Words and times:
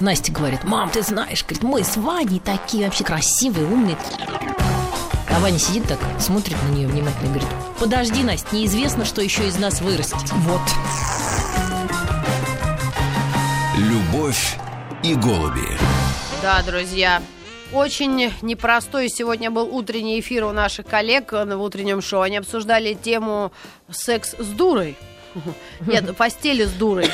Настя 0.00 0.30
говорит, 0.30 0.62
мам, 0.64 0.90
ты 0.90 1.02
знаешь, 1.02 1.42
говорит, 1.42 1.62
мы 1.62 1.82
с 1.82 1.96
Ваней 1.96 2.38
такие 2.38 2.84
вообще 2.84 3.02
красивые, 3.02 3.66
умные. 3.66 3.96
А 5.30 5.40
Ваня 5.40 5.58
сидит 5.58 5.88
так, 5.88 5.98
смотрит 6.18 6.56
на 6.64 6.68
нее 6.74 6.86
внимательно 6.86 7.24
и 7.24 7.28
говорит, 7.28 7.48
подожди, 7.78 8.22
Настя, 8.22 8.54
неизвестно, 8.54 9.06
что 9.06 9.22
еще 9.22 9.48
из 9.48 9.58
нас 9.58 9.80
вырастет. 9.80 10.30
Вот. 10.30 10.60
Любовь 13.78 14.58
и 15.02 15.14
голуби. 15.14 15.78
Да, 16.42 16.62
друзья, 16.62 17.22
очень 17.72 18.32
непростой 18.42 19.08
сегодня 19.08 19.50
был 19.50 19.74
утренний 19.74 20.20
эфир 20.20 20.44
у 20.44 20.52
наших 20.52 20.86
коллег 20.86 21.32
в 21.32 21.60
утреннем 21.60 22.02
шоу. 22.02 22.20
Они 22.20 22.36
обсуждали 22.36 22.92
тему 22.92 23.50
секс 23.90 24.34
с 24.38 24.46
дурой. 24.46 24.96
Нет, 25.86 26.16
постели 26.16 26.64
с 26.64 26.70
дурой. 26.72 27.10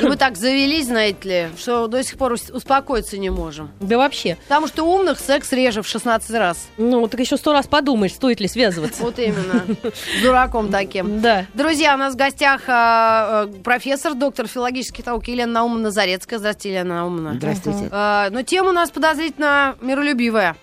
И 0.00 0.04
мы 0.04 0.16
так 0.16 0.36
завелись, 0.36 0.86
знаете 0.86 1.28
ли, 1.28 1.48
что 1.58 1.86
до 1.86 2.02
сих 2.02 2.16
пор 2.18 2.32
успокоиться 2.32 3.18
не 3.18 3.30
можем. 3.30 3.70
Да 3.80 3.98
вообще. 3.98 4.36
Потому 4.44 4.66
что 4.66 4.84
умных 4.84 5.18
секс 5.18 5.52
реже 5.52 5.82
в 5.82 5.86
16 5.86 6.30
раз. 6.32 6.68
Ну, 6.76 7.06
так 7.08 7.20
еще 7.20 7.36
сто 7.36 7.52
раз 7.52 7.66
подумаешь, 7.66 8.12
стоит 8.12 8.40
ли 8.40 8.48
связываться. 8.48 9.02
Вот 9.02 9.18
именно. 9.18 9.64
С 10.18 10.22
дураком 10.22 10.70
таким. 10.70 11.20
Да. 11.20 11.46
Друзья, 11.54 11.94
у 11.94 11.98
нас 11.98 12.14
в 12.14 12.16
гостях 12.16 12.62
а, 12.68 13.46
а, 13.46 13.52
профессор, 13.62 14.14
доктор 14.14 14.46
филологических 14.46 15.06
наук 15.06 15.28
Елена 15.28 15.52
Наумовна 15.52 15.90
Зарецкая. 15.90 16.38
Здравствуйте, 16.38 16.70
Елена 16.70 16.94
Наумовна. 16.96 17.34
Здравствуйте. 17.34 17.88
А, 17.90 18.30
но 18.30 18.42
тема 18.42 18.70
у 18.70 18.72
нас 18.72 18.90
подозрительно 18.90 19.76
миролюбивая. 19.80 20.56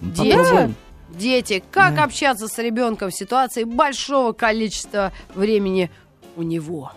Дети. 0.00 0.36
Попробуем. 0.36 0.74
Дети. 1.10 1.62
Как 1.70 1.98
общаться 1.98 2.48
с 2.48 2.58
ребенком 2.58 3.10
в 3.10 3.14
ситуации 3.14 3.64
большого 3.64 4.32
количества 4.32 5.12
времени 5.34 5.90
у 6.36 6.42
него, 6.42 6.92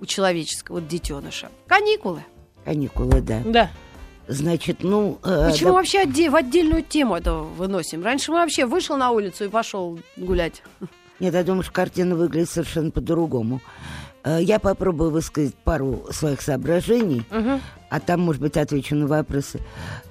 у 0.00 0.06
человеческого 0.06 0.76
вот 0.76 0.88
детеныша. 0.88 1.48
Каникулы. 1.66 2.22
Каникулы, 2.64 3.20
да. 3.20 3.42
Да. 3.44 3.70
Значит, 4.26 4.78
ну... 4.82 5.18
э, 5.24 5.50
Почему 5.50 5.70
да- 5.70 5.74
вообще 5.76 6.02
отде- 6.02 6.28
в 6.30 6.36
отдельную 6.36 6.82
тему 6.82 7.16
это 7.16 7.34
выносим? 7.34 8.04
Раньше 8.04 8.30
мы 8.30 8.38
вообще 8.38 8.66
вышел 8.66 8.96
на 8.96 9.10
улицу 9.10 9.44
и 9.44 9.48
пошел 9.48 9.98
гулять. 10.16 10.62
Нет, 11.18 11.32
я 11.34 11.42
думаю, 11.42 11.62
что 11.62 11.72
картина 11.72 12.14
выглядит 12.14 12.50
совершенно 12.50 12.90
по-другому. 12.90 13.60
Э, 14.24 14.38
Я 14.42 14.58
попробую 14.58 15.10
высказать 15.10 15.54
пару 15.54 16.06
своих 16.10 16.42
соображений, 16.42 17.24
а 17.88 18.00
там, 18.00 18.20
может 18.20 18.42
быть, 18.42 18.56
отвечу 18.58 18.94
на 18.96 19.06
вопросы. 19.06 19.60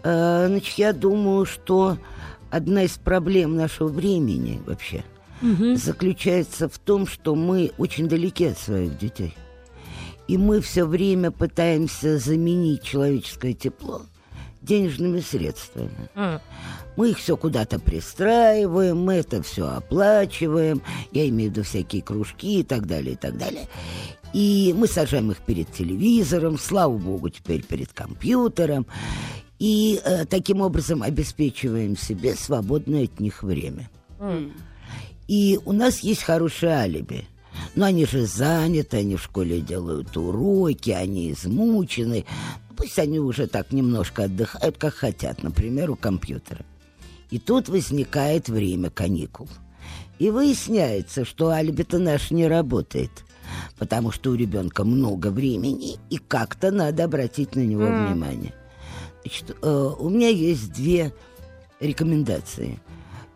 Э, 0.04 0.48
Значит, 0.48 0.78
я 0.80 0.94
думаю, 0.94 1.46
что 1.46 1.98
одна 2.50 2.84
из 2.84 2.98
проблем 2.98 3.56
нашего 3.56 3.88
времени 3.88 4.60
вообще 4.66 5.04
заключается 5.42 6.68
в 6.70 6.78
том, 6.80 7.08
что 7.08 7.36
мы 7.36 7.72
очень 7.78 8.08
далеки 8.08 8.46
от 8.46 8.58
своих 8.58 8.98
детей. 8.98 9.34
И 10.28 10.38
мы 10.38 10.60
все 10.62 10.86
время 10.86 11.32
пытаемся 11.32 12.18
заменить 12.18 12.84
человеческое 12.84 13.54
тепло 13.54 14.02
денежными 14.68 15.20
средствами. 15.22 16.10
Мы 16.96 17.12
их 17.12 17.20
все 17.20 17.38
куда-то 17.38 17.80
пристраиваем, 17.80 18.98
мы 18.98 19.16
это 19.16 19.42
все 19.42 19.68
оплачиваем, 19.68 20.82
я 21.12 21.28
имею 21.30 21.52
в 21.52 21.54
виду 21.54 21.64
всякие 21.64 22.02
кружки 22.02 22.60
и 22.60 22.64
так 22.64 22.88
далее, 22.88 23.14
и 23.14 23.16
так 23.16 23.38
далее. 23.38 23.68
И 24.34 24.74
мы 24.78 24.88
сажаем 24.88 25.32
их 25.32 25.38
перед 25.38 25.72
телевизором, 25.72 26.58
слава 26.58 26.98
богу, 26.98 27.30
теперь 27.30 27.64
перед 27.64 27.94
компьютером. 27.94 28.86
И 29.58 30.00
э, 30.04 30.26
таким 30.26 30.62
образом 30.62 31.02
обеспечиваем 31.02 31.96
себе 31.96 32.36
свободное 32.36 33.06
от 33.06 33.20
них 33.20 33.42
время. 33.42 33.90
И 35.28 35.60
у 35.66 35.74
нас 35.74 36.00
есть 36.00 36.24
хорошее 36.24 36.74
алиби. 36.74 37.28
Но 37.76 37.86
они 37.86 38.06
же 38.06 38.26
заняты, 38.26 38.98
они 38.98 39.16
в 39.16 39.24
школе 39.24 39.62
делают 39.62 40.16
уроки, 40.16 40.92
они 40.92 41.32
измучены. 41.32 42.26
Пусть 42.76 43.00
они 43.00 43.20
уже 43.20 43.48
так 43.48 43.72
немножко 43.72 44.26
отдыхают, 44.26 44.78
как 44.78 44.94
хотят, 44.94 45.44
например, 45.44 45.92
у 45.92 45.96
компьютера. 45.96 46.66
И 47.30 47.40
тут 47.40 47.68
возникает 47.68 48.48
время 48.48 48.90
каникул. 48.90 49.50
И 50.20 50.30
выясняется, 50.30 51.26
что 51.26 51.50
алиби-то 51.50 52.00
наш 52.00 52.32
не 52.32 52.48
работает. 52.48 53.12
Потому 53.78 54.12
что 54.12 54.32
у 54.32 54.36
ребенка 54.36 54.84
много 54.84 55.28
времени, 55.28 55.98
и 56.10 56.18
как-то 56.18 56.72
надо 56.72 57.06
обратить 57.06 57.56
на 57.56 57.62
него 57.62 57.86
внимание. 57.86 58.54
Значит, 59.24 59.56
э, 59.62 59.92
у 60.00 60.10
меня 60.10 60.30
есть 60.30 60.74
две 60.74 61.14
рекомендации. 61.80 62.80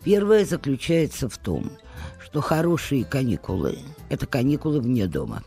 Первая 0.03 0.45
заключается 0.45 1.29
в 1.29 1.37
том, 1.37 1.71
что 2.23 2.41
хорошие 2.41 3.05
каникулы– 3.05 3.79
это 4.09 4.25
каникулы 4.25 4.79
вне 4.81 5.07
дома. 5.07 5.43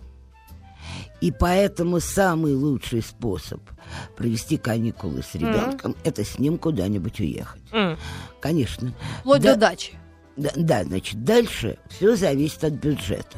И 1.21 1.33
поэтому 1.33 2.01
самый 2.01 2.55
лучший 2.55 3.03
способ 3.03 3.61
провести 4.17 4.59
каникулы 4.59 5.23
с 5.23 5.35
ребенком– 5.35 5.97
это 6.05 6.25
с 6.25 6.39
ним 6.39 6.59
куда-нибудь 6.59 7.19
уехать. 7.21 7.63
Конечно. 8.41 8.93
Вплоть 9.21 9.43
Да- 9.43 9.55
до 9.55 9.61
дачи. 9.61 9.95
Да, 10.37 10.51
да, 10.57 10.85
значит, 10.85 11.23
дальше 11.25 11.79
все 11.89 12.17
зависит 12.17 12.65
от 12.65 12.75
бюджета. 12.75 13.37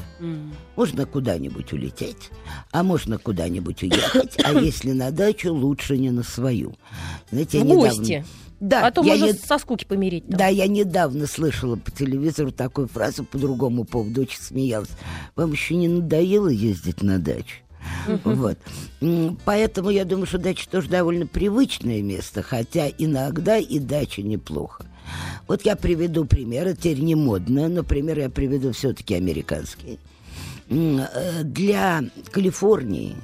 Можно 0.77 1.07
куда-нибудь 1.07 1.73
улететь, 1.73 2.31
а 2.73 2.83
можно 2.83 3.19
куда-нибудь 3.19 3.83
уехать, 3.83 4.37
а 4.45 4.53
если 4.61 4.93
на 4.93 5.11
дачу, 5.11 5.53
лучше 5.55 5.99
не 5.99 6.11
на 6.11 6.23
свою. 6.23 6.75
Знаете, 7.31 7.59
я 7.59 7.65
В 7.65 7.67
недавно- 7.67 7.89
гости. 7.99 8.25
Да, 8.59 8.87
а 8.87 8.91
то 8.91 9.03
я 9.03 9.13
можно 9.13 9.27
не- 9.27 9.33
со 9.35 9.59
скуки 9.59 9.85
помереть. 9.85 10.27
там. 10.29 10.39
да, 10.39 10.47
я 10.47 10.67
недавно 10.67 11.27
слышала 11.27 11.77
по 11.77 11.91
телевизору 11.91 12.51
такую 12.53 12.89
фразу 12.89 13.23
по 13.23 13.37
другому 13.37 13.85
поводу, 13.85 14.23
очень 14.23 14.41
смеялась. 14.41 14.89
Вам 15.35 15.53
еще 15.53 15.75
не 15.75 15.89
надоело 15.89 16.49
ездить 16.49 17.03
на 17.03 17.19
дачу? 17.19 17.57
Вот. 18.25 18.57
Поэтому 19.45 19.91
я 19.91 20.07
думаю, 20.07 20.27
что 20.27 20.39
дача 20.39 20.69
тоже 20.71 20.89
довольно 20.89 21.27
привычное 21.27 22.01
место, 22.01 22.43
хотя 22.43 22.89
иногда 22.89 23.59
и 23.59 23.79
дача 23.79 24.23
неплохо. 24.23 24.87
Вот 25.47 25.63
я 25.65 25.77
приведу 25.77 26.25
пример, 26.25 26.67
это 26.69 26.77
теперь 26.81 27.01
не 27.01 27.15
модно, 27.15 27.69
но 27.69 27.83
пример 27.83 28.19
я 28.19 28.31
приведу 28.31 28.73
все-таки 28.73 29.15
американский. 29.15 29.99
М, 30.69 30.99
э, 31.01 31.43
Для 31.45 32.03
Калифорнии 32.33 33.17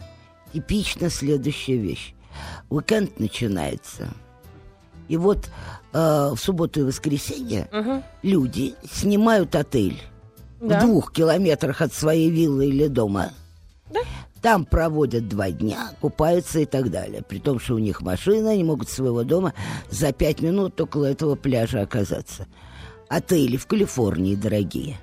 типична 0.53 1.10
следующая 1.10 1.76
вещь. 1.78 2.15
Уикенд 2.71 3.19
начинается. 3.21 4.09
И 5.09 5.16
вот 5.16 5.50
э, 5.92 6.31
в 6.34 6.37
субботу 6.38 6.81
и 6.81 6.84
воскресенье 6.84 7.69
люди 8.22 8.75
снимают 8.91 9.54
отель 9.56 10.00
Да. 10.60 10.78
в 10.78 10.82
двух 10.84 11.12
километрах 11.12 11.81
от 11.82 11.92
своей 11.92 12.31
виллы 12.31 12.66
или 12.69 12.87
дома. 12.87 13.32
Там 14.42 14.64
проводят 14.64 15.28
два 15.28 15.50
дня, 15.53 15.92
купаются 16.00 16.58
и 16.58 16.66
так 16.66 16.91
далее. 16.91 17.22
При 17.22 17.38
том, 17.38 17.60
что 17.60 17.76
у 17.76 17.78
них 17.78 18.03
машина, 18.03 18.50
они 18.50 18.64
могут 18.64 18.88
своего 18.88 19.22
дома 19.22 19.54
за 19.88 20.12
пять 20.12 20.42
минут 20.42 20.80
около 20.80 21.06
этого 21.06 21.36
пляжа 21.36 21.82
оказаться. 21.82 22.48
Отели 23.08 23.56
в 23.56 23.66
Калифорнии 23.66 24.34
дорогие. 24.34 24.98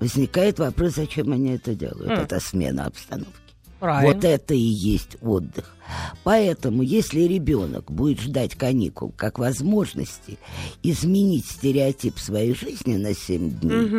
Возникает 0.00 0.58
вопрос, 0.58 0.96
зачем 0.96 1.32
они 1.32 1.52
это 1.52 1.74
делают. 1.74 2.10
Это 2.10 2.40
смена 2.40 2.84
обстановки. 2.86 3.32
Правильно. 3.80 4.14
Вот 4.14 4.24
это 4.24 4.54
и 4.54 4.58
есть 4.58 5.16
отдых. 5.20 5.76
Поэтому, 6.22 6.82
если 6.82 7.20
ребенок 7.20 7.90
будет 7.90 8.20
ждать 8.20 8.54
каникул 8.54 9.12
как 9.16 9.38
возможности 9.38 10.38
изменить 10.82 11.46
стереотип 11.46 12.18
своей 12.18 12.54
жизни 12.54 12.96
на 12.96 13.14
7 13.14 13.50
дней, 13.60 13.90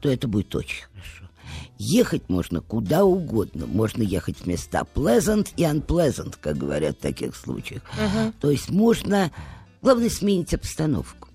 то 0.00 0.10
это 0.10 0.28
будет 0.28 0.54
очень. 0.54 0.84
Ехать 1.82 2.28
можно 2.28 2.60
куда 2.60 3.04
угодно. 3.06 3.66
Можно 3.66 4.02
ехать 4.02 4.36
в 4.36 4.46
места 4.46 4.84
pleasant 4.94 5.48
и 5.56 5.62
unpleasant, 5.62 6.34
как 6.38 6.58
говорят 6.58 6.98
в 6.98 7.00
таких 7.00 7.34
случаях. 7.34 7.82
То 8.38 8.50
есть 8.50 8.68
можно, 8.68 9.30
главное, 9.80 10.10
сменить 10.10 10.52
обстановку. 10.52 11.28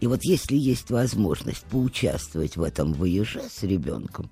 И 0.00 0.06
вот 0.06 0.20
если 0.22 0.54
есть 0.56 0.90
возможность 0.90 1.64
поучаствовать 1.64 2.56
в 2.56 2.62
этом 2.62 2.92
воеже 2.92 3.42
с 3.50 3.64
ребенком, 3.64 4.30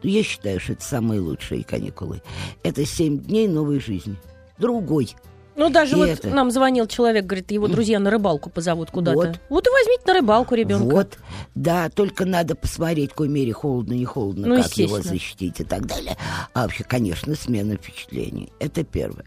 то 0.00 0.06
я 0.06 0.22
считаю, 0.22 0.60
что 0.60 0.74
это 0.74 0.84
самые 0.84 1.20
лучшие 1.20 1.64
каникулы. 1.64 2.22
Это 2.62 2.86
семь 2.86 3.18
дней 3.18 3.48
новой 3.48 3.80
жизни. 3.80 4.16
Другой. 4.56 5.16
Ну, 5.58 5.70
даже 5.70 5.96
И 5.96 5.98
вот 5.98 6.08
это- 6.08 6.28
нам 6.28 6.52
звонил 6.52 6.86
человек, 6.86 7.26
говорит, 7.26 7.50
его 7.50 7.66
друзья 7.66 7.98
на 7.98 8.10
рыбалку 8.10 8.48
позовут 8.48 8.92
куда-то. 8.92 9.16
Вот. 9.16 9.40
Вот, 9.48 9.66
и 9.66 9.70
возьмите 9.70 10.02
на 10.06 10.14
рыбалку 10.14 10.54
ребенка. 10.54 10.94
Вот, 10.94 11.18
да, 11.56 11.90
только 11.90 12.24
надо 12.24 12.54
посмотреть, 12.54 13.10
в 13.10 13.14
какой 13.14 13.28
мере 13.28 13.52
холодно, 13.52 13.94
не 13.94 14.04
холодно, 14.04 14.46
Ну, 14.46 14.62
как 14.62 14.72
его 14.76 15.02
защитить 15.02 15.58
и 15.58 15.64
так 15.64 15.84
далее. 15.86 16.16
А 16.54 16.62
вообще, 16.62 16.84
конечно, 16.84 17.34
смена 17.34 17.74
впечатлений. 17.74 18.52
Это 18.60 18.84
первое. 18.84 19.24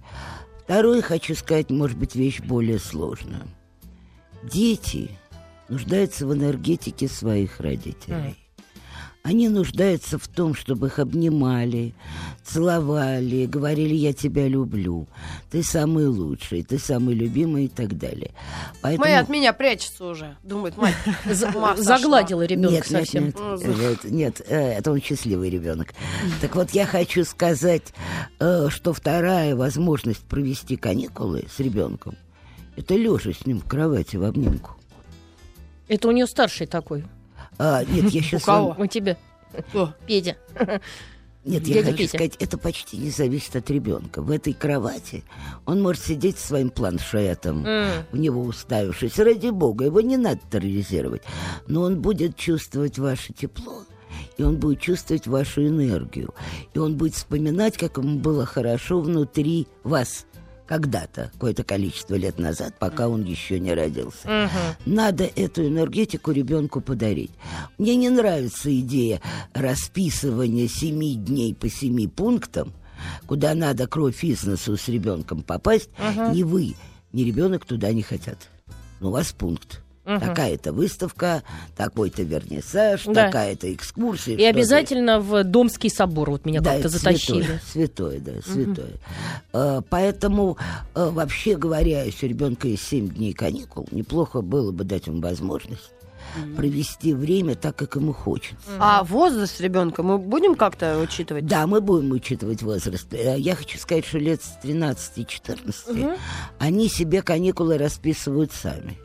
Второе, 0.63 1.01
хочу 1.01 1.36
сказать, 1.36 1.69
может 1.69 1.98
быть, 1.98 2.16
вещь 2.16 2.39
более 2.39 2.80
сложная. 2.80 3.42
Дети 4.42 5.12
нуждаются 5.68 6.25
в 6.25 6.34
энергетике 6.34 7.10
своих 7.10 7.60
родителей. 7.60 8.38
Они 9.23 9.50
нуждаются 9.50 10.18
в 10.18 10.27
том, 10.27 10.56
чтобы 10.56 10.88
их 10.88 10.97
обнимали, 10.97 11.94
целовали, 12.44 13.45
говорили 13.45 13.94
«я 13.94 14.13
тебя 14.13 14.47
люблю», 14.47 15.07
«ты 15.51 15.62
самый 15.62 16.07
лучший», 16.07 16.63
«ты 16.63 16.79
самый 16.79 17.13
любимый» 17.13 17.65
и 17.65 17.68
так 17.68 17.97
далее. 17.97 18.31
Поэтому... 18.81 19.06
Моя 19.06 19.19
от 19.19 19.29
меня 19.29 19.53
прячется 19.53 20.06
уже, 20.06 20.38
думает, 20.41 20.75
мать, 20.75 20.95
загладила 21.25 22.44
ребенка 22.45 22.73
нет, 22.73 22.88
совсем. 22.88 23.25
Нет, 23.25 23.35
нет, 23.63 24.03
нет, 24.06 24.41
э, 24.47 24.73
это 24.79 24.91
он 24.91 25.00
счастливый 25.01 25.51
ребенок. 25.51 25.94
Так 26.41 26.56
вот, 26.56 26.71
я 26.71 26.88
хочу 26.88 27.24
сказать, 27.24 27.94
э, 28.39 28.69
что 28.69 28.91
вторая 28.91 29.56
возможность 29.56 30.21
провести 30.21 30.77
каникулы 30.77 31.45
с 31.56 31.59
ребенком– 31.59 32.15
это 32.75 32.95
лежа 32.95 33.33
с 33.33 33.45
ним 33.45 33.59
в 33.59 33.67
кровати 33.67 34.15
в 34.15 34.24
обнимку. 34.24 34.71
Это 35.88 36.07
у 36.07 36.12
нее 36.12 36.25
старший 36.25 36.67
такой. 36.67 37.03
А, 37.63 37.84
нет, 37.86 38.12
я 38.12 38.22
сейчас... 38.24 38.42
У 38.44 38.46
кого? 38.46 38.75
У 38.78 38.88
тебя. 38.88 39.18
Петя. 40.08 40.36
Нет, 41.46 41.68
я 41.68 41.84
хочу 41.84 41.98
Петя. 41.98 42.10
сказать, 42.10 42.36
это 42.40 42.58
почти 42.58 42.98
не 42.98 43.12
зависит 43.12 43.56
от 43.56 43.69
ребенка. 43.69 44.24
В 44.24 44.31
этой 44.31 44.54
кровати 44.54 45.24
он 45.66 45.81
может 45.81 46.04
сидеть 46.04 46.40
своим 46.40 46.72
планшетом, 46.72 47.63
mm. 47.63 48.06
в 48.12 48.18
него 48.18 48.42
уставившись. 48.42 49.19
Ради 49.19 49.50
бога, 49.50 49.86
его 49.86 50.02
не 50.02 50.18
надо 50.18 50.40
терроризировать. 50.50 51.22
Но 51.68 51.81
он 51.81 52.02
будет 52.02 52.36
чувствовать 52.36 52.98
ваше 52.98 53.34
тепло, 53.34 53.84
и 54.38 54.44
он 54.44 54.58
будет 54.58 54.80
чувствовать 54.80 55.28
вашу 55.28 55.66
энергию. 55.66 56.34
И 56.74 56.80
он 56.80 56.98
будет 56.98 57.13
вспоминать, 57.13 57.78
как 57.78 57.98
ему 57.98 58.19
было 58.19 58.46
хорошо 58.46 59.02
внутри 59.02 59.68
вас 59.84 60.25
когда-то, 60.71 61.31
какое-то 61.33 61.65
количество 61.65 62.15
лет 62.15 62.39
назад, 62.39 62.73
пока 62.79 63.09
он 63.09 63.25
еще 63.25 63.59
не 63.59 63.73
родился. 63.73 64.45
Угу. 64.45 64.94
Надо 64.94 65.25
эту 65.25 65.68
энергетику 65.68 66.31
ребенку 66.31 66.79
подарить. 66.79 67.31
Мне 67.77 67.97
не 67.97 68.09
нравится 68.09 68.73
идея 68.79 69.19
расписывания 69.53 70.69
семи 70.69 71.15
дней 71.15 71.53
по 71.53 71.68
семи 71.68 72.07
пунктам, 72.07 72.71
куда 73.25 73.53
надо 73.53 73.85
кровь 73.85 74.23
из 74.23 74.45
носу 74.45 74.77
с 74.77 74.88
ребенком 74.88 75.41
попасть. 75.41 75.89
Угу. 76.00 76.35
Ни 76.35 76.44
вы, 76.44 76.75
ни 77.12 77.24
ребенок 77.24 77.65
туда 77.65 77.91
не 77.91 78.01
хотят. 78.01 78.38
Но 79.01 79.09
у 79.09 79.12
вас 79.12 79.33
пункт. 79.33 79.83
Угу. 80.06 80.19
Такая-то 80.19 80.74
выставка, 80.74 81.44
такой-то 81.77 82.24
вернисаж, 82.24 83.03
да. 83.06 83.25
такая-то 83.25 83.71
экскурсия. 83.71 84.36
И 84.36 84.44
обязательно 84.44 85.19
в 85.19 85.44
Домский 85.44 85.92
собор 85.92 86.31
вот 86.31 86.45
меня 86.45 86.59
да, 86.59 86.74
как-то 86.74 86.89
затащили. 86.89 87.59
Святое, 87.65 88.19
да, 88.19 88.31
святое. 88.44 89.00
Угу. 89.53 89.86
Поэтому, 89.89 90.57
а, 90.95 91.12
вообще 91.12 91.56
говоря, 91.56 92.03
если 92.03 92.25
у 92.25 92.30
ребенка 92.30 92.68
есть 92.68 92.88
7 92.88 93.09
дней 93.09 93.33
каникул, 93.33 93.88
неплохо 93.92 94.42
было 94.42 94.71
бы 94.71 94.83
дать 94.86 95.06
ему 95.06 95.21
возможность 95.21 95.92
провести 96.56 97.13
время 97.13 97.56
так, 97.56 97.75
как 97.75 97.95
ему 97.95 98.13
хочется. 98.13 98.56
А 98.80 99.03
возраст 99.03 99.59
ребенка 99.59 100.03
мы 100.03 100.18
будем 100.18 100.56
как-то 100.56 101.00
учитывать? 101.00 101.45
Да, 101.45 101.68
мы 101.68 101.81
будем 101.81 102.12
учитывать 102.12 102.62
возраст. 102.62 103.13
Э, 103.13 103.38
я 103.38 103.56
хочу 103.56 103.77
сказать, 103.77 104.06
что 104.06 104.18
лет 104.18 104.42
с 104.42 104.57
13-14 104.63 105.65
mm 105.88 106.18
они 106.59 106.88
себе 106.89 107.21
каникулы 107.21 107.77
расписывают 107.77 108.51
сами. 108.53 108.98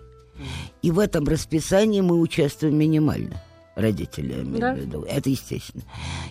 И 0.82 0.90
в 0.90 0.98
этом 0.98 1.26
расписании 1.26 2.00
мы 2.00 2.18
участвуем 2.18 2.78
минимально 2.78 3.42
родители, 3.76 4.42
да? 4.58 4.76
Это 5.06 5.30
естественно. 5.30 5.84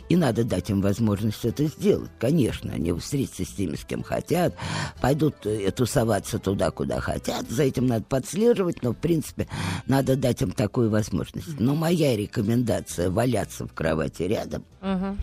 И 0.09 0.15
надо 0.15 0.43
дать 0.43 0.69
им 0.71 0.81
возможность 0.81 1.45
это 1.45 1.65
сделать. 1.65 2.09
Конечно, 2.19 2.73
они 2.73 2.91
встретятся 2.93 3.45
с 3.45 3.49
теми, 3.49 3.75
с 3.75 3.85
кем 3.85 4.03
хотят, 4.03 4.55
пойдут 4.99 5.45
э, 5.45 5.71
тусоваться 5.71 6.39
туда, 6.39 6.71
куда 6.71 6.99
хотят. 6.99 7.49
За 7.49 7.63
этим 7.63 7.85
надо 7.85 8.03
подслеживать, 8.03 8.81
но, 8.81 8.91
в 8.91 8.97
принципе, 8.97 9.47
надо 9.85 10.15
дать 10.15 10.41
им 10.41 10.51
такую 10.51 10.89
возможность. 10.89 11.59
Но 11.59 11.75
моя 11.75 12.17
рекомендация 12.17 13.11
валяться 13.11 13.67
в 13.67 13.73
кровати 13.73 14.23
рядом 14.23 14.65
угу. 14.81 15.15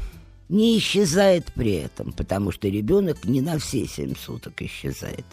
не 0.49 0.79
исчезает 0.79 1.53
при 1.55 1.73
этом, 1.73 2.13
потому 2.13 2.53
что 2.53 2.69
ребенок 2.69 3.25
не 3.25 3.41
на 3.41 3.59
все 3.59 3.85
семь 3.87 4.15
суток 4.15 4.63
исчезает. 4.63 5.27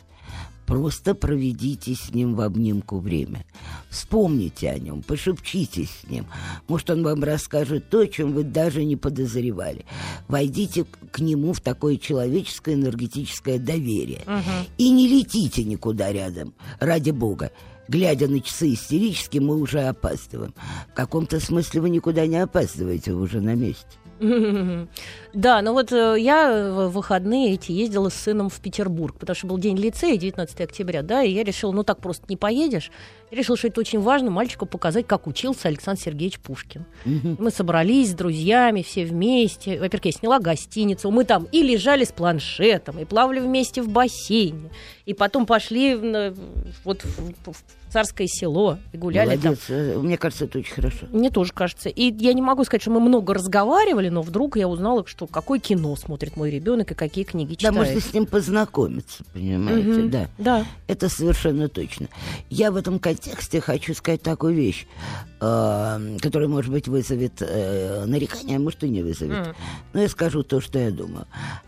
Просто 0.69 1.16
проведите 1.16 1.95
с 1.95 2.13
ним 2.13 2.36
в 2.36 2.42
обнимку 2.42 3.00
время. 3.00 3.44
Вспомните 3.89 4.69
о 4.69 4.77
нем, 4.77 5.01
пошепчитесь 5.01 5.89
с 5.89 6.10
ним. 6.10 6.27
Может, 6.68 6.92
он 6.92 7.04
вам 7.04 7.24
расскажет 7.24 7.89
то, 7.89 8.01
о 8.01 8.07
чем 8.07 8.33
вы 8.33 8.44
даже 8.44 8.86
не 8.86 8.95
подозревали. 8.95 9.83
Войдите 10.27 10.86
к 11.12 11.19
нему 11.19 11.54
в 11.54 11.60
такое 11.60 11.98
человеческое 11.98 12.75
энергетическое 12.75 13.57
доверие. 13.57 14.21
Угу. 14.27 14.68
И 14.77 14.92
не 14.92 15.07
летите 15.07 15.63
никуда 15.63 16.13
рядом, 16.13 16.54
ради 16.80 17.10
бога 17.10 17.51
глядя 17.89 18.27
на 18.27 18.39
часы 18.39 18.74
истерически, 18.74 19.39
мы 19.39 19.56
уже 19.60 19.81
опаздываем. 19.81 20.54
В 20.92 20.94
каком-то 20.94 21.39
смысле 21.39 21.81
вы 21.81 21.89
никуда 21.89 22.27
не 22.27 22.38
опаздываете, 22.38 23.13
вы 23.13 23.24
уже 23.24 23.42
на 23.42 23.56
месте. 23.56 23.98
Да, 25.33 25.62
ну 25.62 25.74
вот 25.74 25.92
э, 25.92 26.16
я 26.19 26.71
в 26.71 26.89
выходные 26.89 27.54
эти 27.54 27.71
ездила 27.71 28.10
с 28.10 28.16
сыном 28.16 28.50
в 28.50 28.60
Петербург, 28.60 29.16
потому 29.18 29.36
что 29.36 29.48
был 29.48 29.57
день 29.60 29.77
лицея, 29.77 30.18
19 30.18 30.62
октября, 30.62 31.04
да, 31.04 31.21
и 31.21 31.31
я 31.31 31.44
решила, 31.44 31.71
ну 31.71 31.83
так 31.83 32.00
просто 32.00 32.25
не 32.30 32.36
поедешь. 32.36 32.92
Я 33.31 33.37
решила, 33.37 33.57
что 33.57 33.67
это 33.67 33.79
очень 33.79 33.99
важно 33.99 34.31
мальчику 34.31 34.65
показать, 34.65 35.05
как 35.05 35.27
учился 35.27 35.67
Александр 35.67 36.01
Сергеевич 36.01 36.39
Пушкин. 36.39 36.85
Мы 37.05 37.51
собрались 37.51 38.11
с 38.11 38.13
друзьями 38.13 38.81
все 38.81 39.05
вместе. 39.05 39.79
Во-первых, 39.79 40.05
я 40.05 40.11
сняла 40.11 40.39
гостиницу. 40.39 41.11
Мы 41.11 41.25
там 41.25 41.47
и 41.51 41.61
лежали 41.61 42.03
с 42.03 42.11
планшетом, 42.11 42.99
и 42.99 43.05
плавали 43.05 43.39
вместе 43.39 43.81
в 43.81 43.89
бассейне. 43.89 44.71
И 45.05 45.13
потом 45.13 45.45
пошли 45.45 45.95
вот 46.83 47.03
в, 47.03 47.51
в 47.51 47.63
царское 47.89 48.27
село 48.27 48.77
и 48.93 48.97
гуляли 48.97 49.35
Молодец. 49.35 49.59
там. 49.67 49.75
Э, 49.75 49.97
мне 49.97 50.17
кажется, 50.17 50.45
это 50.45 50.59
очень 50.59 50.73
хорошо. 50.73 51.07
Мне 51.11 51.29
тоже 51.29 51.51
кажется. 51.53 51.89
И 51.89 52.13
я 52.23 52.33
не 52.33 52.41
могу 52.41 52.63
сказать, 52.63 52.81
что 52.81 52.91
мы 52.91 52.99
много 52.99 53.33
разговаривали, 53.33 54.09
но 54.09 54.21
вдруг 54.21 54.57
я 54.57 54.67
узнала, 54.67 55.05
что 55.05 55.27
какое 55.27 55.59
кино 55.59 55.95
смотрит 55.95 56.37
мой 56.37 56.51
ребенок 56.51 56.91
и 56.91 56.95
какие 56.95 57.23
книги 57.23 57.55
читает. 57.55 57.73
Да, 57.73 57.79
можно 57.81 57.99
с 57.99 58.13
ним 58.13 58.25
познакомиться, 58.25 59.23
понимаете, 59.33 59.89
угу. 59.89 60.09
да. 60.09 60.29
Да. 60.37 60.65
Это 60.87 61.09
совершенно 61.09 61.67
точно. 61.67 62.07
Я 62.49 62.71
в 62.71 62.75
этом 62.75 62.99
контексте 63.19 63.60
хочу 63.62 63.94
сказать 63.94 64.21
такую 64.21 64.56
вещь, 64.56 64.88
э, 65.42 66.18
которая, 66.21 66.48
может 66.48 66.71
быть, 66.71 66.88
вызовет 66.88 67.42
э, 67.42 68.06
нарекание, 68.06 68.57
а 68.57 68.60
может 68.60 68.83
и 68.83 68.89
не 68.89 69.01
вызовет. 69.01 69.48
Mm. 69.48 69.56
Но 69.94 70.01
я 70.01 70.10
скажу 70.10 70.44
то, 70.44 70.62
что 70.62 70.80
я 70.80 70.92
думаю. 70.92 71.25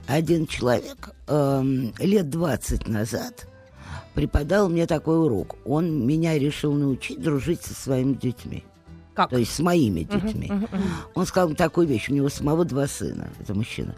Один 0.07 0.47
человек 0.47 1.13
э, 1.27 1.63
лет 1.99 2.29
20 2.29 2.87
назад 2.87 3.47
преподал 4.13 4.69
мне 4.69 4.87
такой 4.87 5.19
урок. 5.19 5.57
Он 5.65 6.05
меня 6.05 6.37
решил 6.37 6.73
научить 6.73 7.21
дружить 7.21 7.61
со 7.61 7.73
своими 7.73 8.13
детьми. 8.13 8.63
Как? 9.13 9.29
То 9.29 9.37
есть 9.37 9.53
с 9.53 9.59
моими 9.59 10.03
детьми. 10.03 10.47
Uh-huh, 10.47 10.61
uh-huh, 10.61 10.71
uh-huh. 10.71 11.11
Он 11.15 11.25
сказал 11.25 11.53
такую 11.53 11.85
вещь, 11.85 12.09
у 12.09 12.13
него 12.13 12.29
самого 12.29 12.63
два 12.63 12.87
сына, 12.87 13.27
это 13.41 13.53
мужчина. 13.53 13.93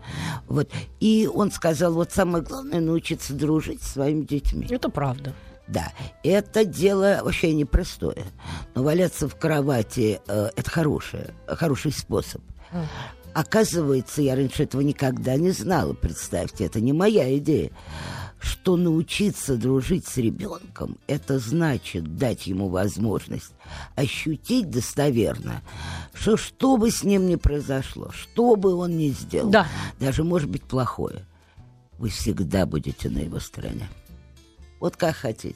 Вот. 0.47 0.71
И 0.99 1.29
он 1.31 1.51
сказал, 1.51 1.93
вот 1.93 2.11
самое 2.11 2.43
главное 2.43 2.81
научиться 2.81 3.35
дружить 3.35 3.83
со 3.83 3.91
своими 3.91 4.21
детьми. 4.23 4.65
Это 4.71 4.89
правда. 4.89 5.35
Да, 5.67 5.91
это 6.23 6.65
дело 6.65 7.21
вообще 7.23 7.53
непростое. 7.53 8.25
Но 8.75 8.83
валяться 8.83 9.29
в 9.29 9.35
кровати 9.35 10.19
э, 10.27 10.49
это 10.55 10.69
хорошее, 10.69 11.33
хороший 11.47 11.91
способ. 11.91 12.41
Оказывается, 13.33 14.21
я 14.21 14.35
раньше 14.35 14.63
этого 14.63 14.81
никогда 14.81 15.35
не 15.37 15.51
знала, 15.51 15.93
представьте, 15.93 16.65
это 16.65 16.81
не 16.81 16.93
моя 16.93 17.35
идея 17.37 17.71
что 18.43 18.75
научиться 18.75 19.55
дружить 19.55 20.05
с 20.05 20.17
ребенком– 20.17 20.97
это 21.07 21.39
значит 21.39 22.17
дать 22.17 22.45
ему 22.45 22.67
возможность 22.67 23.53
ощутить 23.95 24.69
достоверно, 24.69 25.61
что 26.13 26.35
что 26.35 26.77
бы 26.77 26.91
с 26.91 27.03
ним 27.03 27.25
ни 27.27 27.35
произошло, 27.35 28.11
что 28.11 28.55
бы 28.55 28.75
он 28.75 28.97
ни 28.97 29.09
сделал, 29.09 29.49
да. 29.49 29.67
даже 29.99 30.23
может 30.23 30.49
быть 30.49 30.63
плохое, 30.63 31.25
вы 31.97 32.09
всегда 32.09 32.65
будете 32.65 33.09
на 33.09 33.19
его 33.19 33.39
стороне. 33.39 33.87
Вот 34.83 34.97
как 34.97 35.15
хотите. 35.15 35.55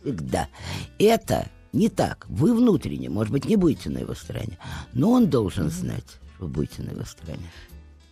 Всегда. 0.00 0.46
Это 1.00 1.48
не 1.72 1.88
так. 1.88 2.24
Вы 2.28 2.54
внутренне, 2.54 3.10
может 3.10 3.32
быть, 3.32 3.46
не 3.46 3.56
будете 3.56 3.90
на 3.90 3.98
его 3.98 4.14
стороне, 4.14 4.58
но 4.92 5.10
он 5.10 5.28
должен 5.28 5.70
знать, 5.70 6.04
что 6.06 6.44
вы 6.44 6.46
будете 6.46 6.82
на 6.82 6.90
его 6.90 7.04
стороне. 7.04 7.50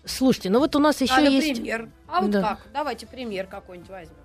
Слушайте, 0.04 0.50
ну 0.50 0.58
вот 0.58 0.74
у 0.74 0.80
нас 0.80 1.00
еще 1.00 1.14
а, 1.14 1.20
есть... 1.20 1.60
Пример. 1.60 1.88
А 2.08 2.22
вот 2.22 2.32
да. 2.32 2.42
как? 2.42 2.66
Давайте 2.72 3.06
пример 3.06 3.46
какой-нибудь 3.46 3.88
возьмем. 3.88 4.16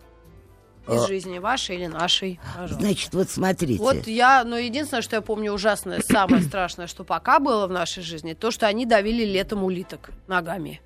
Из 0.88 1.04
а... 1.04 1.08
жизни 1.08 1.38
вашей 1.38 1.76
или 1.76 1.86
нашей. 1.86 2.40
Пожалуйста. 2.56 2.80
Значит, 2.80 3.14
вот 3.14 3.30
смотрите. 3.30 3.80
Вот 3.80 4.08
я, 4.08 4.44
ну, 4.44 4.56
единственное, 4.56 5.04
что 5.04 5.18
я 5.18 5.22
помню 5.22 5.54
ужасное, 5.54 6.02
самое 6.02 6.42
страшное, 6.42 6.88
что 6.88 7.04
пока 7.04 7.38
было 7.38 7.68
в 7.68 7.72
нашей 7.72 8.02
жизни, 8.02 8.34
то, 8.34 8.50
что 8.50 8.66
они 8.66 8.88
давили 8.88 9.24
летом 9.24 9.64
улиток 9.64 10.10
ногами. 10.26 10.82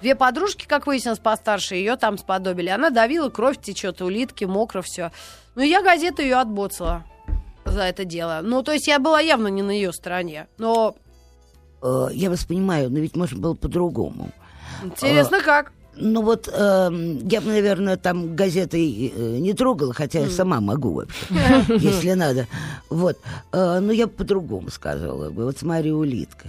Две 0.00 0.14
подружки, 0.14 0.66
как 0.66 0.86
выяснилось, 0.86 1.18
постарше 1.18 1.74
ее 1.74 1.96
там 1.96 2.18
сподобили. 2.18 2.68
Она 2.68 2.90
давила, 2.90 3.28
кровь 3.28 3.60
течет, 3.60 4.02
улитки, 4.02 4.44
мокро 4.44 4.82
все. 4.82 5.12
Ну, 5.54 5.62
я 5.62 5.82
газету 5.82 6.22
ее 6.22 6.36
отбоцала 6.36 7.04
за 7.64 7.82
это 7.82 8.04
дело. 8.04 8.40
Ну, 8.42 8.62
то 8.62 8.72
есть 8.72 8.86
я 8.86 8.98
была 8.98 9.20
явно 9.20 9.48
не 9.48 9.62
на 9.62 9.70
ее 9.70 9.92
стороне. 9.92 10.48
Но 10.58 10.96
Э, 11.84 12.08
я 12.12 12.30
вас 12.30 12.44
понимаю, 12.44 12.90
но 12.90 12.98
ведь 12.98 13.14
можно 13.14 13.38
было 13.38 13.54
по-другому. 13.54 14.30
Интересно, 14.82 15.40
как? 15.40 15.72
Ну 15.96 16.22
вот, 16.22 16.48
э, 16.48 16.90
я 17.30 17.40
бы, 17.40 17.48
наверное, 17.48 17.96
там 17.96 18.34
газетой 18.34 19.12
э, 19.14 19.38
не 19.38 19.52
трогала, 19.52 19.92
хотя 19.92 20.20
я 20.20 20.30
сама 20.30 20.60
могу 20.60 20.94
вообще, 20.94 21.26
если 21.68 22.14
надо. 22.14 22.46
Вот. 22.88 23.18
Э, 23.52 23.78
но 23.80 23.92
я 23.92 24.06
бы 24.06 24.12
по-другому 24.12 24.70
сказала 24.70 25.30
бы. 25.30 25.44
Вот 25.44 25.58
смотри, 25.58 25.92
улитка. 25.92 26.48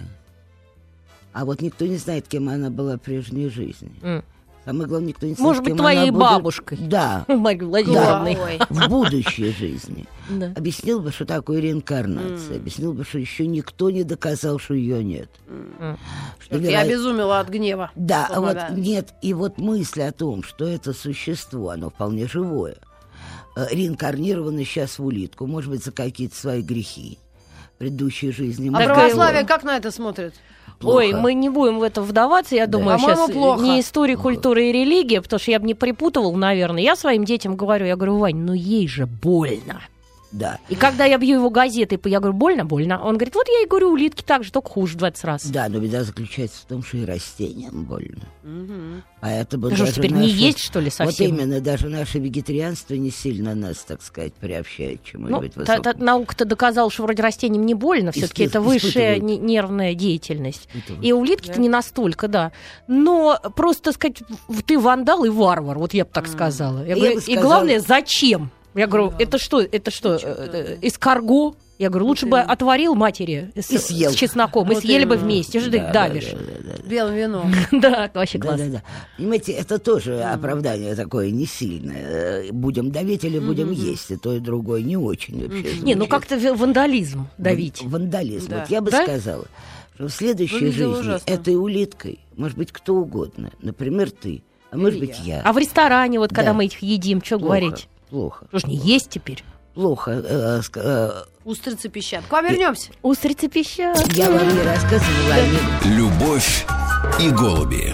А 1.36 1.44
вот 1.44 1.62
никто 1.62 1.86
не 1.86 1.98
знает, 1.98 2.30
кем 2.30 2.48
она 2.48 2.70
была 2.70 2.96
в 2.96 3.00
прежней 3.02 3.50
жизни. 3.50 3.92
М. 4.02 4.24
Самое 4.64 4.88
главное, 4.88 5.10
никто 5.10 5.26
не 5.28 5.34
знает, 5.34 5.46
Может 5.46 5.62
быть, 5.64 5.68
кем 5.72 5.78
твоей 5.78 6.04
она 6.04 6.12
будет- 6.14 6.22
бабушкой. 6.22 6.78
Да, 6.80 7.26
Марьей 7.28 7.66
Владимировной. 7.66 8.38
Ой. 8.42 8.60
в 8.70 8.88
будущей 8.88 9.52
жизни. 9.52 10.06
Да. 10.30 10.54
Объяснил 10.56 11.02
бы, 11.02 11.12
что 11.12 11.26
такое 11.26 11.60
реинкарнация. 11.60 12.56
Объяснил 12.56 12.94
бы, 12.94 13.04
что 13.04 13.20
еще 13.20 13.46
никто 13.48 13.90
не 13.92 14.06
доказал, 14.06 14.60
что 14.60 14.76
ее 14.76 15.04
нет. 15.04 15.30
Что 16.40 16.58
Я 16.58 16.80
обезумела 16.82 17.42
от 17.42 17.50
гнева. 17.50 17.92
Да, 17.96 18.28
Что 18.32 18.40
вот 18.42 18.58
нет, 18.72 19.14
и 19.22 19.34
вот 19.34 19.58
мысль 19.58 20.04
о 20.04 20.14
том, 20.14 20.42
что 20.42 20.66
это 20.66 20.94
существо, 20.94 21.72
оно 21.72 21.90
вполне 21.90 22.28
живое, 22.28 22.78
э, 23.58 23.68
реинкарнировано 23.72 24.64
сейчас 24.64 25.00
в 25.00 25.06
улитку, 25.06 25.48
может 25.48 25.70
быть, 25.70 25.84
за 25.84 25.92
какие-то 25.92 26.36
свои 26.38 26.62
грехи 26.62 27.20
предыдущей 27.78 28.32
жизни. 28.32 28.70
А 28.74 28.86
православие 28.86 29.40
его- 29.40 29.48
как 29.50 29.64
на 29.64 29.76
это 29.76 29.92
смотрит? 29.92 30.34
Плохо. 30.80 30.98
Ой, 30.98 31.14
мы 31.14 31.34
не 31.34 31.50
будем 31.50 31.80
в 31.80 31.84
это 31.84 32.02
вдаваться, 32.02 32.56
я 32.56 32.68
думаю, 32.68 32.98
По-моему, 32.98 33.22
сейчас 33.26 33.32
плохо. 33.32 33.62
не 33.64 33.80
история 33.80 34.18
культуры 34.18 34.70
и 34.70 34.72
религия, 34.72 35.22
потому 35.22 35.40
что 35.40 35.52
я 35.52 35.60
бы 35.60 35.66
не 35.68 35.74
припутывал, 35.74 36.36
наверное. 36.36 36.82
Я 36.82 36.96
своим 36.96 37.26
детям 37.26 37.56
говорю, 37.56 37.86
я 37.86 37.96
говорю, 37.96 38.18
Вань, 38.18 38.38
ну 38.38 38.54
ей 38.54 38.88
же 38.88 39.06
больно. 39.06 39.82
Да. 40.36 40.60
И 40.68 40.76
когда 40.76 41.06
я 41.06 41.18
бью 41.18 41.38
его 41.38 41.50
газетой, 41.50 41.98
я 42.06 42.20
говорю, 42.20 42.36
больно, 42.38 42.66
больно. 42.66 43.02
Он 43.02 43.16
говорит, 43.16 43.36
вот 43.36 43.48
я 43.48 43.64
и 43.64 43.68
говорю, 43.68 43.92
улитки 43.92 44.22
так 44.22 44.44
же, 44.44 44.52
только 44.52 44.70
хуже 44.70 44.96
в 44.96 44.98
20 44.98 45.24
раз. 45.24 45.46
Да, 45.46 45.70
но 45.70 45.80
беда 45.80 46.04
заключается 46.04 46.62
в 46.62 46.66
том, 46.66 46.84
что 46.84 46.98
и 46.98 47.06
растениям 47.06 47.86
больно. 47.86 48.26
Поэтому 49.22 49.70
Ты 49.70 49.76
что, 49.76 49.86
даже 49.86 49.96
теперь 49.96 50.12
не 50.12 50.20
наше- 50.28 50.34
есть, 50.36 50.60
что 50.60 50.80
ли, 50.80 50.90
совсем? 50.90 51.32
Вот 51.32 51.40
именно, 51.42 51.60
даже 51.62 51.90
наше 51.90 52.20
вегетарианство 52.20 52.94
не 52.96 53.10
сильно 53.12 53.56
нас, 53.56 53.78
так 53.78 54.02
сказать, 54.02 54.34
приобщает 54.34 55.00
к 55.00 55.04
Ну, 55.06 55.10
чему-нибудь 55.30 55.54
та- 55.54 55.64
та- 55.66 55.78
высокому. 55.78 56.06
наука-то 56.06 56.46
доказала, 56.46 56.92
что 56.92 57.04
вроде 57.04 57.24
растениям 57.24 57.66
не 57.66 57.74
больно, 57.74 58.12
все-таки 58.12 58.44
это 58.44 58.62
высшая 58.62 59.20
не- 59.20 59.38
нервная 59.38 59.94
деятельность. 59.96 60.68
И 61.02 61.12
улитки-то 61.14 61.60
не 61.60 61.70
настолько, 61.70 62.28
да. 62.28 62.52
Но 62.88 63.40
просто 63.56 63.94
сказать, 63.94 64.18
ты 64.68 64.78
вандал 64.78 65.24
и 65.26 65.30
варвар, 65.30 65.78
вот 65.80 65.94
я 65.94 66.06
бы 66.06 66.12
так 66.12 66.28
сказала. 66.28 66.80
Я 66.84 66.90
Я 66.90 66.96
говорю, 66.96 67.16
бы 67.16 67.20
И 67.22 67.24
сказала- 67.24 67.42
главное, 67.44 67.80
зачем? 67.80 68.52
Я 68.76 68.88
говорю, 68.88 69.14
это 69.18 69.38
что, 69.38 69.62
это 69.62 69.90
что, 69.92 70.16
э, 70.16 70.20
э, 70.22 70.78
эскарго? 70.82 71.56
Я 71.78 71.90
говорю, 71.90 72.06
лучше 72.08 72.26
бы 72.26 72.40
отварил 72.40 72.96
матери 72.96 73.52
с, 73.56 73.70
И 73.70 73.78
съел. 73.78 74.12
с 74.12 74.16
чесноком, 74.16 74.70
и 74.72 74.76
Вот 74.76 74.84
съели 74.84 75.04
бы 75.04 75.18
вместе, 75.18 75.60
ты 75.60 75.70
Да, 75.72 75.92
да, 75.92 76.08
давишь. 76.08 76.32
да, 76.32 76.38
да, 76.38 76.74
да. 76.78 76.90
Белым 76.90 77.16
вином. 77.16 77.54
Да, 77.72 78.10
вообще 78.14 78.38
Да, 78.38 78.48
классно. 78.48 78.66
да, 78.66 78.72
да. 78.78 78.84
Понимаете, 79.18 79.52
это 79.54 79.78
тоже 79.80 80.22
оправдание 80.22 80.96
такое 80.96 81.32
не 81.32 81.46
сильное. 81.46 82.44
Э, 82.48 82.52
Будем 82.54 82.92
давить 82.92 83.26
или 83.26 83.40
будем 83.40 83.72
есть, 83.72 84.12
и 84.12 84.16
то, 84.16 84.34
и 84.34 84.40
другое 84.40 84.84
не 84.84 84.96
очень 84.96 85.42
вообще. 85.48 85.80
Не, 85.82 85.96
ну 85.96 86.08
как-то 86.08 86.38
вандализм 86.56 87.28
давить. 87.38 87.82
Ван- 87.82 87.92
Вандализм. 88.04 88.50
Да. 88.50 88.60
Вот 88.62 88.70
я 88.70 88.80
бы 88.82 88.92
Да? 88.92 89.04
сказала, 89.04 89.46
что 89.96 90.08
в 90.08 90.12
следующей 90.12 90.56
Выглядело 90.66 90.96
жизни 90.96 91.10
ужасно. 91.10 91.30
этой 91.32 91.56
улиткой 91.56 92.20
может 92.38 92.58
быть 92.58 92.72
кто 92.72 92.96
угодно. 92.96 93.52
Например, 93.62 94.12
ты. 94.12 94.44
А 94.72 94.78
может 94.78 94.96
Или 95.00 95.08
быть 95.08 95.20
я. 95.26 95.38
я. 95.38 95.42
А 95.44 95.52
в 95.54 95.58
ресторане, 95.58 96.20
вот 96.20 96.30
когда 96.30 96.52
Да. 96.52 96.54
мы 96.54 96.66
их 96.66 96.80
едим, 96.82 97.22
что 97.24 97.38
говорить? 97.38 97.90
Плохо. 98.16 98.46
Что 98.48 98.60
ж 98.60 98.68
не 98.68 98.78
есть 98.78 99.10
теперь? 99.10 99.44
Плохо. 99.74 100.12
Э, 100.12 100.62
э, 100.74 101.24
Устрицы 101.44 101.90
пищат. 101.90 102.24
К 102.30 102.32
вам 102.32 102.46
вернемся. 102.46 102.92
Устрицы 103.02 103.50
пищат. 103.50 103.98
Я 104.14 104.32
вам 104.32 104.48
не 104.56 104.62
рассказывала. 104.62 105.36
Любовь 105.84 106.66
и 107.20 107.30
голуби. 107.30 107.94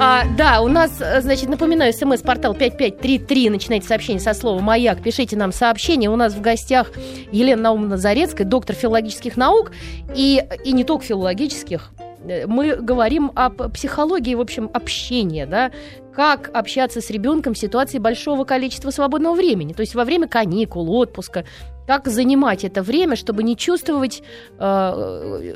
А, 0.00 0.24
да, 0.38 0.62
у 0.62 0.68
нас, 0.68 1.02
э, 1.02 1.20
значит, 1.20 1.50
напоминаю, 1.50 1.92
смс-портал 1.92 2.54
5533. 2.54 3.50
Начинайте 3.50 3.86
сообщение 3.86 4.20
со 4.20 4.32
слова 4.32 4.62
«Маяк». 4.62 5.02
Пишите 5.02 5.36
нам 5.36 5.52
сообщение. 5.52 6.08
У 6.08 6.16
нас 6.16 6.32
в 6.32 6.40
гостях 6.40 6.90
Елена 7.30 7.60
Наумовна 7.60 7.98
Зарецкая, 7.98 8.46
доктор 8.46 8.74
филологических 8.74 9.36
наук. 9.36 9.72
И, 10.16 10.42
и 10.64 10.72
не 10.72 10.84
только 10.84 11.04
филологических. 11.04 11.90
Э, 12.26 12.46
Мы 12.46 12.76
говорим 12.76 13.30
об 13.34 13.72
психологии, 13.72 14.34
в 14.34 14.40
общем, 14.40 14.70
общения, 14.72 15.46
да, 15.46 15.70
как 16.14 16.50
общаться 16.54 17.00
с 17.00 17.10
ребенком 17.10 17.54
в 17.54 17.58
ситуации 17.58 17.98
большого 17.98 18.44
количества 18.44 18.90
свободного 18.90 19.34
времени. 19.34 19.72
То 19.72 19.80
есть 19.80 19.94
во 19.94 20.04
время 20.04 20.28
каникул, 20.28 20.90
отпуска. 20.94 21.44
Как 21.86 22.08
занимать 22.08 22.64
это 22.64 22.82
время, 22.82 23.14
чтобы 23.16 23.42
не 23.42 23.56
чувствовать, 23.56 24.22
э, 24.58 25.54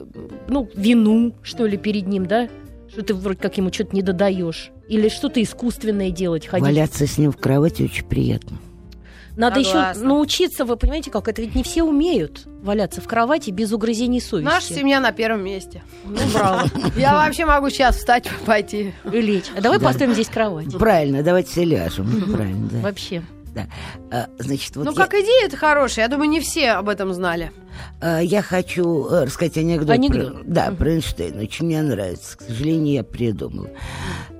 ну, 0.48 0.68
вину, 0.75 1.34
что 1.42 1.66
ли, 1.66 1.76
перед 1.76 2.06
ним, 2.06 2.26
да? 2.26 2.48
Что 2.90 3.02
ты 3.02 3.14
вроде 3.14 3.38
как 3.38 3.56
ему 3.56 3.72
что-то 3.72 3.94
не 3.94 4.02
додаешь. 4.02 4.70
Или 4.88 5.08
что-то 5.08 5.42
искусственное 5.42 6.10
делать, 6.10 6.46
ходить. 6.46 6.66
Валяться 6.66 7.06
с 7.06 7.18
ним 7.18 7.32
в 7.32 7.37
кровати 7.37 7.82
очень 7.82 8.04
приятно. 8.04 8.58
Надо 9.38 9.61
еще 9.61 9.71
Согласна. 9.71 10.04
научиться, 10.09 10.64
вы 10.64 10.76
понимаете, 10.76 11.11
как 11.11 11.28
это 11.28 11.40
ведь 11.40 11.54
не 11.54 11.62
все 11.62 11.83
умеют 11.85 12.42
валяться 12.61 13.00
в 13.00 13.07
кровати 13.07 13.50
без 13.50 13.73
угрызений 13.73 14.21
совести. 14.21 14.45
Наша 14.52 14.75
семья 14.75 14.99
на 15.00 15.12
первом 15.12 15.45
месте. 15.45 15.83
Ну, 16.04 16.18
браво. 16.35 16.64
Я 16.97 17.14
вообще 17.14 17.47
могу 17.47 17.71
сейчас 17.71 17.97
встать, 17.97 18.28
пойти. 18.45 18.92
И 19.11 19.21
лечь. 19.21 19.45
А 19.57 19.61
давай 19.61 19.78
Да. 19.78 19.87
поставим 19.87 20.12
здесь 20.14 20.28
кровать. 20.28 20.76
Правильно, 20.76 21.23
давайте 21.23 21.50
все 21.52 21.64
ляжем. 21.64 22.33
Правильно, 22.33 22.68
да. 22.68 22.78
Вообще. 22.80 23.23
Да. 24.10 24.26
А, 24.38 24.42
значит, 24.42 24.76
вот 24.76 24.84
Ну, 24.84 24.92
я- 24.92 24.96
как 24.96 25.14
идея 25.14 25.46
это 25.46 25.56
хорошая. 25.56 26.04
Я 26.06 26.08
думаю, 26.10 26.28
не 26.30 26.40
все 26.40 26.70
об 26.72 26.88
этом 26.88 27.12
знали. 27.12 27.52
А, 28.00 28.20
Я 28.20 28.42
хочу 28.42 29.06
э, 29.06 29.24
рассказать 29.24 29.56
анекдот. 29.58 29.90
Анекдот. 29.90 30.34
Про, 30.34 30.44
да, 30.44 30.70
про 30.72 30.90
Эйнштейна. 30.90 31.42
Очень 31.42 31.66
мне 31.66 31.82
нравится. 31.82 32.36
К 32.38 32.42
сожалению, 32.42 32.94
я 32.94 33.04
придумал. 33.04 33.68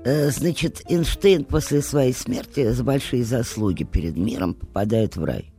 Э, 0.05 0.29
Значит, 0.29 0.81
Эйнштейн 0.89 1.43
после 1.45 1.81
своей 1.81 2.13
смерти 2.13 2.71
за 2.71 2.83
большие 2.83 3.23
заслуги 3.23 3.83
перед 3.83 4.17
миром 4.17 4.53
попадает 4.53 5.15
в 5.15 5.23
рай. 5.23 5.51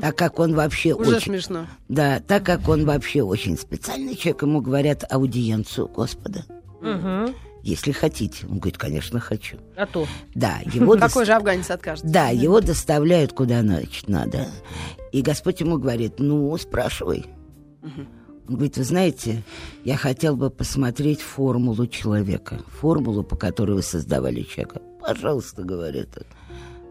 Так 0.00 0.16
как 0.16 0.38
он 0.38 0.54
вообще 0.54 0.94
Уже 0.94 1.16
очень... 1.16 1.32
смешно. 1.32 1.66
Да, 1.88 2.20
так 2.26 2.42
как 2.44 2.68
он 2.68 2.86
вообще 2.86 3.22
очень 3.22 3.58
специальный 3.58 4.16
человек, 4.16 4.42
ему 4.42 4.60
говорят 4.62 5.04
аудиенцию 5.12 5.88
Господа. 5.88 6.44
Мгм. 6.80 7.34
Если 7.62 7.92
хотите. 7.92 8.46
Он 8.46 8.58
говорит, 8.58 8.78
конечно, 8.78 9.20
хочу. 9.20 9.58
А 9.76 9.86
то. 9.86 10.06
Да, 10.34 10.60
его... 10.72 10.94
дос- 10.96 11.00
Какой 11.00 11.26
же 11.26 11.32
афганец 11.32 11.70
откажется? 11.70 12.10
Да, 12.10 12.28
его 12.28 12.60
доставляют 12.60 13.32
куда 13.32 13.60
значит, 13.60 14.08
надо. 14.08 14.48
И 15.12 15.22
Господь 15.22 15.60
ему 15.60 15.78
говорит, 15.78 16.14
ну, 16.18 16.56
спрашивай. 16.56 17.26
Он 17.82 18.56
говорит, 18.56 18.76
вы 18.78 18.84
знаете, 18.84 19.42
я 19.84 19.96
хотел 19.96 20.36
бы 20.36 20.50
посмотреть 20.50 21.20
формулу 21.20 21.86
человека, 21.86 22.60
формулу, 22.66 23.22
по 23.22 23.36
которой 23.36 23.72
вы 23.72 23.82
создавали 23.82 24.42
человека. 24.42 24.80
Пожалуйста, 25.00 25.62
говорит 25.62 26.08
он. 26.16 26.24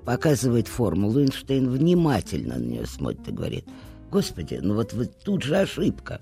Показывает 0.05 0.67
формулу, 0.67 1.19
Эйнштейн 1.19 1.69
внимательно 1.69 2.57
на 2.57 2.63
нее 2.63 2.85
смотрит 2.85 3.27
и 3.27 3.31
говорит, 3.31 3.65
Господи, 4.09 4.59
ну 4.61 4.75
вот 4.75 4.93
вы 4.93 5.05
тут 5.05 5.43
же 5.43 5.57
ошибка. 5.57 6.21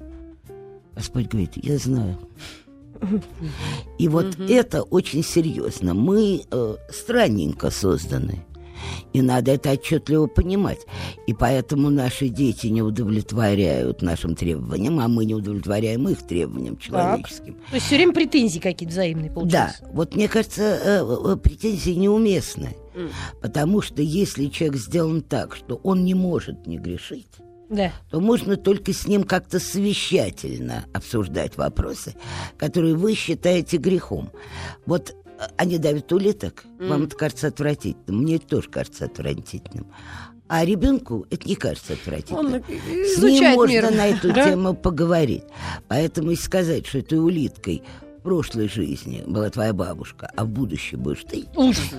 Господь 0.96 1.28
говорит, 1.28 1.52
я 1.56 1.78
знаю. 1.78 2.18
И 3.98 4.08
вот 4.08 4.40
это 4.50 4.84
очень 4.84 5.24
серьезно. 5.24 5.94
Мы 5.94 6.44
э, 6.50 6.76
странненько 6.92 7.70
созданы. 7.72 8.44
И 9.12 9.22
надо 9.22 9.52
это 9.52 9.72
отчетливо 9.72 10.28
понимать. 10.28 10.86
И 11.26 11.34
поэтому 11.34 11.90
наши 11.90 12.30
дети 12.30 12.68
не 12.68 12.84
удовлетворяют 12.84 14.02
нашим 14.04 14.36
требованиям, 14.36 15.00
а 15.00 15.08
мы 15.08 15.26
не 15.26 15.34
удовлетворяем 15.34 16.08
их 16.08 16.26
требованиям 16.26 16.78
человеческим. 16.78 17.56
То 17.70 17.76
есть 17.76 17.88
все 17.88 17.96
время 17.96 18.14
претензии 18.14 18.60
какие-то 18.60 18.94
взаимные 18.94 19.30
Да, 19.30 19.34
получаются. 19.36 19.90
вот 19.92 20.16
мне 20.16 20.28
кажется, 20.28 20.62
э, 20.62 21.04
э, 21.04 21.36
претензии 21.38 21.92
неуместны. 21.92 22.76
Потому 23.42 23.82
что 23.82 24.02
если 24.02 24.48
человек 24.48 24.78
сделан 24.80 25.22
так, 25.22 25.56
что 25.56 25.76
он 25.84 26.04
не 26.04 26.16
может 26.16 26.66
не 26.66 26.78
грешить, 26.80 27.28
Да. 27.70 27.92
то 28.10 28.20
можно 28.20 28.56
только 28.56 28.94
с 28.94 29.08
ним 29.08 29.24
как-то 29.24 29.60
совещательно 29.60 30.86
обсуждать 30.94 31.58
вопросы, 31.58 32.16
которые 32.58 32.96
вы 32.96 33.14
считаете 33.14 33.78
грехом. 33.78 34.32
Вот 34.86 35.12
э, 35.12 35.44
они 35.58 35.78
давят 35.78 36.12
улиток, 36.14 36.66
вам 36.80 37.04
это 37.04 37.16
кажется 37.16 37.48
отвратительным, 37.48 38.22
мне 38.22 38.36
это 38.36 38.48
тоже 38.48 38.70
кажется 38.70 39.06
отвратительным. 39.06 39.88
А 40.50 40.64
ребенку 40.64 41.26
это 41.30 41.46
не 41.48 41.56
кажется 41.56 41.94
отвратительным. 41.94 42.54
Он 42.54 42.64
С 42.64 43.22
ним 43.22 43.52
можно 43.52 43.72
мир. 43.72 43.92
на 43.92 44.08
эту 44.08 44.34
тему 44.34 44.74
поговорить. 44.74 45.44
Поэтому 45.90 46.32
и 46.32 46.36
сказать, 46.38 46.88
что 46.88 47.00
этой 47.00 47.20
улиткой 47.20 47.84
прошлой 48.28 48.68
жизни 48.68 49.24
была 49.26 49.50
твоя 49.50 49.72
бабушка, 49.72 50.30
а 50.36 50.44
в 50.44 50.50
будущем 50.50 51.00
будешь 51.00 51.24
ты, 51.24 51.46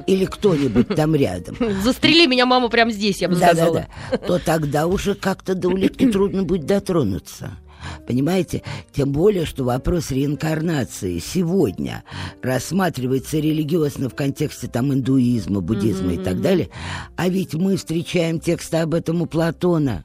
или 0.06 0.26
кто-нибудь 0.26 0.88
там 0.88 1.14
рядом, 1.14 1.56
Застрели 1.82 2.26
меня, 2.26 2.44
мама, 2.44 2.68
прямо 2.68 2.92
здесь, 2.92 3.22
я 3.22 3.30
бы 3.30 3.36
сказала. 3.36 3.86
да-да-да, 4.10 4.26
то 4.26 4.38
тогда 4.38 4.86
уже 4.86 5.14
как-то 5.14 5.54
до 5.54 5.68
улитки 5.68 6.12
трудно 6.12 6.42
будет 6.42 6.66
дотронуться. 6.66 7.52
Понимаете? 8.06 8.62
Тем 8.92 9.10
более, 9.10 9.46
что 9.46 9.64
вопрос 9.64 10.10
реинкарнации 10.10 11.18
сегодня 11.18 12.04
рассматривается 12.42 13.38
религиозно 13.38 14.10
в 14.10 14.14
контексте 14.14 14.66
там 14.66 14.92
индуизма, 14.92 15.62
буддизма 15.62 16.12
и 16.12 16.18
так 16.18 16.42
далее. 16.42 16.68
А 17.16 17.30
ведь 17.30 17.54
мы 17.54 17.78
встречаем 17.78 18.38
тексты 18.38 18.78
об 18.78 18.92
этом 18.92 19.22
у 19.22 19.26
Платона. 19.26 20.04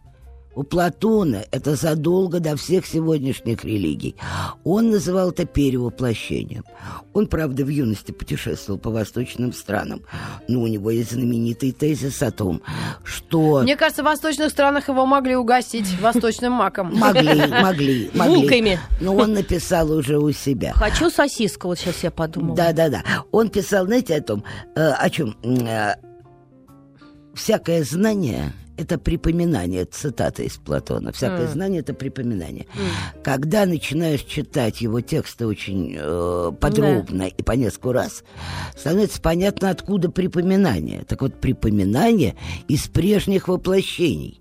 У 0.56 0.64
Платона 0.64 1.46
это 1.52 1.76
задолго 1.76 2.40
до 2.40 2.56
всех 2.56 2.86
сегодняшних 2.86 3.64
религий. 3.64 4.16
Он 4.64 4.92
называл 4.92 5.32
это 5.32 5.46
перевоплощением. 5.46 6.64
Он, 7.14 7.28
правда, 7.28 7.66
в 7.66 7.70
юности 7.70 8.12
путешествовал 8.12 8.80
по 8.80 8.92
восточным 8.92 9.52
странам, 9.52 10.04
но 10.48 10.62
у 10.62 10.68
него 10.68 10.92
есть 10.92 11.12
знаменитый 11.12 11.72
тезис 11.72 12.22
о 12.22 12.32
том, 12.32 12.62
что... 13.04 13.62
Мне 13.64 13.76
кажется, 13.76 14.04
в 14.04 14.06
восточных 14.06 14.50
странах 14.50 14.90
его 14.90 15.06
могли 15.06 15.36
угостить 15.36 15.88
восточным 16.00 16.54
маком. 16.54 16.94
Могли, 16.96 17.48
могли, 17.62 18.12
могли. 18.14 18.36
Булками. 18.36 18.80
Но 19.02 19.16
он 19.16 19.34
написал 19.34 19.92
уже 19.92 20.20
у 20.20 20.32
себя. 20.32 20.74
Хочу 20.74 21.10
сосиску, 21.10 21.68
вот 21.68 21.80
сейчас 21.80 22.04
я 22.04 22.12
подумала. 22.12 22.56
Да, 22.56 22.74
да, 22.74 22.90
да. 22.90 23.04
Он 23.32 23.50
писал, 23.50 23.86
знаете, 23.86 24.16
о 24.16 24.22
том, 24.22 24.44
э, 24.76 24.92
о 24.92 25.10
чем 25.10 25.36
э, 25.44 25.96
всякое 27.34 27.84
знание 27.84 28.54
это 28.78 28.98
припоминание, 28.98 29.86
цитата 29.86 30.44
из 30.44 30.58
Платона. 30.58 31.12
Всякое 31.12 31.48
Mm. 31.48 31.52
знание 31.52 31.80
это 31.82 31.94
припоминание. 31.94 32.66
Когда 33.24 33.66
начинаешь 33.66 34.22
читать 34.22 34.82
его 34.82 35.02
тексты 35.02 35.46
очень 35.48 35.96
э, 35.98 36.52
подробно 36.60 37.24
и 37.24 37.44
по 37.44 37.54
несколько 37.54 37.94
раз, 37.94 38.24
становится 38.78 39.22
понятно, 39.22 39.70
откуда 39.70 40.10
припоминание. 40.10 41.04
Так 41.08 41.22
вот, 41.22 41.40
припоминание 41.40 42.36
из 42.68 42.88
прежних 42.88 43.48
воплощений. 43.48 44.40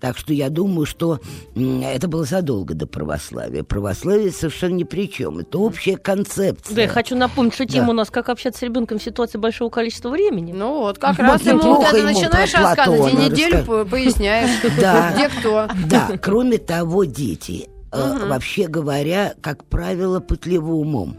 Так 0.00 0.16
что 0.16 0.32
я 0.32 0.48
думаю, 0.48 0.86
что 0.86 1.18
это 1.56 2.06
было 2.06 2.24
задолго 2.24 2.74
до 2.74 2.86
православия. 2.86 3.64
Православие 3.64 4.30
совершенно 4.30 4.74
ни 4.74 4.84
при 4.84 5.10
чем. 5.10 5.38
Это 5.38 5.58
общая 5.58 5.96
концепция. 5.96 6.74
Да, 6.76 6.82
я 6.82 6.88
хочу 6.88 7.16
напомнить, 7.16 7.54
что 7.54 7.66
тема 7.66 7.86
Да. 7.86 7.90
у 7.90 7.94
нас 7.96 8.10
«Как 8.10 8.28
общаться 8.28 8.60
с 8.60 8.62
ребенком 8.62 8.98
в 8.98 9.02
ситуации 9.02 9.38
большого 9.38 9.70
количества 9.70 10.10
времени». 10.10 10.52
Ну 10.52 10.78
вот, 10.78 10.98
как 10.98 11.16
Вот 11.18 11.24
раз 11.24 11.42
ему 11.42 11.82
это 11.82 11.96
ему 11.96 12.06
начинаешь 12.08 12.54
рассказывать, 12.54 13.12
и 13.12 13.16
неделю 13.16 13.64
по- 13.64 13.84
поясняешь, 13.84 14.50
Да. 14.80 15.12
где 15.14 15.28
кто. 15.28 15.66
Да, 15.88 16.16
кроме 16.22 16.58
того, 16.58 17.02
дети, 17.04 17.68
э, 17.90 18.26
вообще 18.28 18.68
говоря, 18.68 19.34
как 19.40 19.64
правило, 19.64 20.20
пытливы 20.20 20.74
умом. 20.74 21.16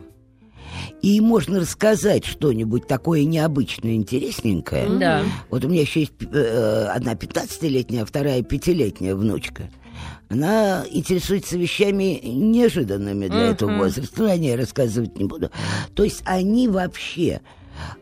И 1.01 1.21
можно 1.21 1.61
рассказать 1.61 2.25
что-нибудь 2.25 2.87
такое 2.87 3.23
необычное, 3.23 3.93
интересненькое. 3.93 4.99
Да. 4.99 5.23
Вот 5.49 5.63
у 5.63 5.69
меня 5.69 5.81
еще 5.81 6.01
есть 6.01 6.13
э, 6.21 6.87
одна 6.93 7.13
15-летняя, 7.13 8.03
а 8.03 8.05
вторая 8.05 8.41
пятилетняя 8.43 9.15
внучка. 9.15 9.69
Она 10.29 10.85
интересуется 10.89 11.57
вещами 11.57 12.21
неожиданными 12.23 13.27
для 13.27 13.51
этого 13.51 13.77
возраста. 13.77 14.23
Но 14.23 14.31
о 14.31 14.37
ней 14.37 14.55
рассказывать 14.55 15.17
не 15.17 15.25
буду. 15.25 15.49
То 15.95 16.03
есть 16.03 16.21
они 16.25 16.67
вообще 16.67 17.41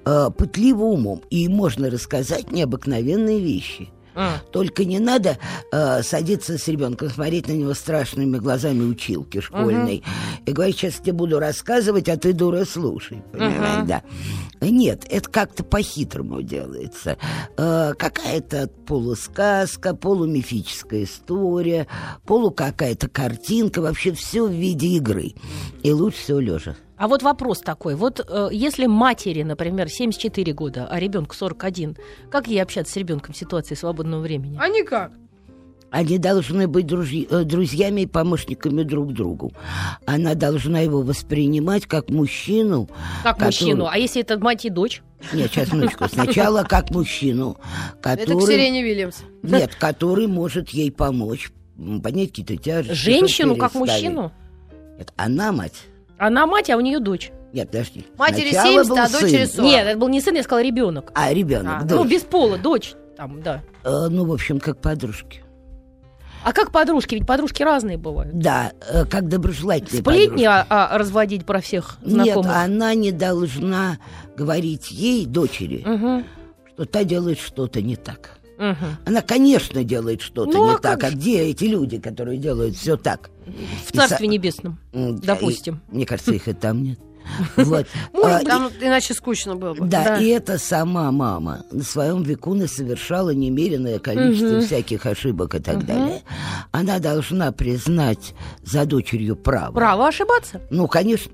э, 0.05 0.29
пытливы 0.37 0.83
умом. 0.83 1.21
И 1.29 1.47
можно 1.47 1.89
рассказать 1.89 2.51
необыкновенные 2.51 3.39
вещи. 3.39 3.89
А. 4.19 4.39
Только 4.51 4.83
не 4.83 4.97
надо 4.97 5.37
э, 5.71 6.01
садиться 6.01 6.57
с 6.57 6.67
ребенком, 6.67 7.09
смотреть 7.09 7.47
на 7.47 7.51
него 7.51 7.75
страшными 7.75 8.37
глазами 8.37 8.83
училки 8.83 9.39
школьной 9.39 10.03
и 10.47 10.51
говорить, 10.51 10.77
сейчас 10.77 10.95
тебе 10.95 11.13
буду 11.13 11.37
рассказывать, 11.37 12.09
а 12.09 12.17
ты, 12.17 12.33
дура, 12.33 12.65
слушай. 12.65 13.21
Понимаешь, 13.31 13.87
да. 13.87 14.01
Нет, 14.59 15.05
это 15.07 15.29
как-то 15.29 15.63
по-хитрому 15.63 16.41
делается. 16.41 17.17
Э, 17.57 17.93
какая-то 17.95 18.69
полусказка, 18.87 19.95
полумифическая 19.95 21.03
история, 21.03 21.85
полу 22.25 22.49
какая-то 22.49 23.07
картинка, 23.09 23.81
вообще 23.81 24.13
все 24.13 24.47
в 24.47 24.51
виде 24.51 24.87
игры. 24.87 25.35
И 25.83 25.91
лучше 25.91 26.17
всего 26.17 26.39
лежа. 26.39 26.75
А 26.97 27.07
вот 27.07 27.21
вопрос 27.21 27.59
такой. 27.59 27.95
Вот 27.95 28.19
э, 28.27 28.49
если 28.51 28.87
матери, 28.87 29.43
например, 29.43 29.87
74 29.89 30.51
года, 30.53 30.87
а 30.89 30.99
ребенку 30.99 31.35
41, 31.35 31.95
как 32.31 32.47
ей 32.47 32.61
общаться 32.61 32.93
с 32.93 32.97
ребенком 32.97 33.33
в 33.33 33.37
ситуации 33.37 33.75
свободного 33.75 34.21
времени? 34.21 34.57
А 34.59 34.67
никак. 34.67 35.11
Они 35.89 36.17
должны 36.17 36.67
быть 36.67 36.85
дружи- 36.85 37.27
э, 37.29 37.43
друзьями 37.43 38.01
и 38.01 38.05
помощниками 38.07 38.83
друг 38.83 39.13
другу. 39.13 39.53
Она 40.05 40.33
должна 40.35 40.79
его 40.79 41.01
воспринимать 41.01 41.85
как 41.85 42.09
мужчину. 42.09 42.89
Как 43.23 43.35
который- 43.37 43.45
мужчину. 43.45 43.87
А 43.89 43.97
если 43.97 44.21
это 44.21 44.37
мать 44.39 44.65
и 44.65 44.69
дочь? 44.69 45.01
Нет, 45.33 45.49
сейчас, 45.51 45.71
минуточку. 45.71 46.09
Сначала 46.09 46.63
как 46.67 46.89
мужчину, 46.91 47.57
Это 48.03 48.25
который... 48.25 48.55
Ксения 48.55 48.83
Вильямс. 48.83 49.19
Нет, 49.43 49.75
который 49.75 50.27
может 50.27 50.69
ей 50.71 50.91
помочь, 50.91 51.51
м, 51.77 52.01
поднять 52.01 52.29
какие-то 52.29 52.57
тяжести. 52.57 52.95
Женщину 52.95 53.55
как 53.55 53.73
мужчину? 53.75 54.31
Нет, 54.97 55.13
она 55.15 55.51
мать. 55.53 55.75
Она 56.17 56.45
мать, 56.47 56.69
а 56.69 56.77
у 56.77 56.81
нее 56.81 56.99
дочь. 56.99 57.31
Нет, 57.53 57.69
подожди. 57.71 58.05
Матери 58.17 58.51
Сначала 58.51 58.83
70, 58.83 58.89
был 58.89 58.97
а 58.97 59.09
дочери 59.09 59.45
сын. 59.45 59.55
40. 59.55 59.65
Нет, 59.71 59.87
это 59.87 59.97
был 59.99 60.07
не 60.09 60.21
сын, 60.21 60.35
я 60.35 60.43
сказала 60.43 60.63
ребенок. 60.63 61.11
А 61.15 61.33
ребенок, 61.33 61.81
А, 61.81 61.83
дочь. 61.83 61.97
Ну, 61.97 62.05
без 62.05 62.21
пола, 62.23 62.57
дочь. 62.57 62.93
Там, 63.15 63.41
да. 63.41 63.61
Э, 63.83 64.07
ну, 64.09 64.25
в 64.25 64.31
общем, 64.33 64.59
как 64.59 64.79
подружки. 64.79 65.43
А 66.43 66.53
как 66.53 66.71
подружки? 66.71 67.15
Ведь 67.15 67.25
подружки 67.25 67.63
разные 67.63 67.97
бывают. 67.97 68.37
Да, 68.37 68.71
э, 68.89 69.05
как 69.05 69.27
доброжелательные 69.27 70.01
Сплетни 70.01 70.45
подружки. 70.45 70.45
а, 70.45 70.65
а, 70.69 70.97
разводить 70.97 71.45
про 71.45 71.61
всех 71.61 71.97
Нет, 72.01 72.11
знакомых? 72.25 72.55
она 72.55 72.93
не 72.93 73.11
должна 73.11 73.97
говорить 74.35 74.91
ей, 74.91 75.25
дочери, 75.25 75.83
Мгм, 75.85 76.25
что 76.73 76.85
та 76.85 77.03
делает 77.03 77.39
что-то 77.39 77.81
не 77.81 77.95
так. 77.95 78.36
Мгм. 78.57 78.97
Она, 79.05 79.21
конечно, 79.21 79.83
делает 79.83 80.21
что-то 80.21 80.51
Ну, 80.51 80.67
не 80.69 80.73
а 80.75 80.77
так. 80.77 80.99
как 81.01 81.11
А 81.11 81.15
где 81.15 81.41
эти 81.43 81.65
люди, 81.65 81.99
которые 81.99 82.37
делают 82.37 82.75
все 82.75 82.97
так? 82.97 83.29
В 83.45 83.93
И 83.93 83.97
Царстве 83.97 84.27
са- 84.27 84.29
Небесном. 84.31 84.79
М, 84.93 85.19
Допустим. 85.19 85.81
и- 85.91 85.95
мне 85.95 86.05
кажется, 86.05 86.33
их 86.33 86.47
и 86.47 86.53
там 86.53 86.83
нет. 86.83 86.99
Вот. 87.57 87.85
А, 88.23 88.39
Там 88.43 88.71
иначе 88.81 89.13
скучно 89.13 89.55
было 89.57 89.73
бы. 89.73 89.85
Да, 89.85 90.03
Да. 90.03 90.17
и 90.17 90.27
эта 90.27 90.57
сама 90.57 91.11
мама 91.11 91.65
на 91.71 91.83
своем 91.83 92.23
веку 92.23 92.55
совершала 92.67 93.31
немеренное 93.31 93.99
количество 93.99 94.61
всяких 94.61 95.05
ошибок 95.05 95.53
и 95.55 95.59
так 95.59 95.85
далее. 95.85 96.21
Она 96.71 96.99
должна 96.99 97.51
признать 97.51 98.33
за 98.63 98.85
дочерью 98.85 99.35
право. 99.35 99.73
Право 99.73 100.07
ошибаться. 100.07 100.61
Ну, 100.69 100.87
конечно. 100.87 101.33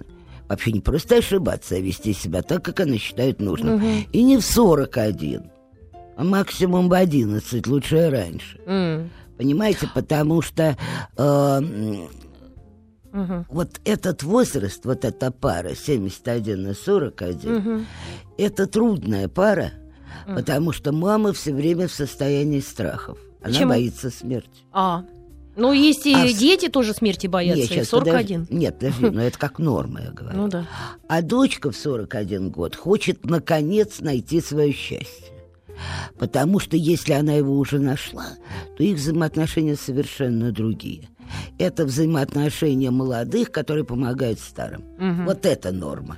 Вообще 0.50 0.72
не 0.72 0.82
просто 0.82 1.18
ошибаться, 1.18 1.76
а 1.76 1.80
вести 1.80 2.14
себя 2.14 2.42
так, 2.42 2.64
как 2.66 2.80
она 2.82 2.98
считает 2.98 3.40
нужным. 3.40 3.82
И 4.12 4.24
не 4.24 4.38
в 4.38 4.42
41, 4.46 5.44
а 5.44 5.53
максимум 6.18 6.90
в 6.90 6.94
11, 6.94 7.68
лучше 7.68 8.10
раньше. 8.10 8.60
М, 8.66 9.10
Понимаете, 9.38 9.90
потому 9.94 10.42
что 10.42 10.78
э, 11.18 11.60
мгм, 13.12 13.46
вот 13.50 13.70
этот 13.84 14.24
возраст, 14.24 14.86
вот 14.86 15.06
эта 15.06 15.32
пара 15.32 15.74
71 15.76 16.70
и 16.70 16.74
41, 16.74 17.56
мгм. 17.56 17.86
это 18.38 18.68
трудная 18.68 19.28
пара, 19.28 19.72
потому 20.28 20.72
что 20.72 20.92
мама 20.92 21.34
все 21.34 21.54
время 21.54 21.88
в 21.88 21.92
состоянии 21.92 22.60
страхов. 22.60 23.18
Она 23.42 23.52
Почему? 23.54 23.70
боится 23.70 24.10
смерти. 24.10 24.50
А. 24.72 25.04
Ну, 25.56 25.72
есть 25.72 26.08
и 26.08 26.14
А 26.16 26.26
в- 26.26 26.34
дети 26.38 26.68
тоже 26.68 26.94
смерти 26.94 27.28
боятся. 27.28 27.62
Нет, 27.62 27.72
щас, 27.72 27.90
41. 27.90 28.40
подожди. 28.46 28.56
Нет, 28.56 28.80
подожди, 28.80 29.10
но 29.10 29.22
это 29.22 29.38
как 29.38 29.60
норма, 29.60 30.02
я 30.02 30.12
говорю. 30.12 30.38
Ну 30.38 30.48
да. 30.48 30.66
А 31.08 31.22
дочка 31.22 31.70
в 31.72 31.76
41 31.76 32.50
год 32.50 32.76
хочет, 32.76 33.24
наконец, 33.26 34.00
найти 34.00 34.42
свое 34.42 34.72
счастье. 34.72 35.33
Потому 36.18 36.60
что 36.60 36.78
если 36.78 37.14
она 37.14 37.34
его 37.34 37.58
уже 37.58 37.80
нашла, 37.80 38.28
то 38.78 38.84
их 38.84 38.98
взаимоотношения 38.98 39.76
совершенно 39.76 40.52
другие. 40.52 41.10
Это 41.58 41.86
взаимоотношения 41.86 42.92
молодых, 42.92 43.52
которые 43.52 43.86
помогают 43.86 44.40
старым. 44.40 44.84
Вот 45.26 45.46
это 45.46 45.72
норма. 45.72 46.18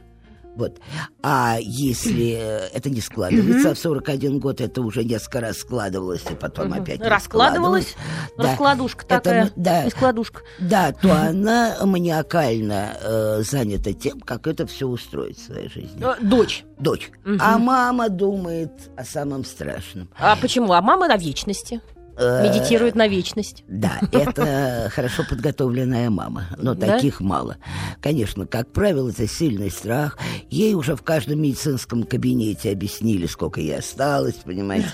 Вот. 0.55 0.79
А 1.21 1.57
если 1.59 2.35
э, 2.39 2.69
это 2.73 2.89
не 2.89 3.01
складывается, 3.01 3.71
а 3.71 3.73
в 3.75 3.79
41 3.79 4.39
год 4.39 4.61
это 4.61 4.81
уже 4.81 5.03
несколько 5.03 5.41
раз 5.41 5.57
складывалось, 5.59 6.23
и 6.29 6.35
потом 6.35 6.71
опять 6.73 6.99
не 7.01 7.07
Раскладывалась. 7.07 7.87
складывалось. 7.89 8.35
Да. 8.37 8.43
Раскладушка 8.43 9.05
Это 9.05 9.15
такая. 9.19 9.43
мы- 9.45 9.51
да. 9.55 9.89
Складушка. 9.89 10.41
Да, 10.59 10.91
то 10.93 11.11
она 11.13 11.75
маниакально 11.83 12.97
э, 13.01 13.41
занята 13.43 13.93
тем, 13.93 14.19
как 14.21 14.47
это 14.47 14.65
все 14.65 14.87
устроить 14.87 15.37
в 15.37 15.45
своей 15.45 15.69
жизни. 15.69 16.01
Э, 16.01 16.15
Дочь. 16.21 16.63
Дочь. 16.79 17.11
А 17.39 17.57
мама 17.57 18.09
думает 18.09 18.71
о 18.97 19.03
самом 19.03 19.43
страшном. 19.45 20.09
А 20.17 20.35
почему? 20.35 20.71
А 20.73 20.81
мама 20.81 21.07
на 21.07 21.17
вечности. 21.17 21.81
Э, 22.17 22.47
Медитирует 22.47 22.95
на 22.95 23.07
вечность. 23.07 23.63
Да, 23.67 23.99
это 24.11 24.89
хорошо 24.93 25.23
подготовленная 25.29 26.09
мама, 26.09 26.45
но 26.57 26.73
Да? 26.73 26.93
таких 26.95 27.19
мало. 27.19 27.57
Конечно, 28.01 28.45
как 28.45 28.71
правило, 28.71 29.09
это 29.09 29.27
сильный 29.27 29.69
страх. 29.69 30.17
Ей 30.49 30.73
уже 30.75 30.95
в 30.95 31.01
каждом 31.03 31.41
медицинском 31.41 32.03
кабинете 32.03 32.71
объяснили, 32.71 33.25
сколько 33.25 33.59
ей 33.59 33.77
осталось, 33.77 34.35
понимаете. 34.35 34.87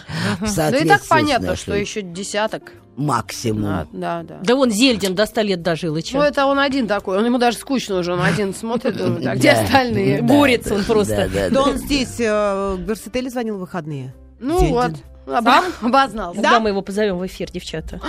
Да 0.55 0.69
и 0.69 0.87
так 0.87 1.05
понятно, 1.07 1.55
что 1.55 1.75
еще 1.75 2.01
десяток. 2.01 2.71
Максимум. 2.97 3.63
Да, 3.63 3.87
да, 3.93 4.23
да. 4.23 4.39
Да 4.43 4.55
вон 4.55 4.69
Зельдин 4.69 5.15
до 5.15 5.25
100 5.25 5.41
лет 5.41 5.61
дожил, 5.61 5.95
и 5.95 6.03
чё? 6.03 6.17
Ну, 6.17 6.23
это 6.25 6.45
он 6.45 6.59
один 6.59 6.87
такой. 6.87 7.17
Он 7.17 7.25
ему 7.25 7.37
даже 7.37 7.57
скучно 7.57 7.95
уже. 7.97 8.13
Он 8.13 8.21
один 8.21 8.53
смотрит, 8.53 8.97
думает, 8.97 9.25
а 9.25 9.35
где 9.35 9.51
остальные? 9.51 10.21
Борется 10.21 10.75
он 10.75 10.83
просто. 10.83 11.29
да, 11.51 11.61
он 11.61 11.77
здесь 11.77 12.19
э, 12.19 12.75
в 12.77 12.81
Версетеле 12.81 13.29
звонил 13.29 13.55
в 13.57 13.59
выходные. 13.61 14.13
Ну 14.41 14.59
Зельдин. 14.59 14.97
Вот. 15.25 15.43
Сам 15.43 15.65
обознался. 15.81 16.41
Когда 16.41 16.59
мы 16.59 16.69
его 16.69 16.81
позовем 16.81 17.17
в 17.17 17.25
эфир, 17.25 17.51
девчата? 17.51 17.99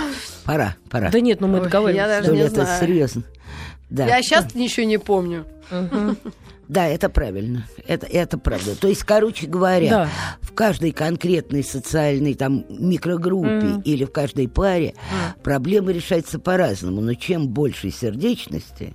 Пора, 0.45 0.75
пора. 0.89 1.09
Да 1.09 1.19
нет, 1.19 1.41
ну 1.41 1.47
мы 1.47 1.59
Ой, 1.59 1.63
договариваемся. 1.65 2.01
я 2.01 2.19
даже 2.19 2.31
ли, 2.31 2.37
не 2.37 2.43
это 2.45 2.63
знаю. 2.63 2.79
серьезно. 2.81 3.23
Да. 3.89 4.05
Я 4.07 4.21
сейчас 4.21 4.55
ничего 4.55 4.85
не 4.85 4.97
помню. 4.97 5.45
Да, 6.67 6.87
это 6.87 7.09
правильно. 7.09 7.67
Это, 7.87 8.05
это 8.05 8.37
правда. 8.37 8.75
То 8.75 8.87
есть, 8.87 9.03
короче 9.03 9.47
говоря, 9.47 9.89
Да. 9.89 10.09
в 10.41 10.53
каждой 10.53 10.91
конкретной 10.91 11.63
социальной 11.63 12.33
там 12.35 12.65
микрогруппе 12.69 13.81
или 13.83 14.05
в 14.05 14.11
каждой 14.11 14.47
паре 14.47 14.93
проблема 15.43 15.91
решается 15.91 16.39
по-разному. 16.39 17.01
Но 17.01 17.13
чем 17.15 17.47
больше 17.49 17.91
сердечности, 17.91 18.93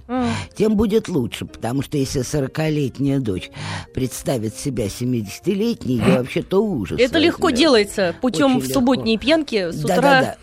тем 0.57 0.77
будет 0.77 1.09
лучше. 1.09 1.45
Потому 1.47 1.83
что 1.83 1.99
если 1.99 2.23
40-летняя 2.23 3.21
дочь 3.21 3.51
представит 3.95 4.57
себя 4.57 4.87
70-летней, 4.87 5.97
ее 5.97 6.05
вообще-то 6.19 6.63
ужас. 6.63 6.99
Это 7.01 7.19
легко 7.19 7.45
возьмет. 7.45 7.59
делается 7.61 8.15
путем 8.21 8.47
Очень 8.57 8.61
в 8.61 8.63
легко. 8.65 8.75
субботние 8.75 9.19
пьянки 9.19 9.71
с 9.71 9.85
утра. 9.85 9.97
Да-да-да. 9.97 10.37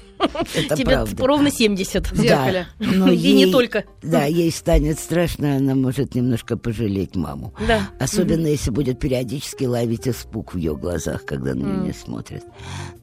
Это 0.55 0.75
Тебе 0.75 0.93
правда. 0.93 1.25
ровно 1.25 1.51
70. 1.51 2.11
В 2.11 2.15
зеркале. 2.15 2.67
Да, 2.79 2.85
но 2.87 3.07
И 3.11 3.17
не 3.33 3.43
ей- 3.43 3.51
только. 3.51 3.83
Да, 4.01 4.25
ей 4.25 4.51
станет 4.51 4.99
страшно, 4.99 5.57
она 5.57 5.75
может 5.75 6.15
немножко 6.15 6.57
пожалеть 6.57 7.15
маму. 7.15 7.53
Да. 7.67 7.89
Особенно, 7.99 8.47
если 8.47 8.71
будет 8.71 8.99
периодически 8.99 9.65
ловить 9.65 10.07
испуг 10.07 10.53
в 10.53 10.57
ее 10.57 10.75
глазах, 10.75 11.25
когда 11.25 11.53
на 11.53 11.63
нее 11.63 11.93
смотрят. 11.93 12.43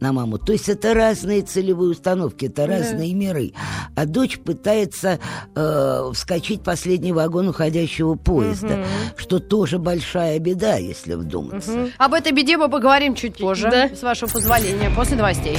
На 0.01 0.12
маму. 0.12 0.38
То 0.38 0.53
есть 0.53 0.68
это 0.68 0.94
разные 0.94 1.42
целевые 1.42 1.90
установки, 1.90 2.46
это 2.46 2.66
разные 2.66 3.12
миры. 3.14 3.53
А 3.94 4.07
дочь 4.07 4.38
пытается 4.38 5.18
э, 5.55 6.11
вскочить 6.14 6.61
в 6.61 6.64
последний 6.64 7.12
вагон 7.12 7.48
уходящего 7.48 8.14
поезда, 8.14 8.85
что 9.16 9.38
тоже 9.38 9.79
большая 9.79 10.38
беда, 10.38 10.77
если 10.77 11.14
вдуматься. 11.14 11.90
Об 11.98 12.14
этой 12.14 12.33
беде 12.33 12.57
мы 12.57 12.68
поговорим 12.68 13.14
чуть 13.14 13.37
позже, 13.38 13.68
Да. 13.70 13.90
с 13.94 14.03
вашего 14.03 14.31
позволения, 14.31 14.90
после 14.94 15.16
новостей. 15.16 15.59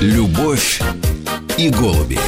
Любовь 0.00 0.80
и 1.56 1.70
голуби. 1.70 2.20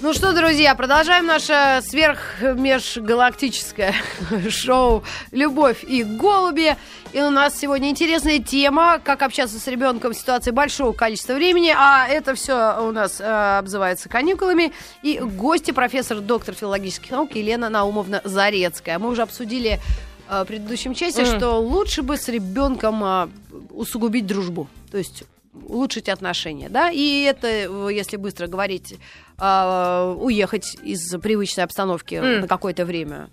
Ну 0.00 0.12
что, 0.12 0.32
друзья, 0.32 0.76
продолжаем 0.76 1.26
наше 1.26 1.80
сверхмежгалактическое 1.82 3.96
шоу 4.48 5.02
«Любовь 5.32 5.82
и 5.82 6.04
голуби». 6.04 6.76
И 7.12 7.20
у 7.20 7.30
нас 7.30 7.58
сегодня 7.58 7.90
интересная 7.90 8.38
тема, 8.38 9.00
как 9.02 9.22
общаться 9.22 9.58
с 9.58 9.66
ребенком 9.66 10.12
в 10.12 10.16
ситуации 10.16 10.52
большого 10.52 10.92
количества 10.92 11.32
времени. 11.32 11.74
А 11.76 12.06
это 12.06 12.36
все 12.36 12.80
у 12.80 12.92
нас 12.92 13.20
э, 13.20 13.58
обзывается 13.58 14.08
каникулами. 14.08 14.72
И 15.02 15.18
гости 15.18 15.72
профессор, 15.72 16.20
доктор 16.20 16.54
филологических 16.54 17.10
наук 17.10 17.34
Елена 17.34 17.68
Наумовна 17.70 18.20
Зарецкая. 18.22 19.00
Мы 19.00 19.08
уже 19.08 19.22
обсудили 19.22 19.80
э, 20.28 20.44
предыдущем 20.46 20.94
части, 20.94 21.20
Мгм. 21.22 21.36
что 21.38 21.58
лучше 21.60 22.02
бы 22.02 22.16
с 22.16 22.28
ребенком 22.28 23.02
э, 23.04 23.28
усугубить 23.70 24.26
дружбу. 24.26 24.68
То 24.90 24.98
есть 24.98 25.24
улучшить 25.68 26.08
отношения, 26.08 26.68
да, 26.68 26.90
и 26.90 27.22
это, 27.22 27.48
если 27.88 28.16
быстро 28.18 28.46
говорить, 28.46 28.94
э, 29.38 30.14
уехать 30.18 30.76
из 30.82 31.10
привычной 31.20 31.64
обстановки 31.64 32.14
М. 32.16 32.40
на 32.42 32.48
какое-то 32.48 32.84
время 32.84 33.30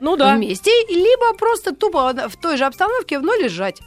Ну 0.00 0.16
да. 0.16 0.34
вместе, 0.36 0.70
либо 0.88 1.34
просто 1.38 1.74
тупо 1.74 2.14
в 2.28 2.36
той 2.40 2.56
же 2.56 2.64
обстановке, 2.64 3.18
но 3.18 3.34
лежать. 3.34 3.80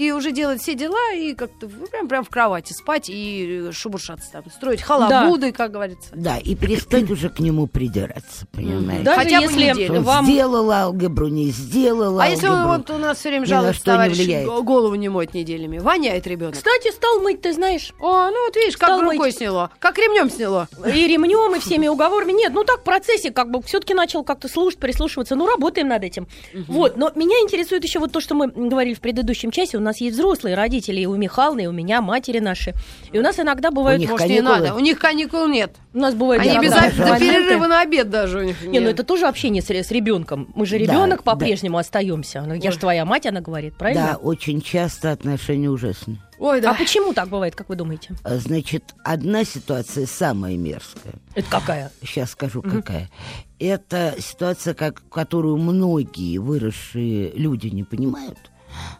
И 0.00 0.12
уже 0.12 0.32
делать 0.32 0.62
все 0.62 0.74
дела, 0.74 1.12
и 1.14 1.34
как-то 1.34 1.68
прям, 1.68 2.08
прям 2.08 2.24
в 2.24 2.30
кровати 2.30 2.72
спать 2.72 3.10
и 3.10 3.68
шебуршаться 3.70 4.30
там, 4.32 4.44
строить 4.50 4.80
халабуды, 4.80 5.52
как 5.52 5.72
говорится. 5.72 6.08
Да, 6.14 6.38
и 6.38 6.54
перестать 6.54 7.10
уже 7.10 7.28
к 7.28 7.38
нему 7.38 7.66
придираться, 7.66 8.46
понимаете? 8.52 9.04
Даже 9.04 9.18
Хотя 9.20 9.36
бы 9.40 9.42
если 9.44 9.70
неделю. 9.70 9.98
Он 9.98 10.02
вам... 10.04 10.24
сделал 10.24 10.70
алгебру, 10.70 11.28
не 11.28 11.50
сделал 11.50 12.18
А 12.18 12.28
если 12.28 12.46
он 12.46 12.54
алгебру. 12.54 12.78
вот 12.78 12.90
у 12.90 12.98
нас 12.98 13.18
все 13.18 13.28
время 13.28 13.44
жалуется, 13.44 13.80
что 13.80 13.90
не 13.90 13.96
товарищ, 13.96 14.16
влияет. 14.16 14.48
г- 14.48 14.62
голову 14.62 14.94
не 14.94 15.08
моет 15.10 15.34
неделями, 15.34 15.78
воняет 15.78 16.26
ребенок. 16.26 16.54
Кстати, 16.54 16.92
стал 16.92 17.20
мыть, 17.20 17.42
ты 17.42 17.52
знаешь. 17.52 17.92
О, 18.00 18.30
ну 18.30 18.46
вот 18.46 18.56
видишь, 18.56 18.78
как 18.78 18.88
Стал 18.88 19.00
рукой 19.02 19.18
мыть. 19.18 19.36
сняло, 19.36 19.70
как 19.80 19.98
ремнем 19.98 20.30
сняло. 20.30 20.66
И 20.86 21.06
ремнем, 21.08 21.54
и 21.56 21.58
всеми 21.60 21.88
уговорами. 21.88 22.32
Нет, 22.32 22.52
ну 22.54 22.64
так 22.64 22.80
в 22.80 22.84
процессе 22.84 23.30
как 23.32 23.50
бы 23.50 23.60
все-таки 23.62 23.92
начал 23.92 24.24
как-то 24.24 24.48
слушать, 24.48 24.80
прислушиваться. 24.80 25.36
Ну, 25.36 25.46
работаем 25.46 25.88
над 25.88 26.02
этим. 26.04 26.26
Вот, 26.68 26.96
но 26.96 27.10
меня 27.14 27.38
интересует 27.40 27.84
еще 27.84 27.98
вот 27.98 28.12
то, 28.12 28.20
что 28.20 28.34
мы 28.34 28.46
говорили 28.48 28.94
в 28.94 29.00
предыдущем 29.00 29.50
часе. 29.50 29.76
У 29.76 29.80
нас 29.80 29.89
есть 29.98 30.16
взрослые 30.16 30.54
родители, 30.54 31.00
и 31.00 31.06
у 31.06 31.16
Михалны, 31.16 31.64
и 31.64 31.66
у 31.66 31.72
меня, 31.72 32.00
матери 32.00 32.38
наши. 32.38 32.74
И 33.12 33.18
у 33.18 33.22
нас 33.22 33.38
иногда 33.38 33.70
бывают... 33.70 34.00
них 34.00 34.10
Может, 34.10 34.26
не 34.28 34.36
каникулы? 34.36 34.58
надо, 34.60 34.74
у 34.74 34.78
них 34.80 34.98
каникул 34.98 35.46
нет. 35.48 35.76
У 35.94 35.98
нас 35.98 36.14
бывают... 36.14 36.42
Они 36.44 36.54
Да, 36.54 36.60
без 36.60 36.70
да, 36.70 36.90
да. 36.96 37.18
перерыва 37.18 37.66
на 37.66 37.80
обед 37.80 38.10
даже 38.10 38.38
у 38.38 38.42
них 38.42 38.62
Не, 38.62 38.80
ну 38.80 38.88
это 38.90 39.02
тоже 39.02 39.26
общение 39.26 39.62
с, 39.62 39.70
с 39.70 39.90
ребенком. 39.90 40.52
Мы 40.54 40.66
же 40.66 40.78
Да, 40.78 40.84
ребенок 40.84 41.22
да. 41.24 41.32
по-прежнему 41.32 41.78
остаемся. 41.78 42.42
Ну, 42.46 42.54
Я 42.54 42.70
же 42.70 42.78
твоя 42.78 43.04
мать, 43.04 43.26
она 43.26 43.40
говорит, 43.40 43.72
Да, 43.72 43.78
правильно? 43.78 44.16
очень 44.16 44.60
часто 44.60 45.10
отношения 45.12 45.68
ужасны. 45.70 46.18
Ой, 46.38 46.62
да. 46.62 46.70
А 46.70 46.74
почему 46.74 47.12
так 47.12 47.28
бывает, 47.28 47.54
как 47.54 47.68
вы 47.68 47.76
думаете? 47.76 48.14
А, 48.24 48.36
Значит, 48.38 48.94
одна 49.04 49.44
ситуация 49.44 50.06
самая 50.06 50.56
мерзкая. 50.56 51.14
Это 51.34 51.50
какая? 51.50 51.92
Сейчас 52.02 52.30
скажу, 52.30 52.62
какая. 52.62 53.10
Это 53.58 54.14
ситуация, 54.18 54.72
как, 54.72 55.02
которую 55.10 55.58
многие 55.58 56.38
выросшие 56.38 57.30
люди 57.32 57.66
не 57.68 57.84
понимают, 57.84 58.38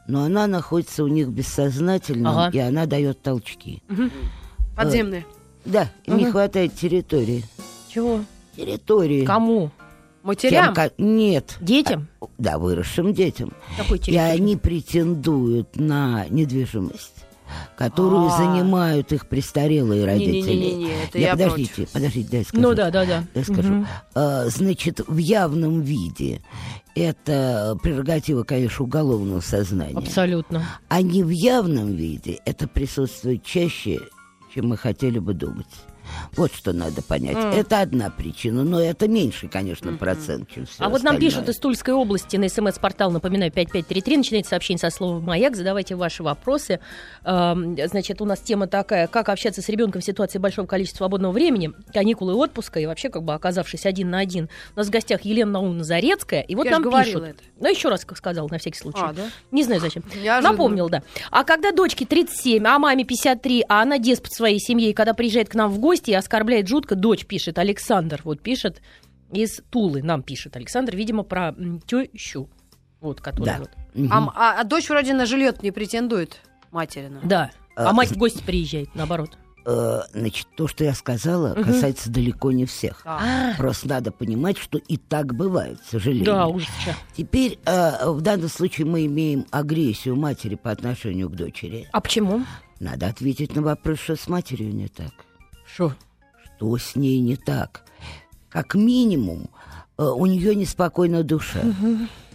но 0.06 0.24
она 0.24 0.46
находится 0.46 1.04
у 1.04 1.08
них 1.08 1.28
бессознательно, 1.28 2.46
Ага. 2.46 2.56
и 2.56 2.60
она 2.60 2.86
дает 2.86 3.22
толчки. 3.22 3.82
Подземные. 4.76 5.26
Да, 5.64 5.90
им 6.06 6.16
не 6.18 6.30
хватает 6.30 6.74
территории. 6.74 7.44
Чего? 7.88 8.20
Территории. 8.56 9.24
Кому? 9.24 9.70
Матерям. 10.22 10.66
Тем, 10.66 10.74
ко- 10.74 10.92
Нет. 10.98 11.56
Детям? 11.60 12.08
Да, 12.38 12.58
выросшим 12.58 13.12
детям. 13.14 13.52
Какой 13.76 13.98
И 13.98 14.00
территории? 14.00 14.30
они 14.30 14.56
претендуют 14.56 15.76
на 15.76 16.26
недвижимость, 16.28 17.19
которую 17.76 18.26
А. 18.26 18.36
занимают 18.36 19.12
их 19.12 19.26
престарелые 19.26 20.04
родители. 20.04 20.54
Не-не-не-не, 20.54 21.04
это 21.04 21.18
Не, 21.18 21.24
я 21.24 21.32
подождите, 21.32 21.88
подождите, 21.92 22.28
дай 22.30 22.44
скажу. 22.44 22.62
Ну 22.62 22.74
да, 22.74 22.90
да, 22.90 23.04
да. 23.04 23.24
Я 23.34 23.44
скажу. 23.44 23.86
А, 24.14 24.46
значит, 24.48 25.00
в 25.06 25.16
явном 25.16 25.80
виде 25.80 26.40
это 26.94 27.78
прерогатива, 27.82 28.42
конечно, 28.42 28.84
уголовного 28.84 29.40
сознания. 29.40 29.96
Абсолютно. 29.96 30.64
А 30.88 31.02
не 31.02 31.22
в 31.22 31.30
явном 31.30 31.94
виде 31.94 32.40
это 32.44 32.68
присутствует 32.68 33.44
чаще, 33.44 34.00
чем 34.54 34.68
мы 34.68 34.76
хотели 34.76 35.18
бы 35.18 35.34
думать. 35.34 35.66
Вот 36.36 36.52
что 36.54 36.72
надо 36.72 37.02
понять. 37.02 37.36
Это 37.54 37.80
одна 37.80 38.10
причина, 38.10 38.64
но 38.64 38.80
это 38.80 39.08
меньше, 39.08 39.48
конечно, 39.48 39.92
процент, 39.94 40.48
чем 40.54 40.66
все 40.66 40.74
А 40.82 40.88
вот 40.88 41.02
нам 41.02 41.14
остальное. 41.16 41.20
пишут 41.20 41.48
из 41.48 41.56
Тульской 41.58 41.94
области 41.94 42.36
на 42.36 42.48
смс-портал, 42.48 43.10
напоминаю, 43.10 43.50
5533, 43.52 44.16
начинайте 44.16 44.48
сообщение 44.48 44.78
со 44.80 44.90
словом 44.90 45.24
«Маяк», 45.24 45.56
задавайте 45.56 45.94
ваши 45.96 46.22
вопросы. 46.22 46.80
Эм, 47.24 47.76
Значит, 47.86 48.20
у 48.20 48.24
нас 48.24 48.40
тема 48.40 48.66
такая, 48.66 49.06
как 49.06 49.28
общаться 49.28 49.62
с 49.62 49.68
ребенком 49.68 50.00
в 50.00 50.04
ситуации 50.04 50.38
большого 50.38 50.66
количества 50.66 50.98
свободного 50.98 51.32
времени, 51.32 51.72
каникулы 51.92 52.34
отпуска 52.34 52.78
и 52.80 52.86
вообще 52.86 53.08
как 53.08 53.22
бы 53.24 53.34
оказавшись 53.34 53.86
один 53.86 54.10
на 54.10 54.18
один. 54.20 54.48
У 54.74 54.78
нас 54.78 54.86
в 54.88 54.90
гостях 54.90 55.22
Елена 55.22 55.52
Наумовна 55.52 55.84
Зарецкая, 55.84 56.42
и 56.42 56.54
вот 56.54 56.64
Я 56.66 56.78
нам 56.78 56.82
пишут. 56.90 57.24
это. 57.24 57.38
Ну, 57.58 57.68
еще 57.68 57.88
раз, 57.88 58.04
как 58.04 58.16
сказал, 58.16 58.48
на 58.48 58.58
всякий 58.58 58.78
случай. 58.78 59.00
А, 59.02 59.12
да? 59.12 59.24
Не 59.50 59.64
знаю 59.64 59.80
зачем. 59.80 60.02
Неожиданно. 60.14 60.50
Напомнил, 60.52 60.88
да. 60.88 61.02
А 61.30 61.44
когда 61.44 61.72
дочке 61.72 62.06
37, 62.06 62.64
а 62.66 62.78
маме 62.78 63.04
53, 63.04 63.64
а 63.68 63.82
она 63.82 63.98
деспот 63.98 64.32
своей 64.32 64.58
семьи, 64.58 64.90
и 64.90 64.92
когда 64.92 65.12
приезжает 65.14 65.48
к 65.48 65.54
нам 65.54 65.70
в 65.70 65.78
гости 65.78 65.99
и 66.08 66.14
оскорбляет 66.14 66.68
жутко, 66.68 66.94
дочь 66.96 67.26
пишет, 67.26 67.58
Александр 67.58 68.20
вот 68.24 68.40
пишет 68.40 68.80
из 69.32 69.60
Тулы, 69.70 70.02
нам 70.02 70.22
пишет 70.22 70.56
Александр, 70.56 70.96
видимо, 70.96 71.22
про 71.22 71.54
тещу. 71.86 72.48
Вот, 73.00 73.20
которая 73.20 73.58
Да. 73.58 73.64
вот. 73.94 74.10
А, 74.10 74.28
а- 74.34 74.60
а 74.60 74.64
дочь 74.64 74.88
вроде 74.88 75.14
на 75.14 75.24
жилье 75.26 75.54
не 75.62 75.70
претендует 75.70 76.40
материна. 76.70 77.20
Да. 77.24 77.50
А 77.76 77.90
А, 77.90 77.92
мать 77.92 78.10
в 78.10 78.16
гости 78.18 78.42
приезжает, 78.44 78.94
наоборот. 78.94 79.38
Э, 79.66 80.00
значит, 80.12 80.46
то, 80.56 80.66
что 80.66 80.84
я 80.84 80.94
сказала, 80.94 81.54
касается 81.54 82.10
далеко 82.10 82.50
не 82.50 82.64
всех. 82.66 83.02
А. 83.04 83.54
Просто 83.56 83.88
надо 83.88 84.10
понимать, 84.10 84.56
что 84.58 84.78
и 84.78 84.96
так 84.96 85.34
бывает, 85.34 85.78
к 85.80 85.84
сожалению. 85.84 86.24
Да, 86.26 86.46
ужас. 86.46 86.68
чё. 86.84 86.92
Теперь 87.16 87.58
э, 87.66 88.10
в 88.10 88.20
данном 88.22 88.48
случае 88.48 88.86
мы 88.86 89.06
имеем 89.06 89.46
агрессию 89.50 90.16
матери 90.16 90.54
по 90.56 90.70
отношению 90.70 91.28
к 91.28 91.36
дочери. 91.36 91.88
А 91.92 92.00
почему? 92.00 92.42
Надо 92.80 93.06
ответить 93.06 93.54
на 93.54 93.62
вопрос, 93.62 93.98
что 94.00 94.16
с 94.16 94.28
матерью 94.28 94.74
не 94.74 94.88
так. 94.88 95.12
Что? 95.74 95.94
Что 96.56 96.76
с 96.76 96.96
ней 96.96 97.20
не 97.20 97.36
так? 97.36 97.84
Как 98.48 98.74
минимум, 98.74 99.50
э, 99.98 100.02
у 100.04 100.26
нее 100.26 100.54
неспокойна 100.54 101.22
душа. 101.22 101.60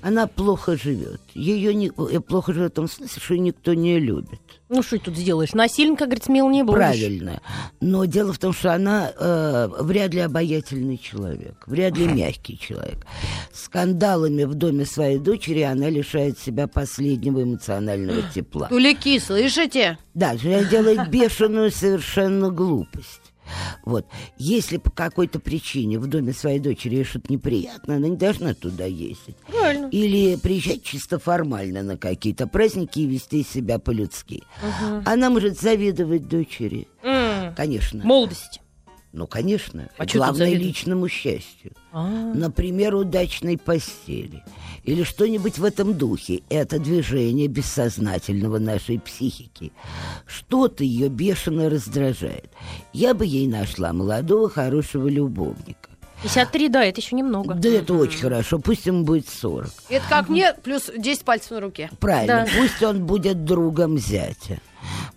Она 0.05 0.27
плохо 0.27 0.77
живет. 0.77 1.19
Ее 1.33 1.73
не, 1.73 1.87
э, 1.87 2.19
плохо 2.19 2.53
живет 2.53 2.73
в 2.73 2.75
том 2.75 2.87
смысле, 2.87 3.19
что 3.19 3.33
ее 3.33 3.39
никто 3.39 3.73
не 3.73 3.99
любит. 3.99 4.39
Ну, 4.69 4.83
что 4.83 4.99
тут 4.99 5.17
сделаешь? 5.17 5.53
Насильника, 5.53 6.05
говорит, 6.05 6.25
смел 6.25 6.47
не 6.51 6.61
будешь. 6.61 6.77
Правильно. 6.77 7.41
Но 7.81 8.05
дело 8.05 8.31
в 8.31 8.37
том, 8.37 8.53
что 8.53 8.71
она 8.71 9.11
э, 9.17 9.67
вряд 9.79 10.13
ли 10.13 10.19
обаятельный 10.19 10.99
человек, 10.99 11.55
вряд 11.65 11.97
ли 11.97 12.05
мягкий 12.05 12.55
человек. 12.55 12.99
Скандалами 13.51 14.43
в 14.43 14.53
доме 14.53 14.85
своей 14.85 15.17
дочери 15.17 15.61
она 15.61 15.89
лишает 15.89 16.37
себя 16.37 16.67
последнего 16.67 17.41
эмоционального 17.41 18.21
тепла. 18.31 18.67
Тулики, 18.67 19.17
слышите? 19.17 19.97
Да, 20.13 20.35
она 20.43 20.65
делает 20.65 21.09
бешеную 21.09 21.71
совершенно 21.71 22.51
глупость. 22.51 23.33
Вот. 23.83 24.05
Если 24.37 24.77
по 24.77 24.89
какой-то 24.89 25.39
причине 25.39 25.99
в 25.99 26.07
доме 26.07 26.33
своей 26.33 26.59
дочери 26.59 27.03
что-то 27.03 27.31
неприятно, 27.31 27.95
она 27.95 28.07
не 28.07 28.17
должна 28.17 28.53
туда 28.53 28.85
ездить. 28.85 29.35
Правильно. 29.47 29.87
Или 29.89 30.35
приезжать 30.35 30.83
чисто 30.83 31.19
формально 31.19 31.83
на 31.83 31.97
какие-то 31.97 32.47
праздники 32.47 32.99
и 32.99 33.05
вести 33.07 33.43
себя 33.43 33.79
по-людски. 33.79 34.43
Она 35.05 35.29
может 35.29 35.59
завидовать 35.59 36.27
дочери. 36.27 36.87
М, 37.03 37.53
Конечно. 37.55 38.03
Молодость. 38.03 38.61
Ну, 39.15 39.27
конечно. 39.27 39.89
А 39.97 40.05
Главное 40.05 40.53
личному 40.53 41.07
счастью. 41.07 41.71
А. 41.93 42.05
Например, 42.05 42.95
удачной 42.95 43.57
постели. 43.57 44.43
Или 44.83 45.03
что-нибудь 45.03 45.57
в 45.57 45.63
этом 45.63 45.93
духе. 45.93 46.41
Это 46.49 46.79
движение 46.79 47.47
бессознательного 47.47 48.59
нашей 48.59 48.99
психики. 48.99 49.71
Что-то 50.25 50.83
ее 50.83 51.07
бешено 51.07 51.69
раздражает. 51.69 52.49
Я 52.91 53.13
бы 53.13 53.25
ей 53.25 53.47
нашла 53.47 53.93
молодого, 53.93 54.49
хорошего 54.49 55.07
любовника. 55.07 55.89
53, 56.23 56.69
да, 56.69 56.83
это 56.83 56.99
еще 56.99 57.15
немного. 57.15 57.53
Да 57.53 57.69
это 57.69 57.93
очень 57.93 58.19
хорошо. 58.19 58.59
Пусть 58.59 58.85
ему 58.85 59.05
будет 59.05 59.29
40. 59.29 59.69
Это 59.89 60.05
как 60.09 60.27
мне, 60.27 60.53
плюс 60.61 60.91
10 60.95 61.23
пальцев 61.23 61.51
на 61.51 61.61
руке. 61.61 61.89
Правильно. 61.99 62.45
Да. 62.45 62.59
Пусть 62.59 62.83
он 62.83 63.05
будет 63.05 63.45
другом 63.45 63.97
зятя. 63.97 64.59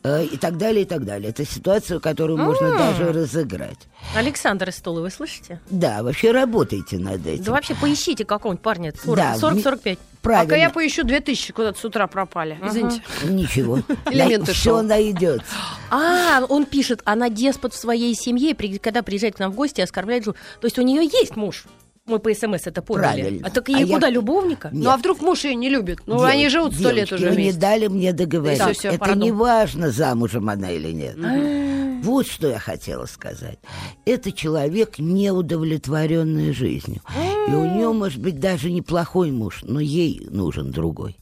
Э, 0.05 0.25
И 0.25 0.37
так 0.37 0.57
далее, 0.59 0.83
и 0.83 0.85
так 0.85 1.05
далее. 1.05 1.31
Это 1.31 1.45
ситуация, 1.45 1.99
которую 1.99 2.39
можно 2.39 2.77
даже 2.79 3.13
разыграть. 3.13 3.79
Александр 4.15 4.69
из 4.69 4.77
Столы, 4.77 5.03
вы 5.03 5.11
слышите? 5.11 5.61
Да, 5.71 6.03
вообще 6.03 6.31
работайте 6.31 6.99
над 6.99 7.27
этим. 7.27 7.45
Да 7.45 7.53
вообще 7.53 7.75
поищите 7.75 8.25
какого-нибудь 8.25 8.63
парня 8.63 8.93
Да, 9.05 9.35
40-45. 9.37 9.99
Правильно. 10.23 10.45
Пока 10.45 10.57
я 10.57 10.71
поищу 10.71 11.05
2000, 11.05 11.53
куда-то 11.53 11.79
с 11.79 11.85
утра 11.85 12.07
пропали. 12.07 12.59
Извините. 12.65 13.03
Ничего. 13.25 13.79
Элементы 14.11 14.53
Все 14.53 14.71
шоу. 14.71 14.83
найдется. 14.83 15.45
А, 15.91 16.45
он 16.49 16.67
пишет, 16.67 17.03
она 17.05 17.29
деспот 17.29 17.73
в 17.73 17.77
своей 17.77 18.15
семье, 18.15 18.55
когда 18.79 19.03
приезжает 19.03 19.37
к 19.37 19.39
нам 19.39 19.53
в 19.53 19.55
гости, 19.55 19.81
оскорбляет 19.81 20.25
жену. 20.25 20.37
То 20.61 20.67
есть 20.67 20.79
у 20.79 20.83
нее 20.83 21.05
есть 21.05 21.37
муж. 21.37 21.65
Мы 22.09 22.19
по 22.19 22.33
СМС 22.35 22.67
это 22.67 22.83
поняли. 22.83 23.03
Правильно. 23.03 23.47
А 23.47 23.51
так 23.51 23.69
А 23.69 23.73
ей 23.73 23.85
я- 23.87 23.95
куда, 23.95 24.09
любовника? 24.11 24.71
Ну 24.73 24.91
а 24.91 24.97
вдруг 24.97 25.21
муж 25.21 25.45
ее 25.45 25.55
не 25.55 25.69
любит? 25.69 26.01
Ну 26.07 26.23
они 26.23 26.41
Девочки, 26.49 26.57
живут 26.59 26.75
сто 26.75 26.91
лет 26.91 27.13
уже 27.13 27.25
вы 27.27 27.31
не 27.31 27.37
вместе. 27.37 27.61
дали 27.61 27.87
мне 27.89 28.13
договорить. 28.13 28.61
Всё, 28.61 28.73
всё, 28.73 28.89
Это 28.91 28.99
пардон. 28.99 29.19
не 29.19 29.33
важно, 29.33 29.91
замужем 29.91 30.49
она 30.49 30.71
или 30.71 30.91
нет. 30.93 31.17
А. 31.23 32.01
Вот 32.03 32.27
что 32.27 32.49
я 32.49 32.59
хотела 32.59 33.07
сказать. 33.07 33.59
Это 34.07 34.33
человек, 34.33 34.99
неудовлетворенный 34.99 36.53
жизнью. 36.53 37.01
И 37.49 37.53
у 37.53 37.65
нее, 37.75 37.93
может 37.93 38.21
быть, 38.21 38.39
даже 38.41 38.71
неплохой 38.71 39.31
муж, 39.31 39.61
но 39.65 39.81
ей 39.81 40.27
нужен 40.31 40.71
другой. 40.71 41.17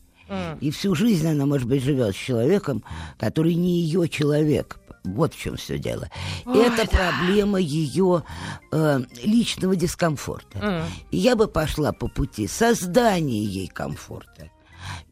И 0.61 0.71
всю 0.71 0.95
жизнь 0.95 1.27
она, 1.29 1.47
может 1.47 1.69
быть, 1.69 1.83
живет 1.83 2.15
с 2.15 2.19
человеком, 2.19 2.83
который 3.19 3.55
не 3.55 3.81
ее 3.81 4.09
человек. 4.09 4.79
Вот 5.07 5.35
в 5.35 5.39
чем 5.39 5.57
все 5.57 5.79
дело. 5.79 6.09
Это 6.45 6.87
проблема 6.89 7.59
ее 7.59 8.23
э, 8.73 9.01
личного 9.23 9.77
дискомфорта. 9.77 10.87
И 11.11 11.17
я 11.17 11.37
бы 11.37 11.47
пошла 11.49 11.93
по 11.93 12.09
пути 12.09 12.47
создания 12.49 13.43
ей 13.43 13.69
комфорта. 13.69 14.51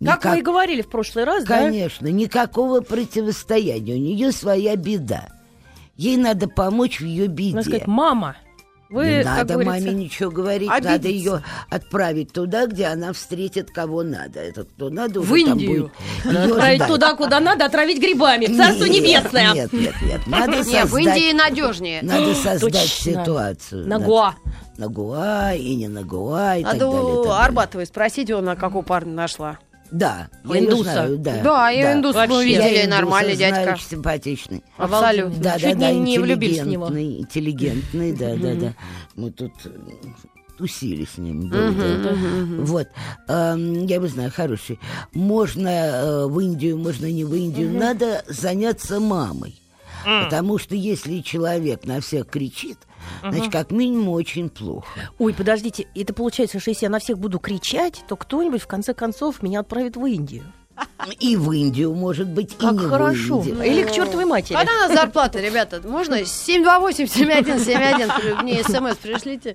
Как 0.01 0.19
Никак- 0.19 0.33
мы 0.33 0.39
и 0.39 0.43
говорили 0.43 0.83
в 0.83 0.89
прошлый 0.89 1.25
раз, 1.25 1.45
да? 1.45 1.59
Конечно, 1.61 2.07
никакого 2.09 2.81
противостояния. 2.81 3.95
У 3.95 3.99
нее 3.99 4.33
своя 4.33 4.77
беда. 4.77 5.29
Ей 5.97 6.17
надо 6.17 6.49
помочь 6.49 7.01
в 7.01 7.05
ее 7.05 7.29
беде. 7.29 7.57
Надо 7.57 7.69
сказать, 7.69 7.87
мама, 7.87 8.37
вы, 8.95 9.07
не 9.19 9.25
надо 9.25 9.55
говорится, 9.55 9.87
маме 9.87 9.93
ничего 10.05 10.31
говорить, 10.31 10.71
обидится. 10.71 10.91
надо 10.93 11.09
ее 11.09 11.43
отправить 11.71 12.33
туда, 12.33 12.67
где 12.67 12.87
она 12.87 13.13
встретит 13.13 13.71
кого 13.71 14.03
надо. 14.03 14.41
Этот 14.41 14.69
кто 14.71 14.89
надо 14.91 15.21
В 15.21 15.31
уже 15.31 15.45
там 15.45 15.53
Индию. 15.59 15.91
будет 16.25 16.35
её 16.35 16.53
отправить 16.55 16.77
ждать. 16.77 16.89
туда, 16.89 17.15
куда 17.15 17.41
надо, 17.41 17.65
отравить 17.67 18.01
грибами. 18.01 18.47
Царство 18.47 18.85
Нет, 18.85 19.03
небесное. 19.03 19.53
Нет, 19.55 19.73
нет, 19.73 19.95
нет. 20.03 20.27
Надо 20.27 20.63
создать, 20.65 20.85
в 20.91 20.97
Индии 20.97 21.33
надежнее. 21.33 22.03
надо 22.03 22.35
создать 22.35 22.73
Точно. 22.73 23.13
ситуацию. 23.23 23.83
На 23.83 23.99
Надо- 23.99 24.05
Гоа. 24.07 24.35
На 24.77 24.89
Гоа 24.89 25.53
и 25.55 25.75
не 25.77 25.89
на 25.89 26.03
Гоа 26.03 26.57
и 26.57 26.63
так 26.65 26.73
Надо 26.75 26.87
далее. 26.87 27.03
так 27.15 27.23
далее. 27.25 27.39
Арбатовой 27.45 27.87
спросить, 27.87 28.31
она 28.31 28.57
какого 28.57 28.83
парня 28.83 29.13
нашла. 29.13 29.59
Да, 29.95 30.29
я 30.45 30.59
Индуса. 30.59 30.83
знаю, 30.93 31.19
да. 31.19 31.41
Да, 31.43 31.71
и 31.71 31.81
индус 31.81 32.17
мы 32.17 32.39
увидели, 32.39 32.63
Я 32.63 32.85
индуса 32.85 32.91
нормальный 33.01 33.37
знаю, 33.37 33.55
дядька. 33.55 33.73
очень 33.75 33.87
симпатичный. 33.91 34.65
Абсолютно. 34.77 35.43
Да, 35.43 35.59
Чуть 35.59 35.75
да, 35.75 35.87
да, 35.87 35.93
не- 35.93 36.01
не 36.01 36.19
влюбились 36.19 36.61
в 36.61 36.67
него. 36.67 36.87
интеллигентный, 36.89 38.11
интеллигентный, 38.11 38.13
да, 38.13 38.37
да, 38.37 38.55
да. 38.61 38.75
Мы 39.15 39.31
тут 39.31 39.53
э, 39.65 39.71
тусили 40.59 41.05
с 41.05 41.17
ним. 41.17 41.49
Вот. 42.65 42.89
Я 43.29 44.01
бы 44.01 44.09
знаю, 44.09 44.33
хороший. 44.35 44.81
Можно 45.13 45.69
э, 45.69 46.27
в 46.27 46.41
Индию, 46.41 46.77
можно 46.77 47.07
не 47.07 47.25
в 47.25 47.33
Индию. 47.35 47.71
Надо 47.73 48.25
заняться 48.29 48.99
мамой. 48.99 49.55
Потому 50.05 50.59
что 50.59 50.75
если 50.75 51.21
человек 51.21 51.85
на 51.87 52.01
всех 52.01 52.27
кричит, 52.29 52.79
значит, 53.23 53.53
как 53.53 53.71
минимум 53.71 54.09
очень 54.11 54.49
плохо. 54.49 54.87
Ой, 55.19 55.35
подождите, 55.35 55.87
это 55.95 56.15
получается, 56.15 56.59
что 56.61 56.71
если 56.71 56.87
я 56.87 56.91
на 56.91 56.99
всех 56.99 57.19
буду 57.19 57.39
кричать, 57.39 58.03
то 58.09 58.17
кто-нибудь 58.17 58.63
в 58.63 58.67
конце 58.67 58.95
концов 58.95 59.43
меня 59.43 59.61
отправит 59.61 59.97
в 59.97 60.05
Индию. 60.07 60.45
И 61.21 61.37
в 61.37 61.53
Индию, 61.53 61.95
может 61.95 62.27
быть, 62.29 62.55
и 62.55 62.57
Как 62.57 62.73
не 62.73 62.79
хорошо. 62.81 63.39
в 63.39 63.47
Индию. 63.47 63.65
Или 63.65 63.85
к 63.85 63.93
чертовой 63.93 64.25
матери. 64.25 64.57
Когда 64.57 64.73
у 64.73 64.77
нас 64.89 64.93
зарплата, 64.93 65.39
ребята? 65.41 65.81
Можно 65.87 66.15
728-7171, 66.23 68.43
мне 68.43 68.65
смс 68.65 68.97
пришлите. 68.97 69.55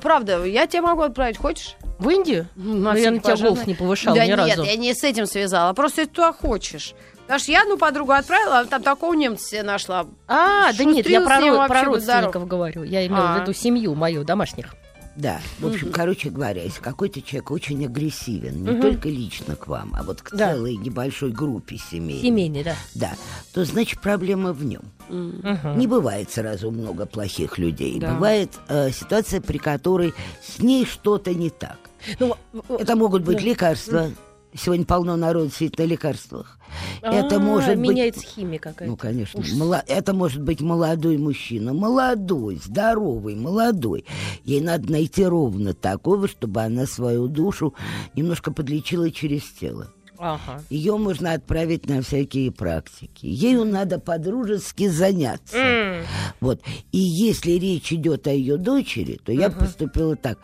Правда, 0.00 0.44
я 0.44 0.66
тебя 0.66 0.82
могу 0.82 1.02
отправить, 1.02 1.38
хочешь? 1.38 1.76
В 1.98 2.08
Индию? 2.10 2.46
Ну, 2.56 2.94
я 2.94 3.10
на 3.10 3.18
тебя 3.20 3.36
голос 3.36 3.66
не 3.66 3.74
повышал 3.74 4.14
да 4.14 4.24
ни 4.24 4.28
нет, 4.30 4.38
разу. 4.38 4.62
я 4.64 4.76
не 4.76 4.92
с 4.94 5.02
этим 5.02 5.26
связала, 5.26 5.72
просто 5.72 6.02
ты 6.02 6.08
туда 6.12 6.32
хочешь. 6.32 6.94
Потому 7.22 7.40
что 7.40 7.52
я 7.52 7.62
одну 7.62 7.76
подругу 7.76 8.12
отправила, 8.12 8.60
а 8.60 8.64
там 8.66 8.82
такого 8.82 9.14
немца 9.14 9.48
себе 9.48 9.62
нашла. 9.64 10.06
А, 10.28 10.72
да 10.72 10.84
нет, 10.84 11.08
я 11.08 11.20
Шустрил 11.20 11.24
про, 11.24 11.64
ро- 11.64 11.66
про 11.68 11.90
будь 11.90 12.02
здоров. 12.02 12.24
родственников 12.26 12.46
говорю. 12.48 12.82
Я 12.84 13.04
имела 13.06 13.34
А. 13.34 13.38
в 13.38 13.40
виду 13.40 13.52
семью 13.52 13.94
мою, 13.96 14.22
домашних. 14.24 14.74
Да, 15.16 15.40
в 15.60 15.66
общем, 15.66 15.90
короче 15.92 16.28
говоря, 16.30 16.62
если 16.62 16.80
какой-то 16.82 17.22
человек 17.22 17.50
очень 17.50 17.84
агрессивен, 17.86 18.62
не 18.62 18.80
только 18.80 19.08
лично 19.08 19.56
к 19.56 19.66
вам, 19.66 19.94
а 19.98 20.02
вот 20.02 20.20
к 20.22 20.34
Да. 20.36 20.52
целой 20.52 20.76
небольшой 20.76 21.30
группе 21.30 21.78
семей, 21.78 22.20
Семейный, 22.20 22.62
да. 22.62 22.74
да, 22.94 23.14
то 23.54 23.64
значит 23.64 24.00
проблема 24.00 24.52
в 24.52 24.62
нем. 24.64 24.82
Не 25.08 25.86
бывает 25.86 26.30
сразу 26.30 26.70
много 26.70 27.06
плохих 27.06 27.58
людей. 27.58 27.98
Да. 27.98 28.14
Бывает 28.14 28.50
э, 28.68 28.90
ситуация, 28.90 29.40
при 29.40 29.58
которой 29.58 30.12
с 30.44 30.58
ней 30.58 30.84
что-то 30.84 31.32
не 31.32 31.48
так. 31.50 31.78
Ну, 32.18 32.36
Это 32.78 32.94
могут 32.94 33.22
быть 33.22 33.40
лекарства. 33.40 34.10
Сегодня 34.58 34.84
полно 34.84 35.16
народу 35.16 35.50
сидит 35.50 35.78
на 35.78 35.82
лекарствах. 35.84 36.58
Это 37.02 37.36
а, 37.36 37.38
может 37.38 37.76
быть 37.78 37.90
меняется 37.90 38.22
химия 38.26 38.58
какая-то. 38.58 38.90
ну, 38.90 38.96
конечно. 38.96 39.42
Мало- 39.54 39.82
Это 39.86 40.12
может 40.14 40.42
быть 40.42 40.60
молодой 40.60 41.18
мужчина. 41.18 41.72
Молодой, 41.72 42.56
здоровый, 42.62 43.34
молодой. 43.36 44.04
Ей 44.44 44.60
надо 44.60 44.90
найти 44.90 45.24
ровно 45.24 45.74
такого, 45.74 46.26
чтобы 46.28 46.62
она 46.62 46.86
свою 46.86 47.28
душу 47.28 47.74
немножко 48.14 48.52
подлечила 48.52 49.10
через 49.10 49.42
тело. 49.44 49.92
Ага. 50.18 50.62
Ее 50.70 50.96
можно 50.96 51.34
отправить 51.34 51.86
на 51.90 52.00
всякие 52.00 52.50
практики. 52.50 53.26
Ею 53.26 53.66
надо 53.66 53.98
по-дружески 53.98 54.88
заняться. 54.88 55.58
М. 55.58 56.04
Вот. 56.40 56.62
И 56.90 56.98
если 56.98 57.52
речь 57.52 57.92
идет 57.92 58.26
о 58.26 58.32
ее 58.32 58.56
дочери, 58.56 59.20
то 59.22 59.30
я 59.30 59.50
поступила 59.50 60.16
так. 60.16 60.38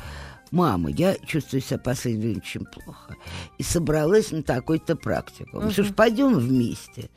Мама, 0.53 0.91
я 0.91 1.17
чувствую 1.17 1.63
себя 1.63 1.79
последнее 1.79 2.37
очень 2.37 2.67
плохо. 2.67 3.17
И 3.57 3.63
собралась 3.63 4.33
на 4.33 4.43
такой-то 4.43 4.97
практику. 4.97 5.71
Что 5.71 5.83
ж, 5.83 5.95
пойдем 5.95 6.35
вместе. 6.35 7.09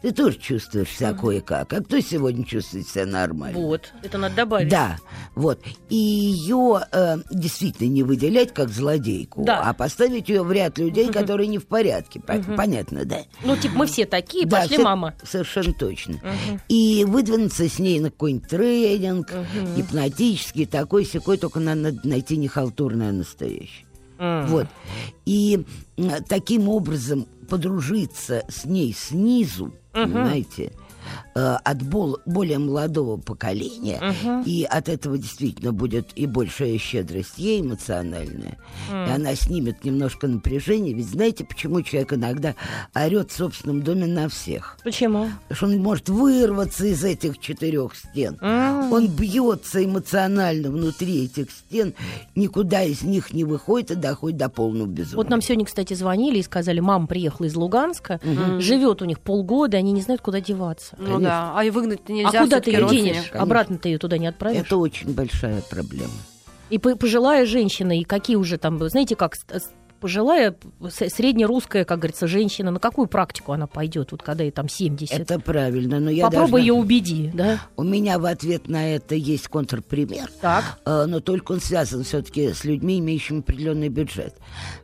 Ты 0.00 0.12
тоже 0.12 0.38
чувствуешь 0.38 0.90
себя 0.90 1.12
кое-как. 1.12 1.72
А 1.72 1.80
кто 1.82 1.98
сегодня 2.00 2.44
чувствует 2.44 2.86
себя 2.86 3.04
нормально? 3.04 3.58
Вот, 3.58 3.92
это 4.02 4.16
надо 4.16 4.36
добавить. 4.36 4.68
Да, 4.68 4.96
вот. 5.34 5.60
И 5.88 5.96
ее 5.96 6.82
э, 6.92 7.16
действительно 7.32 7.88
не 7.88 8.04
выделять 8.04 8.54
как 8.54 8.68
злодейку, 8.68 9.42
Да. 9.44 9.60
а 9.62 9.72
поставить 9.74 10.28
ее 10.28 10.44
в 10.44 10.52
ряд 10.52 10.78
людей, 10.78 11.10
которые 11.10 11.48
не 11.48 11.58
в 11.58 11.66
порядке. 11.66 12.20
Пон- 12.20 12.54
Понятно, 12.56 13.04
да? 13.04 13.18
Ну, 13.44 13.56
типа, 13.56 13.74
мы 13.74 13.86
все 13.86 14.06
такие, 14.06 14.46
Да, 14.46 14.60
пошли, 14.60 14.76
все- 14.76 14.84
мама. 14.84 15.14
Совершенно 15.24 15.72
точно. 15.72 16.20
И 16.68 17.04
выдвинуться 17.06 17.68
с 17.68 17.78
ней 17.80 17.98
на 17.98 18.10
какой-нибудь 18.10 18.48
тренинг, 18.48 19.32
гипнотический, 19.76 20.66
такой 20.66 21.04
секой, 21.04 21.38
только 21.38 21.60
надо 21.60 21.98
найти 22.04 22.36
не 22.36 22.48
халтурное, 22.48 23.10
а 23.10 23.12
настоящее. 23.12 23.84
Вот. 24.18 24.66
И 25.26 25.64
таким 26.28 26.68
образом 26.68 27.26
подружиться 27.48 28.44
с 28.48 28.64
ней 28.64 28.92
снизу, 28.96 29.72
понимаете, 30.06 30.72
э, 31.38 31.56
от 31.64 31.82
бол- 31.82 32.18
более 32.26 32.58
молодого 32.58 33.16
поколения, 33.16 34.00
и 34.44 34.64
от 34.64 34.88
этого 34.88 35.16
действительно 35.18 35.72
будет 35.72 36.08
и 36.16 36.26
большая 36.26 36.78
щедрость 36.78 37.38
ей 37.38 37.60
эмоциональная, 37.60 38.58
и 38.90 39.10
она 39.10 39.34
снимет 39.34 39.84
немножко 39.84 40.26
напряжения. 40.26 40.92
Ведь 40.92 41.08
знаете, 41.10 41.44
почему 41.44 41.82
человек 41.82 42.12
иногда 42.12 42.54
орет 42.94 43.30
в 43.30 43.36
собственном 43.36 43.82
доме 43.82 44.06
на 44.06 44.28
всех? 44.28 44.78
Почему? 44.84 45.28
Потому 45.48 45.56
что 45.56 45.66
он 45.66 45.82
может 45.82 46.08
вырваться 46.08 46.86
из 46.86 47.04
этих 47.04 47.38
четырех 47.38 47.94
стен. 47.94 48.38
Он 48.42 49.08
бьется 49.08 49.84
эмоционально 49.84 50.70
внутри 50.70 51.24
этих 51.26 51.50
стен, 51.50 51.94
никуда 52.34 52.82
из 52.82 53.02
них 53.02 53.32
не 53.32 53.44
выходит 53.44 53.90
и 53.90 53.94
доходит 53.94 54.38
до 54.38 54.48
полного 54.48 54.86
безумия. 54.88 55.16
Вот 55.16 55.28
нам 55.30 55.40
сегодня, 55.42 55.64
кстати, 55.66 55.94
звонили 55.94 56.38
и 56.38 56.42
сказали, 56.42 56.80
мама 56.80 57.06
приехала 57.06 57.46
из 57.46 57.54
Луганска, 57.54 58.20
живет 58.58 59.02
у 59.02 59.04
них 59.04 59.20
полгода, 59.20 59.76
они 59.76 59.92
не 59.92 60.00
знают, 60.00 60.22
куда 60.22 60.40
деваться. 60.40 60.96
Ну 60.98 61.20
да, 61.28 61.52
а 61.56 61.64
и 61.64 61.70
выгнать 61.70 62.08
нельзя. 62.08 62.40
а 62.40 62.44
куда 62.44 62.60
ты 62.60 62.70
ее 62.70 62.88
денешь? 62.88 63.30
Обратно 63.32 63.78
ты 63.78 63.88
ее 63.90 63.98
туда 63.98 64.18
не 64.18 64.26
отправишь. 64.26 64.60
Это 64.60 64.76
очень 64.76 65.12
большая 65.14 65.62
проблема. 65.62 66.12
И 66.70 66.78
по- 66.78 66.96
пожилая 66.96 67.46
женщина, 67.46 67.98
и 67.98 68.04
какие 68.04 68.36
уже 68.36 68.58
там, 68.58 68.78
знаете, 68.88 69.16
как 69.16 69.34
пожилая, 70.00 70.54
среднерусская, 71.08 71.84
как 71.84 71.98
говорится, 71.98 72.26
женщина, 72.26 72.70
на 72.70 72.78
какую 72.80 73.06
практику 73.08 73.52
она 73.52 73.66
пойдет, 73.66 74.12
вот 74.12 74.22
когда 74.22 74.44
ей 74.44 74.50
там 74.50 74.68
70? 74.68 75.18
Это 75.18 75.38
правильно, 75.38 76.00
но 76.00 76.10
я 76.10 76.24
Попробуй 76.24 76.48
должна- 76.50 76.58
ее 76.60 76.72
убеди, 76.74 77.30
да? 77.34 77.60
У 77.76 77.82
меня 77.82 78.18
в 78.18 78.24
ответ 78.26 78.68
на 78.68 78.94
это 78.94 79.14
есть 79.14 79.48
контрпример. 79.48 80.30
Так. 80.40 80.64
Э, 80.84 81.04
но 81.06 81.20
только 81.20 81.52
он 81.52 81.60
связан 81.60 82.04
все-таки 82.04 82.52
с 82.52 82.64
людьми, 82.64 82.98
имеющими 82.98 83.40
определенный 83.40 83.88
бюджет. 83.88 84.34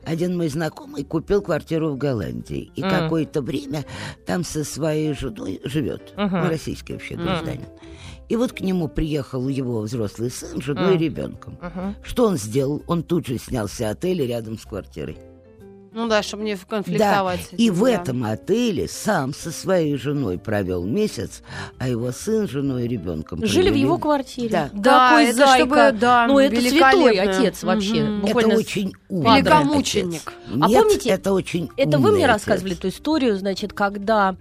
Один 0.04 0.36
мой 0.36 0.48
знакомый 0.48 1.04
купил 1.04 1.42
квартиру 1.42 1.90
в 1.90 1.96
Голландии 1.98 2.70
и 2.74 2.82
М. 2.82 2.90
какое-то 2.90 3.42
время 3.42 3.84
там 4.26 4.44
со 4.44 4.64
своей 4.64 5.12
женой 5.14 5.60
живет, 5.64 6.12
Мгм. 6.16 6.40
ну, 6.42 6.48
российский 6.48 6.92
вообще 6.94 7.14
гражданин. 7.16 7.66
И 8.28 8.36
вот 8.36 8.52
к 8.52 8.60
нему 8.60 8.88
приехал 8.88 9.48
его 9.48 9.80
взрослый 9.80 10.30
сын, 10.30 10.60
с 10.60 10.64
женой 10.64 10.94
и 10.94 10.98
ребенком. 10.98 11.58
Мгм. 11.60 11.94
Что 12.02 12.26
он 12.26 12.36
сделал? 12.38 12.82
Он 12.86 13.02
тут 13.02 13.26
же 13.26 13.38
снялся 13.38 13.90
отель 13.90 14.26
рядом 14.26 14.58
с 14.58 14.62
квартирой. 14.64 15.18
Ну 15.96 16.08
да, 16.08 16.24
чтобы 16.24 16.42
не 16.42 16.56
Да, 16.56 16.60
конфликтовать. 16.68 17.40
с 17.40 17.52
и 17.52 17.66
этим, 17.66 17.74
в 17.74 17.84
да. 17.84 17.90
этом 17.90 18.24
отеле 18.24 18.88
сам 18.88 19.32
со 19.32 19.52
своей 19.52 19.96
женой 19.96 20.38
провел 20.38 20.84
месяц, 20.84 21.42
а 21.78 21.88
его 21.88 22.10
сын 22.10 22.48
с 22.48 22.50
женой 22.50 22.86
и 22.86 22.88
ребенком 22.88 23.46
Жили 23.46 23.70
в 23.70 23.76
его 23.76 23.96
квартире. 23.98 24.48
Да. 24.48 24.70
Да, 24.72 25.08
Какой 25.10 25.24
это 25.26 25.36
зайка. 25.36 25.56
чтобы, 25.58 25.98
да, 26.00 26.26
ну, 26.26 26.38
это 26.40 26.60
святой 26.60 27.16
отец 27.20 27.62
вообще. 27.62 28.02
Мгм. 28.02 28.20
Буквально 28.22 28.52
Это 28.54 28.58
очень 28.58 28.92
умный. 29.08 29.36
Великомученик. 29.40 30.22
отец. 30.26 30.62
А 30.62 30.68
Нет, 30.68 30.82
помните, 30.82 31.08
это 31.10 31.32
очень 31.32 31.70
Это 31.76 31.98
вы 31.98 32.10
мне 32.10 32.24
отец. 32.24 32.34
рассказывали 32.34 32.74
эту 32.74 32.88
историю, 32.88 33.36
значит, 33.36 33.72
когда 33.72 34.34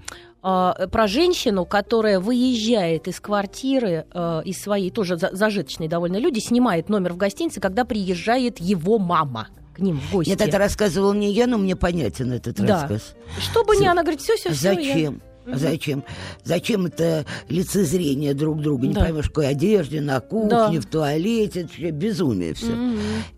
про 0.44 1.08
женщину, 1.08 1.66
которая 1.66 2.20
выезжает 2.20 3.08
из 3.08 3.20
квартиры, 3.20 4.06
э, 4.14 4.42
из 4.46 4.62
своей, 4.62 4.92
тоже 4.92 5.18
за- 5.18 5.30
зажиточные 5.34 5.88
довольно 5.90 6.18
люди, 6.18 6.40
снимает 6.40 6.90
номер 6.90 7.14
в 7.14 7.18
гостинице, 7.18 7.62
когда 7.62 7.86
приезжает 7.86 8.60
его 8.60 9.00
мама 9.00 9.48
к 9.74 9.80
ним 9.80 10.00
в 10.00 10.12
гости. 10.12 10.30
Нет, 10.30 10.42
это 10.42 10.58
рассказывал 10.58 11.14
не 11.14 11.32
я, 11.32 11.48
но 11.48 11.58
мне 11.58 11.76
понятен 11.76 12.32
этот 12.34 12.58
Да. 12.58 12.82
рассказ. 12.82 13.16
Чтобы 13.40 13.76
не, 13.78 13.88
она 13.88 14.02
говорит, 14.04 14.22
все, 14.22 14.36
все, 14.36 14.50
А 14.50 14.54
все. 14.54 14.74
Зачем? 14.76 15.22
А 15.46 15.58
Зачем? 15.58 16.04
Зачем 16.44 16.86
это 16.86 17.26
лицезрение 17.50 18.34
друг 18.34 18.62
друга? 18.62 18.88
Не 18.88 18.94
Да. 18.94 19.02
поймешь, 19.02 19.26
в 19.26 19.30
какой 19.30 19.48
одежде, 19.50 20.02
на 20.02 20.20
кухне, 20.20 20.50
Да. 20.50 20.72
в 20.72 20.86
туалете. 20.86 21.62
Это 21.62 21.70
вообще 21.70 21.90
безумие 21.92 22.54
все. 22.54 22.74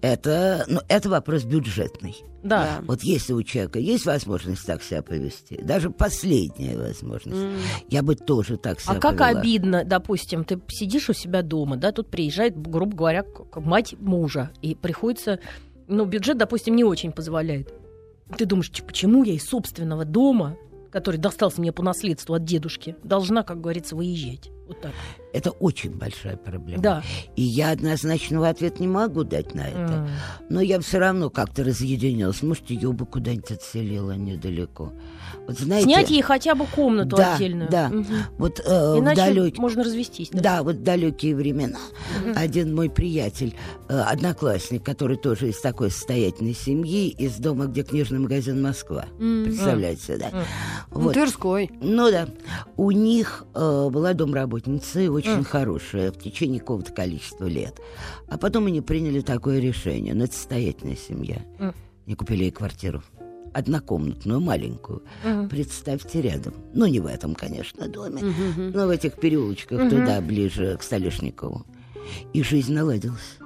Это, 0.01 0.65
ну, 0.67 0.81
это 0.87 1.09
вопрос 1.09 1.43
бюджетный. 1.43 2.15
Да. 2.43 2.79
Вот 2.85 3.01
если 3.01 3.33
у 3.33 3.41
человека 3.41 3.79
есть 3.79 4.05
возможность 4.05 4.65
так 4.67 4.83
себя 4.83 5.01
повести, 5.01 5.59
даже 5.63 5.89
последняя 5.89 6.77
возможность, 6.77 7.41
я 7.89 8.03
бы 8.03 8.15
тоже 8.15 8.57
так 8.57 8.79
себя 8.79 8.93
А 8.93 8.99
как 8.99 9.17
повела. 9.17 9.39
обидно, 9.39 9.83
допустим, 9.83 10.43
ты 10.43 10.59
сидишь 10.67 11.09
у 11.09 11.13
себя 11.13 11.41
дома, 11.41 11.75
да, 11.77 11.91
тут 11.91 12.07
приезжает, 12.11 12.55
грубо 12.55 12.95
говоря, 12.95 13.25
мать 13.55 13.95
мужа, 13.99 14.51
и 14.61 14.75
приходится, 14.75 15.39
ну, 15.87 16.05
бюджет, 16.05 16.37
допустим, 16.37 16.75
не 16.75 16.83
очень 16.83 17.11
позволяет. 17.11 17.73
Ты 18.37 18.45
думаешь, 18.45 18.69
«Ч- 18.69 18.83
почему 18.83 19.23
я 19.23 19.33
из 19.33 19.43
собственного 19.47 20.05
дома, 20.05 20.55
который 20.95 21.17
достался 21.17 21.59
мне 21.59 21.73
по 21.73 21.83
наследству 21.83 22.35
от 22.35 22.45
дедушки, 22.45 22.95
должна, 23.03 23.43
как 23.43 23.59
говорится, 23.59 23.97
выезжать? 23.97 24.49
Вот 24.65 24.79
так. 24.79 24.93
Это 25.33 25.51
очень 25.51 25.91
большая 25.91 26.37
проблема. 26.37 26.81
Да. 26.81 27.03
И 27.35 27.41
я 27.41 27.71
однозначного 27.71 28.47
ответа 28.47 28.81
не 28.81 28.87
могу 28.87 29.25
дать 29.25 29.53
на 29.53 29.67
это. 29.67 29.93
М. 29.93 30.09
Но 30.49 30.61
я 30.61 30.79
все 30.79 30.99
равно 30.99 31.29
как-то 31.29 31.65
разъединилась. 31.65 32.41
Может, 32.41 32.69
ее 32.69 32.93
бы 32.93 33.05
куда-нибудь 33.05 33.51
отселила 33.51 34.13
недалеко. 34.13 34.93
Вот 35.47 35.59
знаете, 35.59 35.85
Снять 35.85 36.09
ей 36.09 36.21
хотя 36.21 36.55
бы 36.55 36.65
комнату 36.65 37.15
да, 37.15 37.35
отдельную. 37.35 37.69
Да. 37.69 37.89
Мгм. 37.89 38.05
Вот 38.37 38.59
э, 38.65 38.95
в 38.95 38.99
Иначе 38.99 39.21
далёк- 39.21 39.57
можно 39.57 39.83
развестись. 39.83 40.29
Да, 40.31 40.63
вот 40.63 40.77
в 40.77 40.83
далекие 40.83 41.35
времена 41.35 41.77
один 42.35 42.73
мой 42.73 42.89
приятель, 42.89 43.55
э, 43.87 43.99
одноклассник, 43.99 44.83
который 44.83 45.17
тоже 45.17 45.49
из 45.49 45.59
такой 45.61 45.91
состоятельной 45.91 46.55
семьи, 46.55 47.09
из 47.09 47.35
дома, 47.37 47.65
где 47.65 47.83
книжный 47.83 48.19
магазин 48.19 48.61
Москва. 48.61 49.05
Представляете, 49.17 50.17
да? 50.17 50.29
Ну, 50.91 50.99
Вот. 51.01 51.13
Тверской. 51.13 51.69
Ну 51.81 52.09
да. 52.09 52.27
У 52.77 52.91
них 52.91 53.45
э, 53.53 53.89
была 53.91 54.13
домработница 54.13 54.99
и 54.99 55.07
очень 55.07 55.43
хорошая 55.43 56.11
в 56.11 56.17
течение 56.17 56.59
какого-то 56.59 56.91
количества 56.91 57.45
лет. 57.45 57.79
А 58.27 58.37
потом 58.37 58.65
они 58.65 58.81
приняли 58.81 59.21
такое 59.21 59.59
решение. 59.59 60.13
Ну, 60.15 60.23
это 60.23 60.33
состоятельная 60.33 60.95
семья. 60.95 61.37
М. 61.59 61.73
Они 62.07 62.15
купили 62.15 62.43
ей 62.43 62.51
квартиру. 62.51 63.03
Однокомнатную, 63.55 64.41
маленькую. 64.41 65.01
Мгм. 65.23 65.47
Представьте 65.47 66.21
рядом. 66.21 66.53
Ну, 66.73 66.87
не 66.87 66.99
в 66.99 67.05
этом, 67.05 67.33
конечно, 67.35 67.87
доме, 67.87 68.21
но 68.57 68.85
в 68.85 68.89
этих 68.89 69.13
переулочках 69.15 69.89
туда, 69.89 70.19
ближе 70.19 70.75
к 70.77 70.83
Столешникову. 70.83 71.65
И 72.33 72.43
жизнь 72.43 72.73
наладилась. 72.73 73.37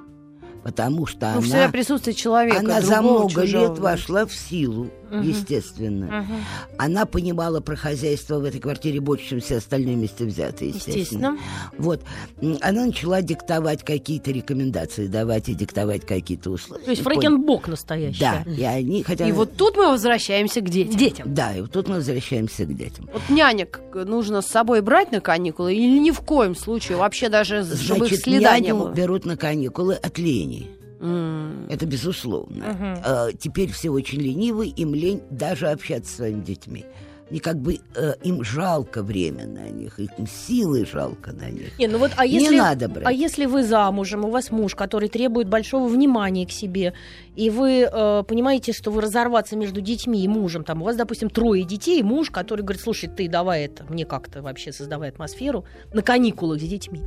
Потому 0.64 1.06
что 1.06 1.30
Ну, 1.36 1.40
всегда 1.42 1.62
она, 1.64 1.72
присутствие 1.72 2.14
человека. 2.14 2.58
она 2.58 2.80
за 2.82 3.00
много 3.00 3.42
чужого, 3.42 3.68
лет 3.68 3.78
вошла 3.78 4.26
в 4.26 4.34
силу, 4.34 4.90
естественно. 5.10 6.06
Мгм. 6.06 6.36
Она 6.78 7.06
понимала 7.06 7.60
про 7.60 7.76
хозяйство 7.76 8.38
в 8.38 8.44
этой 8.44 8.60
квартире 8.60 9.00
больше, 9.00 9.28
чем 9.30 9.40
все 9.40 9.56
остальные 9.58 9.96
вместе 9.96 10.24
взятые, 10.24 10.70
естественно. 10.70 10.98
Естественно. 11.00 11.38
Вот. 11.78 12.02
Она 12.60 12.86
начала 12.86 13.22
диктовать 13.22 13.84
какие-то 13.84 14.30
рекомендации, 14.30 15.06
давать 15.06 15.48
и 15.48 15.54
диктовать 15.54 16.06
какие-то 16.06 16.50
условия. 16.50 16.84
То 16.84 16.90
есть 16.90 17.02
понял- 17.02 17.20
Фрейкенбок 17.20 17.68
Да, 18.18 18.44
и 18.50 18.62
они, 18.62 19.02
хотя... 19.02 19.26
И 19.28 19.32
вот 19.32 19.56
тут 19.56 19.76
мы 19.76 19.88
возвращаемся 19.90 20.60
к 20.60 20.68
детям. 20.68 20.96
Детям. 20.96 21.34
Да, 21.34 21.54
и 21.54 21.60
вот 21.62 21.72
тут 21.72 21.88
мы 21.88 21.96
возвращаемся 21.96 22.64
к 22.64 22.76
детям. 22.76 23.08
Вот 23.12 23.22
нянек 23.28 23.80
нужно 23.94 24.42
с 24.42 24.46
собой 24.46 24.80
брать 24.82 25.12
на 25.12 25.20
каникулы 25.20 25.74
или 25.74 25.98
ни 25.98 26.10
в 26.10 26.20
коем 26.20 26.54
случае, 26.54 26.98
вообще 26.98 27.28
даже 27.28 27.64
чтобы 27.64 28.06
их 28.06 28.08
Значит, 28.08 28.24
следа 28.24 28.58
не 28.58 28.72
было? 28.74 28.92
берут 28.92 29.24
на 29.24 29.36
каникулы 29.36 29.94
от 29.94 30.18
лени. 30.18 30.68
Это 31.00 31.86
безусловно. 31.86 33.00
Э, 33.04 33.32
теперь 33.38 33.72
все 33.72 33.90
очень 33.90 34.20
ленивы, 34.20 34.66
им 34.66 34.94
лень 34.94 35.22
даже 35.30 35.68
общаться 35.68 36.12
с 36.12 36.16
своими 36.16 36.44
детьми. 36.44 36.84
И 37.30 37.38
как 37.38 37.58
бы 37.58 37.78
э, 37.94 38.14
им 38.24 38.42
жалко 38.42 39.02
время 39.02 39.46
на 39.46 39.68
них, 39.70 39.98
им 40.00 40.26
силы 40.26 40.84
жалко 40.84 41.32
на 41.32 41.48
них. 41.48 41.78
Не, 41.78 41.86
ну 41.86 41.98
вот, 41.98 42.10
а 42.16 42.26
Не 42.26 42.34
если, 42.34 42.56
надо 42.56 42.88
брать. 42.88 43.06
А 43.06 43.12
если 43.12 43.46
вы 43.46 43.62
замужем, 43.62 44.24
у 44.24 44.30
вас 44.30 44.50
муж, 44.50 44.74
который 44.74 45.08
требует 45.08 45.48
большого 45.48 45.88
внимания 45.88 46.44
к 46.44 46.50
себе, 46.50 46.92
и 47.36 47.48
вы 47.48 47.88
э, 47.90 48.24
понимаете, 48.26 48.72
что 48.72 48.90
вы 48.90 49.00
разорваться 49.00 49.56
между 49.56 49.80
детьми 49.80 50.24
и 50.24 50.28
мужем, 50.28 50.64
там 50.64 50.82
у 50.82 50.84
вас, 50.84 50.96
допустим, 50.96 51.30
трое 51.30 51.62
детей, 51.62 52.00
и 52.00 52.02
муж, 52.02 52.30
который 52.30 52.62
говорит, 52.62 52.82
слушай, 52.82 53.08
ты 53.08 53.28
давай 53.28 53.64
это, 53.66 53.86
мне 53.88 54.04
как-то 54.04 54.42
вообще 54.42 54.72
создавай 54.72 55.10
атмосферу 55.10 55.64
на 55.92 56.02
каникулах 56.02 56.60
с 56.60 56.64
детьми. 56.64 57.02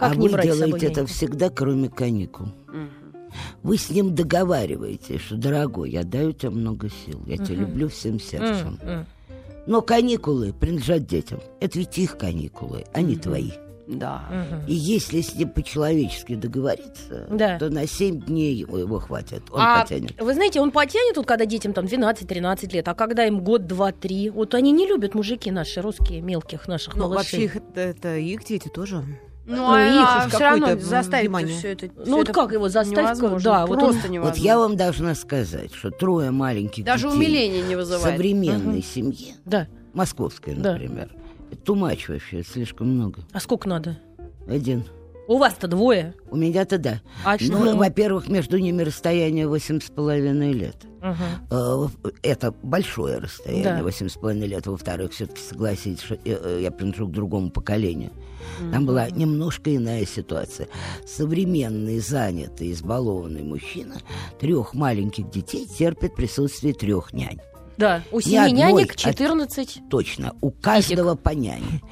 Как 0.00 0.12
а 0.12 0.14
не 0.16 0.26
вы 0.26 0.32
брать 0.34 0.46
делаете 0.46 0.86
это 0.88 1.06
всегда, 1.06 1.50
кроме 1.50 1.88
каникул. 1.88 2.48
Мгм. 2.66 3.03
Вы 3.62 3.78
с 3.78 3.90
ним 3.90 4.14
договариваетесь, 4.14 5.20
что, 5.20 5.36
дорогой, 5.36 5.90
я 5.90 6.04
даю 6.04 6.32
тебе 6.32 6.50
много 6.50 6.88
сил, 6.88 7.22
я 7.26 7.36
тебя 7.36 7.56
люблю 7.56 7.88
всем 7.88 8.20
сердцем. 8.20 8.78
Но 9.66 9.80
каникулы 9.80 10.52
принадлежат 10.52 11.06
детям. 11.06 11.40
Это 11.60 11.78
ведь 11.78 11.96
их 11.96 12.18
каникулы, 12.18 12.84
а 12.92 13.00
не 13.00 13.16
твои. 13.16 13.50
Да. 13.86 14.22
И 14.66 14.74
если 14.74 15.20
с 15.20 15.34
ним 15.34 15.50
по-человечески 15.50 16.34
договориться, 16.34 17.26
Да. 17.30 17.58
то 17.58 17.68
на 17.68 17.86
7 17.86 18.20
дней 18.22 18.54
его, 18.54 18.78
его 18.78 18.98
хватит. 18.98 19.42
Он 19.50 19.60
а 19.60 19.82
потянет. 19.82 20.18
вы 20.20 20.32
знаете, 20.34 20.60
он 20.60 20.70
потянет, 20.70 21.16
вот 21.16 21.26
когда 21.26 21.44
детям 21.44 21.72
там 21.74 21.84
12-13 21.84 22.72
лет, 22.72 22.88
а 22.88 22.94
когда 22.94 23.26
им 23.26 23.40
год, 23.44 23.66
два, 23.66 23.92
три, 23.92 24.30
вот 24.30 24.54
они 24.54 24.72
не 24.72 24.86
любят 24.86 25.14
мужики 25.14 25.50
наши, 25.50 25.82
русские, 25.82 26.22
мелких 26.22 26.66
наших 26.66 26.94
Ну, 26.96 27.08
малышей. 27.08 27.16
вообще, 27.16 27.44
их, 27.44 27.56
это, 27.56 27.80
это 27.80 28.16
их 28.16 28.44
дети 28.44 28.68
тоже. 28.68 29.04
Ну, 29.46 29.56
Ну, 29.56 29.70
а, 29.72 29.80
их 29.82 30.08
а 30.24 30.28
все 30.28 30.38
равно 30.38 30.76
заставить 30.78 31.26
внимание. 31.28 31.58
все 31.58 31.72
это. 31.72 31.90
Ну, 31.96 32.02
всё 32.04 32.16
вот 32.16 32.22
это 32.28 32.32
как 32.32 32.52
его 32.52 32.68
заставить? 32.68 32.98
невозможно, 32.98 33.40
Да, 33.50 33.66
вот 33.66 33.74
он- 33.76 33.84
просто 33.84 34.02
Вот 34.02 34.10
невозможно. 34.10 34.42
я 34.42 34.58
вам 34.58 34.76
должна 34.76 35.14
сказать, 35.14 35.74
что 35.74 35.90
трое 35.90 36.30
маленьких 36.30 36.84
Даже 36.84 37.08
детей 37.08 37.16
умиления 37.18 37.62
не 37.62 37.74
в 37.74 37.78
вызывает. 37.78 38.16
современной 38.16 38.82
семье, 38.82 39.34
Да. 39.44 39.68
московской, 39.92 40.54
Да. 40.54 40.72
например, 40.72 41.10
это 41.52 41.60
тумач 41.62 42.08
вообще, 42.08 42.40
это 42.40 42.50
слишком 42.50 42.88
много. 42.88 43.20
А 43.32 43.40
сколько 43.40 43.68
надо? 43.68 43.98
Один. 44.48 44.84
У 45.26 45.38
вас-то 45.38 45.68
двое. 45.68 46.14
У 46.30 46.36
меня-то 46.36 46.76
да. 46.78 47.00
А 47.24 47.38
что? 47.38 47.50
Ну, 47.52 47.76
во-первых, 47.76 48.28
между 48.28 48.58
ними 48.58 48.82
расстояние 48.82 49.46
восемь 49.48 49.80
с 49.80 49.90
половиной 49.90 50.52
лет. 50.52 50.76
Э, 51.50 51.86
Это 52.22 52.52
большое 52.62 53.18
расстояние, 53.18 53.64
Да. 53.76 53.82
восемь 53.82 54.08
с 54.08 54.14
половиной 54.14 54.46
лет. 54.48 54.66
Во-вторых, 54.66 55.12
все-таки 55.12 55.40
согласитесь, 55.42 56.02
что 56.02 56.14
э, 56.14 56.18
э, 56.24 56.58
я 56.62 56.70
принадлежу 56.70 57.08
к 57.08 57.12
другому 57.12 57.50
поколению. 57.50 58.10
Там 58.72 58.86
была 58.86 59.10
немножко 59.10 59.74
иная 59.74 60.06
ситуация. 60.06 60.68
Современный, 61.06 61.98
занятый, 62.00 62.72
избалованный 62.72 63.42
мужчина 63.42 63.96
трех 64.40 64.74
маленьких 64.74 65.30
детей 65.30 65.66
терпит 65.66 66.14
присутствие 66.14 66.74
трех 66.74 67.12
нянь. 67.12 67.38
Да, 67.76 68.04
у 68.12 68.20
семи 68.20 68.52
нянек 68.52 68.92
а- 68.92 68.96
14. 68.96 69.80
Точно, 69.90 70.32
у 70.40 70.52
каждого 70.52 71.16
по 71.16 71.30
няне. 71.30 71.82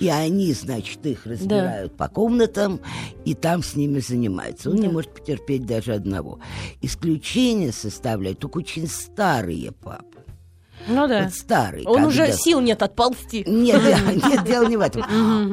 И 0.00 0.08
они, 0.08 0.52
значит, 0.52 1.06
их 1.06 1.26
разбирают 1.26 1.96
по 1.96 2.08
комнатам, 2.08 2.80
и 3.24 3.34
там 3.34 3.62
с 3.62 3.76
ними 3.76 4.00
занимаются. 4.00 4.70
Он 4.70 4.76
не 4.76 4.88
Да. 4.88 4.90
может 4.92 5.14
потерпеть 5.14 5.64
даже 5.64 5.94
одного. 5.94 6.40
Исключение 6.82 7.70
составляют 7.70 8.40
только 8.40 8.58
очень 8.58 8.88
старые 8.88 9.70
папы. 9.70 10.17
Ну 10.88 11.06
да. 11.06 11.24
Вот 11.24 11.34
старый. 11.34 11.84
Он 11.86 12.04
уже 12.04 12.26
когда- 12.26 12.36
сил 12.36 12.60
нет 12.60 12.82
отползти. 12.82 13.44
Нет, 13.46 13.82
нет, 14.28 14.44
дело 14.44 14.66
не 14.66 14.76
в 14.76 14.80
этом. 14.80 15.04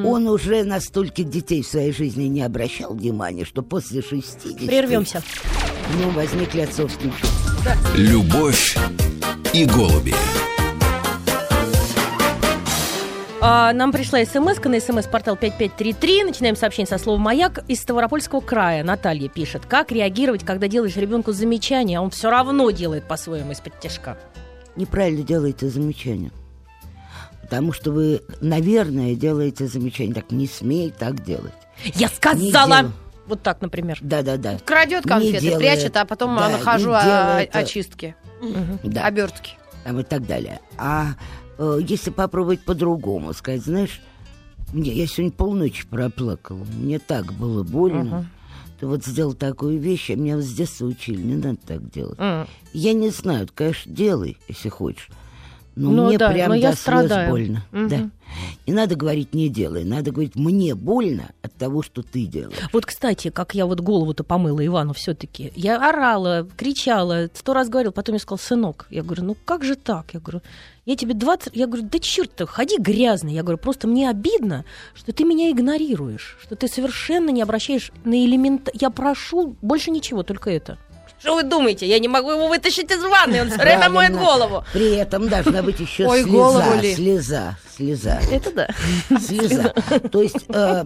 Он 0.06 0.28
уже 0.28 0.64
на 0.64 0.80
столько 0.80 1.24
детей 1.24 1.62
в 1.62 1.68
своей 1.68 1.92
жизни 1.92 2.24
не 2.26 2.42
обращал 2.42 2.94
внимания, 2.94 3.46
что 3.46 3.62
после 3.62 4.02
60 4.02 4.66
Прервемся. 4.66 5.22
ну, 6.02 6.10
возникли 6.12 6.62
отцовские 6.62 7.12
чувства. 7.12 7.76
Любовь 7.96 8.78
и 9.54 9.66
голуби. 9.66 10.14
А, 13.48 13.74
нам 13.74 13.92
пришла 13.92 14.24
смс 14.26 14.58
на 14.64 14.80
смс-портал 14.80 15.36
5533. 15.36 16.24
Начинаем 16.24 16.56
сообщение 16.56 16.88
со 16.88 16.98
слова 16.98 17.20
«Маяк» 17.20 17.60
из 17.68 17.80
Ставропольского 17.82 18.40
края. 18.40 18.84
Наталья 18.84 19.30
пишет. 19.30 19.64
Как 19.68 19.92
реагировать, 19.92 20.44
когда 20.44 20.68
делаешь 20.68 20.96
ребенку 20.96 21.32
замечание, 21.32 22.00
а 22.00 22.02
он 22.02 22.10
все 22.10 22.32
равно 22.32 22.72
делает 22.72 23.04
по-своему 23.08 23.52
из-под 23.52 23.80
тяжка? 23.80 24.18
Неправильно 24.76 25.24
делаете 25.24 25.70
замечание. 25.70 26.32
Потому 27.42 27.72
что 27.74 27.92
вы, 27.92 28.22
наверное, 28.42 29.16
делаете 29.16 29.68
замечание. 29.68 30.14
Так 30.16 30.32
не 30.32 30.48
смей 30.48 30.92
так 30.98 31.24
делать. 31.24 31.54
Я 31.96 32.08
сказала! 32.10 32.92
Вот 33.28 33.42
так, 33.42 33.62
например. 33.62 33.98
Да-да-да. 34.02 34.60
Крадет 34.66 35.04
конфеты, 35.04 35.40
делай 35.42 35.58
прячет, 35.60 35.98
а 35.98 36.06
потом 36.06 36.36
Да, 36.36 36.50
нахожу 36.50 36.92
о- 36.92 37.38
очистки, 37.40 38.16
Да. 38.84 39.06
обертки. 39.06 39.54
там 39.84 40.00
и 40.00 40.04
так 40.04 40.28
далее. 40.28 40.60
А 40.78 41.14
э, 41.58 41.80
если 41.88 42.12
попробовать 42.12 42.64
по-другому, 42.66 43.34
сказать, 43.34 43.64
знаешь, 43.64 44.00
мне, 44.74 44.92
я 44.92 45.08
сегодня 45.08 45.32
полночи 45.32 45.88
проплакала, 45.88 46.64
мне 46.78 47.00
так 47.00 47.34
было 47.34 47.64
больно. 47.64 48.30
Ты 48.80 48.88
вот 48.88 49.06
сделал 49.06 49.34
такую 49.34 49.80
вещь, 49.80 50.10
а 50.10 50.16
меня 50.16 50.36
вот 50.36 50.44
с 50.44 50.54
детства 50.54 50.86
учили, 50.86 51.22
не 51.22 51.36
надо 51.36 51.58
так 51.66 51.90
делать. 51.90 52.20
М. 52.20 52.48
Я 52.74 52.94
не 52.94 53.10
знаю, 53.10 53.48
конечно, 53.54 53.92
делай, 53.92 54.38
если 54.48 54.70
хочешь. 54.70 55.10
Но 55.76 55.92
Ну 55.92 56.08
мне 56.08 56.18
да, 56.18 56.30
прям 56.30 56.50
но 56.50 56.56
я 56.56 56.70
до 56.70 56.76
слез 56.76 56.82
страдаю. 56.82 57.30
больно. 57.30 57.64
Мгм. 57.72 57.88
Да. 57.90 58.10
Не 58.68 58.74
надо 58.74 58.96
говорить 58.96 59.34
не 59.34 59.50
делай, 59.50 59.84
надо 59.84 60.12
говорить 60.12 60.36
мне 60.36 60.74
больно 60.76 61.30
от 61.42 61.54
того, 61.54 61.84
что 61.84 62.02
ты 62.02 62.26
делаешь. 62.26 62.58
Вот, 62.74 62.86
кстати, 62.86 63.30
как 63.30 63.54
я 63.54 63.66
вот 63.66 63.80
голову-то 63.82 64.24
помыла 64.24 64.66
Ивану 64.66 64.94
все-таки. 64.94 65.54
Я 65.56 65.78
орала, 65.90 66.48
кричала, 66.58 67.30
сто 67.34 67.54
раз 67.54 67.70
говорил, 67.70 67.92
потом 67.92 68.16
я 68.16 68.20
сказал, 68.20 68.40
сынок. 68.40 68.88
Я 68.90 69.04
говорю, 69.04 69.24
ну 69.26 69.38
как 69.46 69.64
же 69.64 69.76
так? 69.76 70.14
Я 70.14 70.20
говорю, 70.20 70.42
я 70.86 70.96
тебе 70.96 71.14
20... 71.14 71.56
Я 71.56 71.68
говорю, 71.68 71.88
да 71.90 72.00
черт 72.00 72.32
ты, 72.36 72.46
ходи 72.48 72.78
грязный. 72.78 73.34
Я 73.34 73.44
говорю, 73.44 73.58
просто 73.60 73.88
мне 73.88 74.10
обидно, 74.10 74.66
что 74.96 75.12
ты 75.14 75.24
меня 75.24 75.52
игнорируешь, 75.52 76.38
что 76.42 76.56
ты 76.56 76.68
совершенно 76.68 77.30
не 77.30 77.42
обращаешь 77.42 77.92
на 78.04 78.26
элемент... 78.26 78.70
Я 78.74 78.90
прошу 78.90 79.56
больше 79.62 79.92
ничего, 79.92 80.24
только 80.24 80.50
это. 80.50 80.78
Что 81.26 81.34
вы 81.34 81.42
думаете? 81.42 81.88
Я 81.88 81.98
не 81.98 82.08
могу 82.08 82.30
его 82.30 82.48
вытащить 82.48 82.92
из 82.92 83.02
ванны, 83.02 83.42
он 83.42 83.48
все 83.50 83.58
время 83.58 83.90
моет 83.90 84.14
голову. 84.14 84.64
При 84.74 84.94
этом 84.96 85.28
должна 85.28 85.64
быть 85.64 85.80
еще 85.80 86.06
Ой, 86.06 86.22
слеза, 86.22 86.32
голову 86.32 86.80
ли? 86.80 86.94
слеза, 86.94 87.58
слеза. 87.76 88.20
Это 88.32 88.52
да. 88.52 88.68
Слеза. 89.20 89.74
То 90.12 90.22
есть, 90.22 90.46
э, 90.48 90.84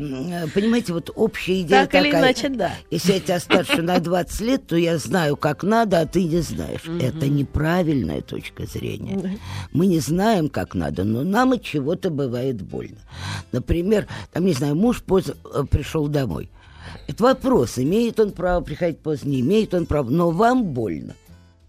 понимаете, 0.54 0.94
вот 0.94 1.12
общая 1.14 1.60
идея 1.60 1.86
Так 1.88 1.96
или 1.96 2.12
такая. 2.12 2.22
иначе, 2.22 2.48
да. 2.48 2.72
Если 2.90 3.12
я 3.12 3.20
тебя 3.20 3.40
старше 3.42 3.82
на 3.82 4.00
20 4.00 4.40
лет, 4.40 4.66
то 4.66 4.78
я 4.78 4.98
знаю, 4.98 5.36
как 5.36 5.64
надо, 5.64 6.00
а 6.00 6.06
ты 6.06 6.24
не 6.24 6.40
знаешь. 6.40 6.84
Это 7.02 7.28
неправильная 7.28 8.22
точка 8.22 8.66
зрения. 8.66 9.38
Мы 9.74 9.88
не 9.88 10.00
знаем, 10.00 10.48
как 10.48 10.74
надо, 10.74 11.04
но 11.04 11.24
нам 11.24 11.52
от 11.52 11.64
чего-то 11.64 12.12
бывает 12.12 12.62
больно. 12.62 13.00
Например, 13.52 14.08
там, 14.32 14.46
не 14.46 14.54
знаю, 14.54 14.76
муж 14.76 15.04
поздно 15.04 15.34
э, 15.54 15.64
пришел 15.70 16.08
домой. 16.08 16.50
Это 17.08 17.24
вопрос, 17.24 17.78
имеет 17.78 18.20
он 18.20 18.32
право 18.32 18.64
приходить 18.64 19.00
поздно, 19.00 19.30
не 19.30 19.42
имеет 19.42 19.74
он 19.74 19.86
право, 19.86 20.10
но 20.10 20.32
вам 20.32 20.64
больно. 20.64 21.16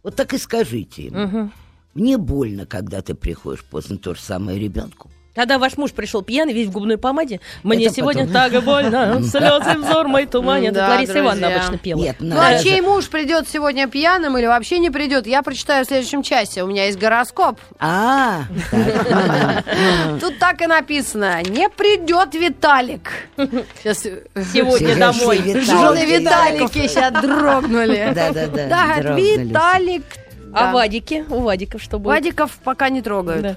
Вот 0.03 0.17
так 0.17 0.33
и 0.35 0.39
скажите 0.39 1.07
ему. 1.07 1.51
Мне 1.95 2.19
больно, 2.19 2.67
когда 2.67 3.03
ты 3.03 3.15
приходишь 3.15 3.65
поздно, 3.65 3.99
то 3.99 4.15
же 4.15 4.21
самое 4.21 4.59
ребенку. 4.59 5.11
Когда 5.41 5.59
ваш 5.59 5.79
муж 5.79 5.93
пришел 5.93 6.21
пьяный, 6.21 6.53
весь 6.53 6.67
в 6.69 6.73
губной 6.73 6.99
помаде, 6.99 7.41
мне 7.63 7.87
Это 7.87 7.95
сегодня 7.95 8.27
потом. 8.27 8.53
так 8.53 8.63
больно, 8.63 9.23
слезы 9.23 9.79
взор 9.79 10.07
мой 10.07 10.27
туманит. 10.27 10.75
Да, 10.75 10.85
Это 10.85 10.95
Лариса 10.97 11.13
друзья. 11.15 11.29
Ивановна 11.31 11.57
обычно 11.57 11.79
пела. 11.79 11.99
Нет, 11.99 12.17
Ну, 12.19 12.37
а 12.39 12.59
чей 12.59 12.83
муж 12.83 13.09
придет 13.09 13.49
сегодня 13.49 13.89
пьяным 13.89 14.37
или 14.37 14.45
вообще 14.45 14.79
не 14.81 14.91
придет, 14.91 15.27
я 15.27 15.43
прочитаю 15.43 15.87
в 15.87 15.89
следующем 15.89 16.23
часе. 16.23 16.63
У 16.63 16.67
меня 16.67 16.85
есть 16.85 16.99
гороскоп. 16.99 17.59
А, 17.79 18.43
Тут 20.21 20.39
так 20.39 20.61
и 20.61 20.67
написано. 20.67 21.43
Не 21.43 21.71
придет 21.71 22.35
Виталик. 22.35 23.11
Сейчас 23.39 24.03
Сегодня 24.03 24.95
домой. 24.95 25.39
Жены 25.39 26.05
Виталики 26.05 26.87
сейчас 26.87 27.13
дрогнули. 27.15 28.13
Да-да-да, 28.15 28.69
Да, 28.69 29.03
дрогнули. 29.03 29.39
Виталик. 29.39 30.05
А 30.53 30.65
Да. 30.65 30.73
Вадики? 30.73 31.25
У 31.31 31.41
Вадиков 31.41 31.83
что 31.83 31.99
будет? 31.99 32.13
Вадиков 32.13 32.51
пока 32.63 32.91
не 32.91 33.01
трогают. 33.01 33.57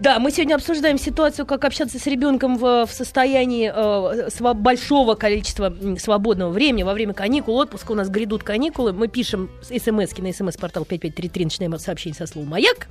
Да. 0.00 0.18
Мы 0.20 0.30
сегодня 0.30 0.54
обсуждаем 0.54 0.96
ситуацию, 0.98 1.44
как 1.44 1.64
общаться 1.64 1.98
с 1.98 2.06
ребенком 2.06 2.56
в, 2.56 2.86
в 2.86 2.92
состоянии 2.92 3.68
э, 3.68 4.28
сва- 4.28 4.54
большого 4.54 5.14
количества 5.14 5.74
свободного 5.98 6.50
времени 6.50 6.84
во 6.84 6.94
время 6.94 7.14
каникул, 7.14 7.56
отпуска. 7.56 7.92
У 7.92 7.94
нас 7.96 8.08
грядут 8.08 8.44
каникулы. 8.44 8.92
Мы 8.92 9.08
пишем 9.08 9.50
смс 9.62 10.16
на 10.18 10.32
смс-портал 10.32 10.84
5533, 10.84 11.44
начинаем 11.44 11.78
сообщение 11.78 12.16
со 12.16 12.26
словом 12.26 12.50
«Маяк». 12.50 12.88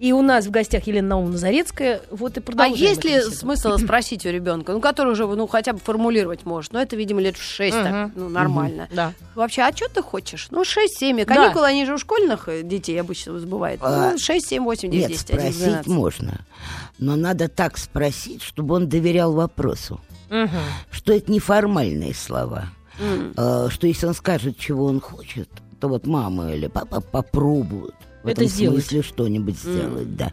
И 0.00 0.12
у 0.12 0.22
нас 0.22 0.46
в 0.46 0.50
гостях 0.50 0.86
Елена 0.86 1.08
Наумовна 1.08 1.36
Зарецкая. 1.36 2.00
Вот 2.10 2.38
и 2.38 2.42
А 2.56 2.66
есть 2.66 3.04
ли 3.04 3.20
смысл 3.20 3.76
спросить 3.84 4.24
у 4.24 4.30
ребенка, 4.30 4.72
ну, 4.72 4.80
который 4.80 5.12
уже, 5.12 5.26
ну, 5.26 5.46
хотя 5.46 5.74
бы 5.74 5.78
формулировать 5.78 6.46
может, 6.46 6.72
но 6.72 6.80
это, 6.80 6.96
видимо, 6.96 7.20
лет 7.20 7.36
в 7.36 7.42
6, 7.42 7.76
так, 7.76 7.92
Мгм. 7.92 8.12
ну, 8.16 8.28
нормально. 8.30 8.88
Да. 8.92 9.12
Вообще, 9.34 9.60
а 9.60 9.76
что 9.76 9.90
ты 9.90 10.00
хочешь? 10.00 10.48
Ну, 10.50 10.62
6-7. 10.62 11.26
Каникулы, 11.26 11.66
они 11.66 11.84
же 11.84 11.94
у 11.94 11.98
школьных 11.98 12.48
э, 12.48 12.62
детей 12.62 12.98
обычно 12.98 13.38
забывают. 13.38 13.82
А, 13.84 14.12
Ну, 14.12 14.18
6, 14.18 14.48
7, 14.48 14.64
8, 14.64 14.90
9, 14.90 15.00
Нет, 15.02 15.10
10, 15.10 15.30
11, 15.30 15.54
спросить 15.54 15.64
12. 15.68 15.86
можно. 15.88 16.40
Но 16.98 17.16
надо 17.16 17.48
так 17.48 17.76
спросить, 17.76 18.42
чтобы 18.42 18.76
он 18.76 18.88
доверял 18.88 19.34
вопросу. 19.34 20.00
Мгм. 20.30 20.48
Что 20.90 21.12
это 21.12 21.30
неформальные 21.30 22.14
слова. 22.14 22.70
Э, 23.36 23.68
Что 23.70 23.86
если 23.86 24.06
он 24.06 24.14
скажет, 24.14 24.58
чего 24.58 24.86
он 24.86 24.98
хочет, 25.00 25.50
то 25.78 25.88
вот 25.88 26.06
мама 26.06 26.52
или 26.54 26.68
папа 26.68 27.02
попробуют. 27.02 27.94
В 28.22 28.26
Это 28.28 28.42
этом 28.42 28.46
сделать. 28.46 28.82
смысле 28.84 29.02
что-нибудь 29.02 29.58
сделать, 29.58 30.14
да. 30.16 30.32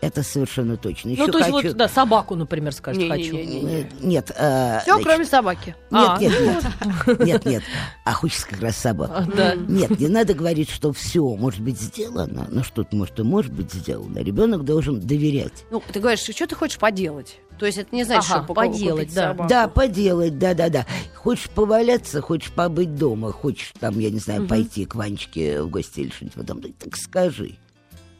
Это 0.00 0.22
совершенно 0.22 0.76
точно. 0.76 1.10
Ну, 1.10 1.16
Еще 1.22 1.30
то 1.32 1.38
есть 1.38 1.50
хочу... 1.50 1.68
вот, 1.68 1.76
да, 1.76 1.88
собаку, 1.88 2.34
например, 2.34 2.72
скажет 2.72 3.02
Не-не-не-не. 3.02 3.82
«хочу». 3.84 3.96
Э, 3.96 4.06
Нет, 4.06 4.30
э, 4.36 4.78
Все, 4.82 4.92
значит, 4.92 5.06
кроме 5.06 5.24
собаки. 5.26 5.76
Нет, 5.90 6.08
А. 6.10 6.18
нет, 6.18 6.32
нет. 6.40 7.20
Нет, 7.26 7.44
нет. 7.44 7.62
А 8.04 8.12
хочется 8.14 8.46
как 8.48 8.60
раз 8.60 8.76
собаку. 8.76 9.12
А, 9.14 9.22
Да. 9.22 9.54
Нет, 9.54 9.98
не 10.00 10.08
надо 10.08 10.32
говорить, 10.34 10.70
что 10.70 10.92
все 10.92 11.22
может 11.36 11.60
быть 11.60 11.78
сделано, 11.80 12.46
но 12.50 12.62
что-то 12.62 12.96
может 12.96 13.18
и 13.18 13.22
может 13.22 13.52
быть 13.52 13.72
сделано. 13.72 14.18
Ребенок 14.20 14.64
должен 14.64 15.00
доверять. 15.00 15.64
Ну, 15.70 15.82
ты 15.92 16.00
говоришь, 16.00 16.20
что 16.20 16.46
ты 16.46 16.54
хочешь 16.54 16.78
поделать? 16.78 17.38
То 17.58 17.66
есть 17.66 17.78
это 17.78 17.94
не 17.94 18.04
значит, 18.04 18.30
Ага, 18.30 18.38
что 18.38 18.46
покупать 18.46 18.72
поделать, 18.72 19.14
да. 19.14 19.28
собаку. 19.30 19.48
Да, 19.48 19.68
поделать, 19.68 20.38
да-да-да. 20.38 20.86
Хочешь 21.14 21.48
поваляться, 21.50 22.20
хочешь 22.20 22.52
побыть 22.52 22.94
дома, 22.96 23.32
хочешь 23.32 23.72
там, 23.80 23.98
я 23.98 24.10
не 24.10 24.18
знаю, 24.18 24.46
пойти 24.46 24.84
к 24.84 24.94
Ванечке 24.94 25.62
в 25.62 25.70
гости 25.70 26.00
или 26.00 26.10
что-нибудь 26.10 26.34
потом, 26.34 26.60
так 26.72 26.96
скажи. 26.96 27.56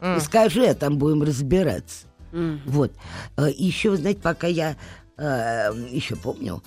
И 0.02 0.20
скажи, 0.20 0.66
а 0.66 0.74
там 0.74 0.98
будем 0.98 1.22
разбираться. 1.22 2.06
М. 2.32 2.60
Вот. 2.66 2.92
Э, 3.36 3.48
Еще, 3.56 3.90
вы 3.90 3.96
знаете, 3.96 4.20
пока 4.20 4.46
я 4.46 4.76
э, 5.16 5.70
еще 5.90 6.16
помню, 6.16 6.62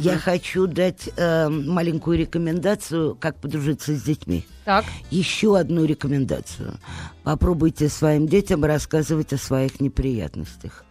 я 0.00 0.18
хочу 0.18 0.66
дать 0.66 1.08
э, 1.16 1.48
маленькую 1.48 2.18
рекомендацию, 2.18 3.16
как 3.18 3.40
подружиться 3.40 3.94
с 3.94 4.02
детьми. 4.02 4.44
Так. 4.64 4.84
Еще 5.10 5.56
одну 5.58 5.84
рекомендацию. 5.86 6.74
Попробуйте 7.22 7.88
своим 7.88 8.26
детям 8.28 8.64
рассказывать 8.64 9.32
о 9.32 9.38
своих 9.38 9.80
неприятностях. 9.80 10.84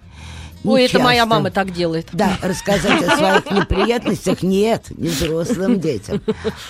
Ой, 0.64 0.86
это 0.86 0.99
моя 0.99 1.26
мама 1.26 1.51
так 1.51 1.72
делает. 1.72 2.07
Да, 2.14 2.38
рассказать 2.41 3.03
о 3.03 3.18
своих 3.18 3.51
неприятностях 3.51 4.43
нет, 4.43 4.86
не 4.91 5.09
взрослым 5.09 5.80
детям, 5.80 6.22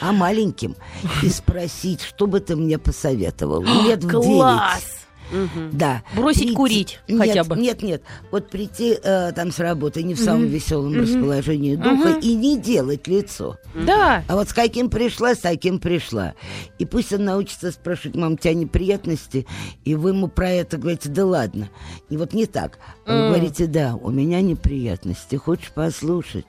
а 0.01 0.11
маленьким. 0.11 0.75
И 1.21 1.29
спросить, 1.29 2.01
что 2.01 2.27
бы 2.27 2.39
ты 2.39 2.55
мне 2.55 2.77
посоветовал. 2.77 3.63
Лет 3.63 4.03
в 4.03 4.09
Класс! 4.09 5.02
Девять. 5.31 5.77
Да. 5.77 6.03
Бросить 6.15 6.53
курить 6.53 6.99
нет, 7.07 7.19
хотя 7.19 7.43
бы. 7.43 7.55
Нет, 7.55 7.81
нет. 7.81 8.03
Вот 8.31 8.49
прийти 8.49 8.97
э, 9.01 9.31
там 9.33 9.51
с 9.51 9.59
работы 9.59 10.03
не 10.03 10.13
в 10.13 10.19
самом 10.19 10.45
веселом 10.45 10.93
расположении 10.93 11.75
духа 11.75 12.19
и 12.21 12.33
не 12.35 12.57
делать 12.57 13.07
лицо. 13.07 13.57
Да. 13.73 14.23
А 14.27 14.35
вот 14.35 14.49
с 14.49 14.53
каким 14.53 14.89
пришла, 14.89 15.35
с 15.35 15.39
таким 15.39 15.79
пришла. 15.79 16.33
И 16.79 16.85
пусть 16.85 17.13
он 17.13 17.25
научится 17.25 17.71
спрашивать, 17.71 18.15
мам, 18.15 18.33
у 18.33 18.37
тебя 18.37 18.53
неприятности, 18.53 19.45
и 19.83 19.95
вы 19.95 20.09
ему 20.09 20.27
про 20.27 20.49
это 20.49 20.77
говорите, 20.77 21.09
да 21.09 21.25
ладно. 21.25 21.69
И 22.09 22.17
вот 22.17 22.33
не 22.33 22.45
так. 22.45 22.79
Вы 23.05 23.27
говорите, 23.27 23.67
да, 23.67 23.95
у 23.95 24.11
меня 24.11 24.41
неприятности, 24.41 25.35
хочешь 25.35 25.71
послушать? 25.71 26.45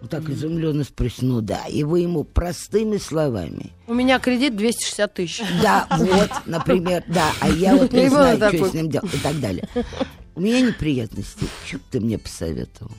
Вот 0.00 0.10
так 0.10 0.28
изумленно 0.30 0.84
спросит, 0.84 1.22
ну 1.22 1.40
да. 1.42 1.66
И 1.66 1.82
вы 1.84 2.00
ему 2.00 2.24
простыми 2.24 2.96
словами. 2.96 3.72
У 3.86 3.92
меня 3.94 4.18
кредит 4.18 4.56
260 4.56 5.14
тысяч. 5.14 5.42
Да, 5.62 5.86
вот, 5.98 6.30
например, 6.46 7.04
да, 7.06 7.32
а 7.40 7.48
я 7.50 7.76
вот 7.76 7.92
не 7.92 8.06
Ребенок 8.06 8.36
знаю, 8.38 8.56
что 8.56 8.68
с 8.70 8.74
ним 8.74 8.88
делать 8.90 9.14
и 9.14 9.18
так 9.18 9.38
далее. 9.40 9.68
У 10.34 10.40
меня 10.40 10.60
неприятности, 10.62 11.44
что 11.66 11.76
бы 11.78 11.82
ты 11.90 12.00
мне 12.00 12.16
посоветовал? 12.18 12.92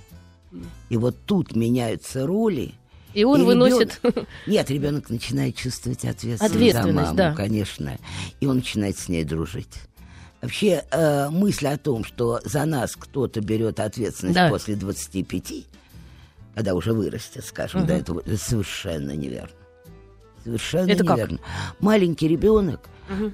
И 0.90 0.98
вот 0.98 1.16
тут 1.26 1.56
меняются 1.56 2.28
роли. 2.28 2.74
И 3.14 3.24
он 3.24 3.42
И 3.42 3.46
выносит... 3.46 4.00
ребёнок- 4.04 4.28
Нет, 4.48 4.70
ребенок 4.70 5.10
начинает 5.10 5.56
чувствовать 5.56 6.06
ответственность, 6.06 6.54
Ответственность, 6.56 6.96
за 6.98 7.04
маму, 7.04 7.18
да. 7.18 7.34
конечно. 7.34 7.98
И 8.40 8.46
он 8.46 8.58
начинает 8.58 8.98
с 8.98 9.10
ней 9.10 9.24
дружить. 9.24 9.74
Вообще, 10.42 10.84
э, 10.92 11.30
мысль 11.30 11.68
о 11.68 11.78
том, 11.78 12.04
что 12.04 12.40
за 12.46 12.66
нас 12.66 12.96
кто-то 12.96 13.42
берет 13.42 13.80
ответственность 13.80 14.36
Да. 14.36 14.50
после 14.50 14.76
25, 14.76 15.66
когда 16.56 16.74
уже 16.76 16.94
вырастет, 16.94 17.46
скажем, 17.46 17.86
до 17.86 17.94
этого, 17.94 18.20
это 18.22 18.38
совершенно 18.38 19.12
неверно. 19.16 19.56
Совершенно 20.44 20.90
Это 20.92 21.04
как? 21.04 21.18
неверно. 21.18 21.40
Маленький 21.80 22.28
ребенок 22.28 22.82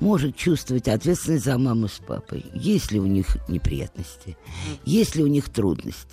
может 0.01 0.35
чувствовать 0.35 0.87
ответственность 0.87 1.45
за 1.45 1.57
маму 1.57 1.87
с 1.87 1.99
папой, 1.99 2.45
если 2.53 2.97
у 2.97 3.05
них 3.05 3.37
неприятности, 3.47 4.35
если 4.85 5.21
у 5.21 5.27
них 5.27 5.49
трудности. 5.49 6.09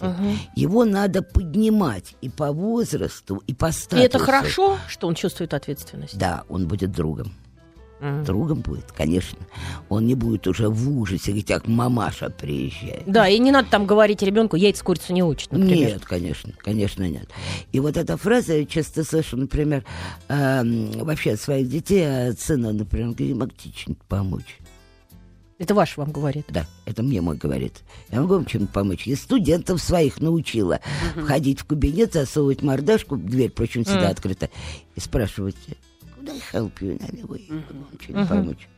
Его 0.55 0.85
надо 0.85 1.23
поднимать 1.23 2.15
и 2.21 2.29
по 2.29 2.53
возрасту, 2.53 3.43
и 3.47 3.55
по 3.55 3.71
И 3.71 3.73
статусу. 3.73 4.03
это 4.05 4.19
хорошо, 4.19 4.77
что 4.89 5.07
он 5.09 5.15
чувствует 5.15 5.55
ответственность. 5.55 6.17
Да, 6.19 6.45
он 6.49 6.69
будет 6.69 6.93
другом. 6.93 7.33
Другом 8.25 8.61
будет, 8.61 8.93
конечно. 8.93 9.39
Он 9.89 10.07
не 10.07 10.15
будет 10.15 10.47
уже 10.47 10.69
в 10.69 10.99
ужасе, 10.99 11.31
говорить, 11.31 11.47
как 11.47 11.67
мамаша 11.67 12.29
приезжает. 12.29 13.05
Да, 13.07 13.29
и 13.29 13.39
не 13.39 13.51
надо 13.51 13.69
там 13.71 13.87
говорить 13.87 14.23
ребенку, 14.23 14.57
яйца 14.57 14.85
курицу 14.85 15.13
не 15.13 15.23
учат, 15.23 15.53
например. 15.53 15.89
Нет, 15.89 16.05
конечно, 16.05 16.53
конечно 16.59 17.03
нет. 17.09 17.29
И 17.73 17.81
вот 17.81 17.97
эта 17.97 18.17
фраза 18.17 18.55
я 18.55 18.67
часто 18.67 19.05
слышу, 19.05 19.37
например, 19.37 19.85
эм, 20.29 20.93
вообще 20.93 21.33
от 21.33 21.41
своих 21.41 21.69
детей, 21.69 22.29
от 22.31 22.41
сына, 22.41 22.73
например, 22.73 23.09
говорит, 23.09 23.37
могу 23.37 23.53
тебе 23.53 23.73
чем-нибудь 23.73 24.05
помочь? 24.07 24.59
Это 25.59 25.75
ваш 25.75 25.97
вам 25.97 26.11
говорит. 26.11 26.47
Да, 26.49 26.67
это 26.85 27.03
мне 27.03 27.21
мой 27.21 27.37
говорит. 27.37 27.85
Я 28.11 28.21
могу 28.21 28.35
вам 28.35 28.45
чем-то 28.45 28.73
помочь. 28.73 29.07
Я 29.07 29.17
студентов 29.17 29.81
своих 29.81 30.21
научила 30.21 30.81
входить 31.17 31.61
в 31.61 31.65
кабинет, 31.65 32.13
засовывать 32.13 32.63
мордашку, 32.63 33.17
дверь, 33.17 33.51
впрочем, 33.51 33.85
всегда 33.85 34.09
открыта, 34.09 34.51
и 34.97 35.01
спрашивать, 35.01 35.57
я 36.33 36.41
help 36.53 36.73
you, 36.81 36.99
наверное, 37.01 37.23
могу 37.23 37.85
вам 37.85 37.99
чем-нибудь 37.99 38.29
помочь? 38.29 38.69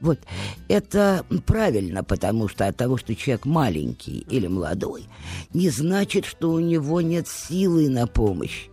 Вот, 0.00 0.18
это 0.66 1.24
правильно, 1.46 2.02
потому 2.02 2.48
что 2.48 2.66
от 2.66 2.76
того, 2.76 2.96
что 2.96 3.14
человек 3.14 3.44
маленький 3.44 4.26
или 4.28 4.48
молодой, 4.48 5.04
не 5.54 5.70
значит, 5.70 6.24
что 6.24 6.50
у 6.50 6.58
него 6.58 7.00
нет 7.00 7.28
силы 7.28 7.88
на 7.88 8.08
помощь. 8.08 8.66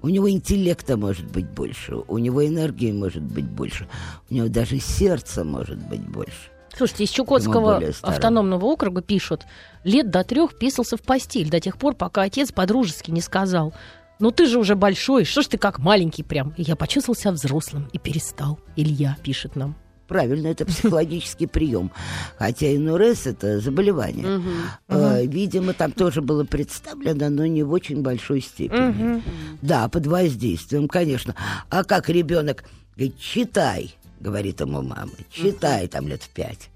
У 0.00 0.08
него 0.08 0.30
интеллекта 0.30 0.96
может 0.96 1.26
быть 1.26 1.50
больше, 1.50 1.96
у 2.06 2.18
него 2.18 2.46
энергии 2.46 2.92
может 2.92 3.24
быть 3.24 3.46
больше, 3.46 3.88
у 4.30 4.34
него 4.34 4.46
даже 4.46 4.78
сердца 4.78 5.42
может 5.42 5.78
быть 5.88 6.06
больше. 6.08 6.50
Слушайте, 6.76 7.04
из 7.04 7.10
Чукотского 7.10 7.82
автономного 8.02 8.66
округа 8.66 9.00
пишут, 9.00 9.46
лет 9.82 10.10
до 10.10 10.24
трех 10.24 10.58
писался 10.58 10.98
в 10.98 11.02
постель 11.02 11.48
до 11.48 11.58
тех 11.58 11.78
пор, 11.78 11.94
пока 11.94 12.22
отец 12.22 12.52
по-дружески 12.52 13.10
не 13.10 13.22
сказал, 13.22 13.72
ну 14.18 14.30
ты 14.30 14.46
же 14.46 14.58
уже 14.58 14.74
большой, 14.74 15.24
что 15.24 15.42
ж 15.42 15.46
ты 15.46 15.58
как 15.58 15.78
маленький 15.78 16.22
прям. 16.22 16.54
И 16.56 16.62
я 16.62 16.76
почувствовал 16.76 17.16
себя 17.16 17.32
взрослым 17.32 17.88
и 17.92 17.98
перестал. 17.98 18.58
Илья 18.76 19.16
пишет 19.22 19.56
нам. 19.56 19.76
Правильно, 20.08 20.46
это 20.46 20.64
психологический 20.64 21.46
прием. 21.46 21.90
Хотя 22.38 22.66
НРС 22.66 23.26
это 23.26 23.58
заболевание. 23.58 24.40
Э, 24.88 25.26
Видимо, 25.26 25.72
там 25.72 25.90
тоже 25.90 26.22
было 26.22 26.44
представлено, 26.44 27.28
но 27.28 27.46
не 27.46 27.64
в 27.64 27.72
очень 27.72 28.02
большой 28.02 28.40
степени. 28.40 29.22
Да, 29.62 29.88
под 29.88 30.06
воздействием, 30.06 30.86
конечно. 30.86 31.34
А 31.70 31.82
как 31.82 32.08
ребенок 32.08 32.64
говорит, 32.94 33.18
читай, 33.18 33.96
говорит 34.20 34.60
ему 34.60 34.80
мама, 34.82 35.10
читай 35.30 35.88
там 35.88 36.06
лет 36.06 36.22
в 36.22 36.28
пять. 36.28 36.70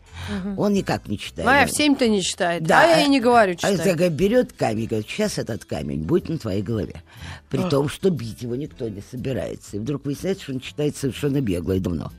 Он 0.56 0.72
никак 0.72 1.08
не 1.08 1.18
читает. 1.18 1.46
Моя 1.46 1.66
в 1.66 1.70
7-то 1.70 2.08
не 2.08 2.22
читает. 2.22 2.62
Да, 2.62 2.82
а 2.82 2.86
я 2.86 3.04
и 3.04 3.08
не 3.08 3.20
говорю 3.20 3.52
А 3.52 3.56
читать. 3.56 3.86
если 3.86 4.08
берет 4.08 4.52
камень, 4.52 4.86
говорит, 4.86 5.08
сейчас 5.08 5.38
этот 5.38 5.64
камень 5.64 6.02
будет 6.02 6.28
на 6.28 6.38
твоей 6.38 6.62
голове. 6.62 7.02
При 7.48 7.62
том, 7.68 7.88
что 7.88 8.10
бить 8.10 8.42
его 8.42 8.56
никто 8.56 8.88
не 8.88 9.02
собирается. 9.02 9.76
И 9.76 9.78
вдруг 9.80 10.04
выясняется, 10.04 10.44
что 10.44 10.52
он 10.54 10.60
читает 10.60 10.96
совершенно 10.96 11.40
бегло 11.40 11.72
и 11.72 11.80
давно. 11.80 12.12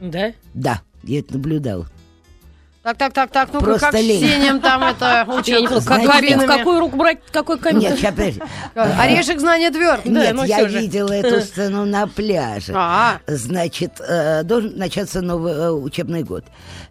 Да? 0.00 0.32
Да, 0.52 0.82
я 1.02 1.20
это 1.20 1.34
наблюдал. 1.34 1.86
Так, 2.84 2.98
так, 2.98 3.14
так, 3.14 3.30
так, 3.30 3.48
ну-ка, 3.50 3.64
Просто 3.64 3.92
как 3.92 3.94
лень. 3.98 4.20
Чтением 4.20 4.60
там 4.60 4.82
это 4.84 5.26
с 5.80 5.84
как 5.86 6.02
дубинами. 6.02 6.46
какую 6.46 6.80
руку 6.80 6.98
брать, 6.98 7.18
какой 7.32 7.58
камень? 7.58 7.80
Нет, 7.80 7.98
подожди. 7.98 8.42
Орешек 8.74 9.40
знания 9.40 9.70
тверд. 9.70 10.04
Нет, 10.04 10.36
я 10.44 10.68
же. 10.68 10.80
видела 10.80 11.10
эту 11.10 11.40
сцену 11.40 11.86
на 11.86 12.06
пляже. 12.06 12.74
А, 12.86 13.20
Значит, 13.26 13.92
э, 14.06 14.42
должен 14.42 14.76
начаться 14.76 15.22
новый 15.22 15.54
э, 15.54 15.70
учебный 15.70 16.22
год. 16.22 16.44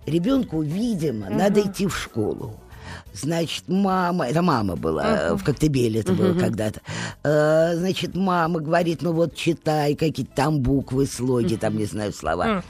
Ребенку, 0.07 0.63
видимо, 0.63 1.29
надо 1.29 1.61
идти 1.61 1.85
в 1.85 1.95
школу. 1.95 2.59
Значит, 3.13 3.65
мама, 3.67 4.25
это 4.27 4.41
мама 4.41 4.75
была, 4.75 5.05
э, 5.05 5.33
в 5.35 5.43
Коктебеле 5.43 5.99
это 5.99 6.13
было 6.13 6.33
когда-то. 6.33 6.81
Э, 7.23 7.75
значит, 7.75 8.15
мама 8.15 8.59
говорит, 8.59 9.03
ну 9.03 9.11
вот 9.13 9.35
читай, 9.35 9.93
какие-то 9.93 10.33
там 10.33 10.59
буквы, 10.59 11.05
слоги, 11.05 11.55
там, 11.55 11.77
не 11.77 11.85
знаю, 11.85 12.11
слова. 12.11 12.63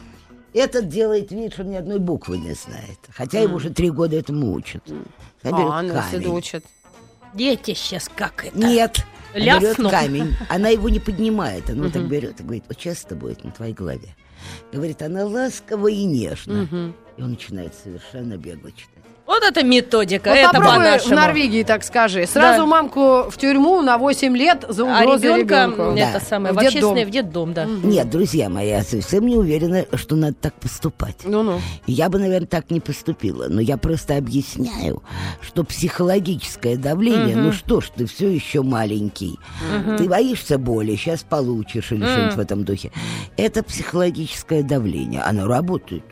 Этот 0.53 0.87
делает 0.87 1.31
вид, 1.31 1.53
что 1.53 1.63
ни 1.63 1.75
одной 1.75 1.99
буквы 1.99 2.37
не 2.37 2.53
знает. 2.53 2.99
Хотя 3.09 3.39
его 3.39 3.55
уже 3.55 3.71
три 3.71 3.89
года 3.89 4.15
этому 4.15 4.53
учат. 4.53 4.83
Она 5.41 5.57
берет 5.57 5.71
а, 5.71 5.81
ну, 5.81 5.95
если 5.95 6.23
камень. 6.23 6.37
учат. 6.37 6.65
Дети 7.33 7.73
сейчас 7.73 8.09
как 8.15 8.45
это? 8.45 8.57
Нет. 8.57 9.03
Лясну. 9.33 9.89
Берет 9.89 9.91
камень. 9.91 10.35
Она 10.49 10.69
его 10.69 10.89
не 10.89 10.99
поднимает. 10.99 11.69
Она 11.69 11.83
вот 11.83 11.93
так 11.93 12.07
берет 12.07 12.39
и 12.39 12.43
говорит, 12.43 12.65
вот 12.67 12.77
сейчас 12.79 13.03
это 13.03 13.15
будет 13.15 13.43
на 13.43 13.51
твоей 13.51 13.73
голове. 13.73 14.15
Говорит, 14.71 15.01
она 15.01 15.25
ласково 15.25 15.87
и 15.87 16.03
нежно. 16.03 16.93
И 17.17 17.21
он 17.21 17.31
начинает 17.31 17.73
совершенно 17.75 18.37
бегло 18.37 18.71
читать. 18.71 19.02
Вот 19.25 19.41
это 19.41 19.63
методика, 19.63 20.29
Вот 20.29 20.37
это 20.37 20.51
попробуй 20.51 20.99
в. 20.99 21.09
Норвегии, 21.11 21.63
так 21.63 21.83
скажи. 21.85 22.25
Сразу 22.27 22.61
Да. 22.61 22.65
мамку 22.65 23.29
в 23.29 23.37
тюрьму 23.37 23.81
на 23.81 23.97
8 23.97 24.35
лет 24.35 24.65
за 24.67 24.83
А 24.83 25.01
угрозы 25.01 25.27
ребенка 25.27 25.63
ребенку. 25.65 25.95
Да. 25.97 26.09
это 26.09 26.25
самое, 26.25 26.53
В 26.53 26.57
в 26.57 26.59
общественное, 26.59 27.05
детдом. 27.05 27.07
в 27.07 27.11
детдом, 27.11 27.53
да. 27.53 27.65
Нет, 27.87 28.09
друзья 28.09 28.49
мои, 28.49 28.67
я 28.67 28.83
совсем 28.83 29.25
не 29.25 29.37
уверена, 29.37 29.85
что 29.93 30.15
надо 30.17 30.33
так 30.33 30.53
поступать. 30.55 31.15
Ну-ну. 31.23 31.61
Я 31.87 32.09
бы, 32.09 32.19
наверное, 32.19 32.47
так 32.47 32.69
не 32.69 32.81
поступила. 32.81 33.47
Но 33.47 33.61
я 33.61 33.77
просто 33.77 34.17
объясняю, 34.17 35.01
что 35.41 35.63
психологическое 35.63 36.75
давление, 36.75 37.37
ну 37.37 37.53
что 37.53 37.79
ж, 37.79 37.91
ты 37.95 38.05
все 38.05 38.29
еще 38.29 38.61
маленький. 38.61 39.39
Ты 39.97 40.03
боишься 40.09 40.57
боли, 40.57 40.95
сейчас 40.95 41.23
получишь 41.23 41.91
или 41.93 42.03
что-нибудь 42.05 42.35
в 42.35 42.39
этом 42.39 42.65
духе. 42.65 42.91
Это 43.37 43.63
психологическое 43.63 44.63
давление. 44.63 45.21
Оно 45.21 45.47
работает. 45.47 46.03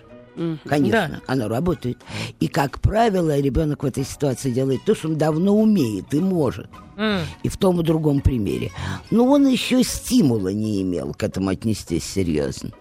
Конечно, 0.65 1.21
оно 1.27 1.47
работает. 1.47 1.97
И, 2.39 2.47
как 2.47 2.79
правило, 2.79 3.37
ребенок 3.39 3.83
в 3.83 3.85
этой 3.85 4.03
ситуации 4.05 4.51
делает 4.51 4.83
то, 4.85 4.95
что 4.95 5.09
он 5.09 5.17
давно 5.17 5.55
умеет 5.55 6.13
и 6.13 6.19
может. 6.19 6.69
М. 6.97 7.19
И 7.43 7.49
в 7.49 7.57
том 7.57 7.81
и 7.81 7.83
другом 7.83 8.21
примере. 8.21 8.71
Но 9.09 9.25
он 9.25 9.47
еще 9.47 9.83
стимула 9.83 10.49
не 10.49 10.81
имел 10.81 11.13
к 11.13 11.23
этому 11.23 11.49
отнестись 11.49 12.05
серьезно. 12.05 12.71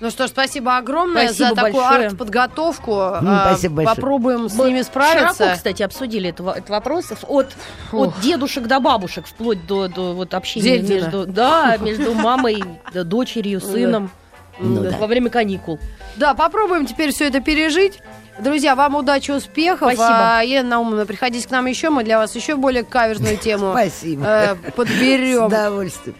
Ну 0.00 0.10
что 0.10 0.26
ж, 0.26 0.30
спасибо 0.30 0.76
огромное 0.76 1.26
Спасибо 1.28 1.48
за 1.50 1.54
такую 1.54 1.72
большое. 1.84 2.06
арт-подготовку. 2.06 2.92
А, 2.98 3.46
спасибо 3.50 3.74
большое. 3.76 3.94
Попробуем 3.94 4.48
с 4.48 4.54
Мы 4.56 4.66
ними 4.68 4.82
справиться. 4.82 5.36
Широко, 5.36 5.54
кстати, 5.56 5.82
обсудили 5.84 6.30
это, 6.30 6.42
во- 6.42 6.52
этот 6.54 6.70
вопрос 6.70 7.12
от, 7.28 7.54
от 7.92 8.20
дедушек 8.20 8.66
до 8.66 8.80
бабушек, 8.80 9.26
вплоть 9.26 9.64
до, 9.66 9.86
до 9.86 10.12
вот 10.12 10.34
общения 10.34 10.80
между, 10.82 11.24
да, 11.24 11.76
между 11.76 12.14
мамой, 12.14 12.64
да, 12.92 13.04
дочерью, 13.04 13.60
сыном 13.60 14.10
Ну 14.58 14.82
да. 14.82 14.96
во 14.98 15.06
время 15.06 15.30
каникул. 15.30 15.78
Да, 16.16 16.34
попробуем 16.34 16.86
теперь 16.86 17.10
все 17.12 17.26
это 17.26 17.40
пережить. 17.40 18.00
Друзья, 18.38 18.74
вам 18.74 18.96
удачи, 18.96 19.30
успехов. 19.30 19.92
Спасибо. 19.92 20.38
А, 20.38 20.42
Елена 20.42 20.70
Наумовна, 20.70 21.06
приходите 21.06 21.46
к 21.46 21.50
нам 21.50 21.66
еще, 21.66 21.90
мы 21.90 22.02
для 22.04 22.18
вас 22.18 22.34
еще 22.34 22.56
более 22.56 22.82
каверзную 22.82 23.36
тему 23.36 23.70
Спасибо. 23.72 24.24
э, 24.26 24.56
С 24.70 24.72
подберем. 24.72 25.44
удовольствием. 25.46 26.16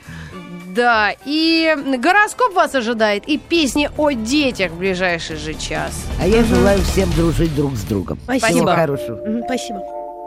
Да, 0.69 1.13
и 1.25 1.77
гороскоп 1.99 2.53
вас 2.55 2.75
ожидает, 2.75 3.29
и 3.29 3.39
песни 3.39 3.89
о 3.97 4.11
детях 4.11 4.73
в 4.73 4.79
ближайший 4.79 5.37
же 5.37 5.55
час. 5.55 5.93
А 6.21 6.27
я 6.27 6.43
желаю 6.43 6.81
всем 6.83 7.11
дружить 7.13 7.55
друг 7.55 7.77
с 7.77 7.83
другом. 7.83 8.19
Спасибо. 8.25 8.47
Всего 8.49 8.67
хорошего. 8.67 9.43
Спасибо. 9.45 10.04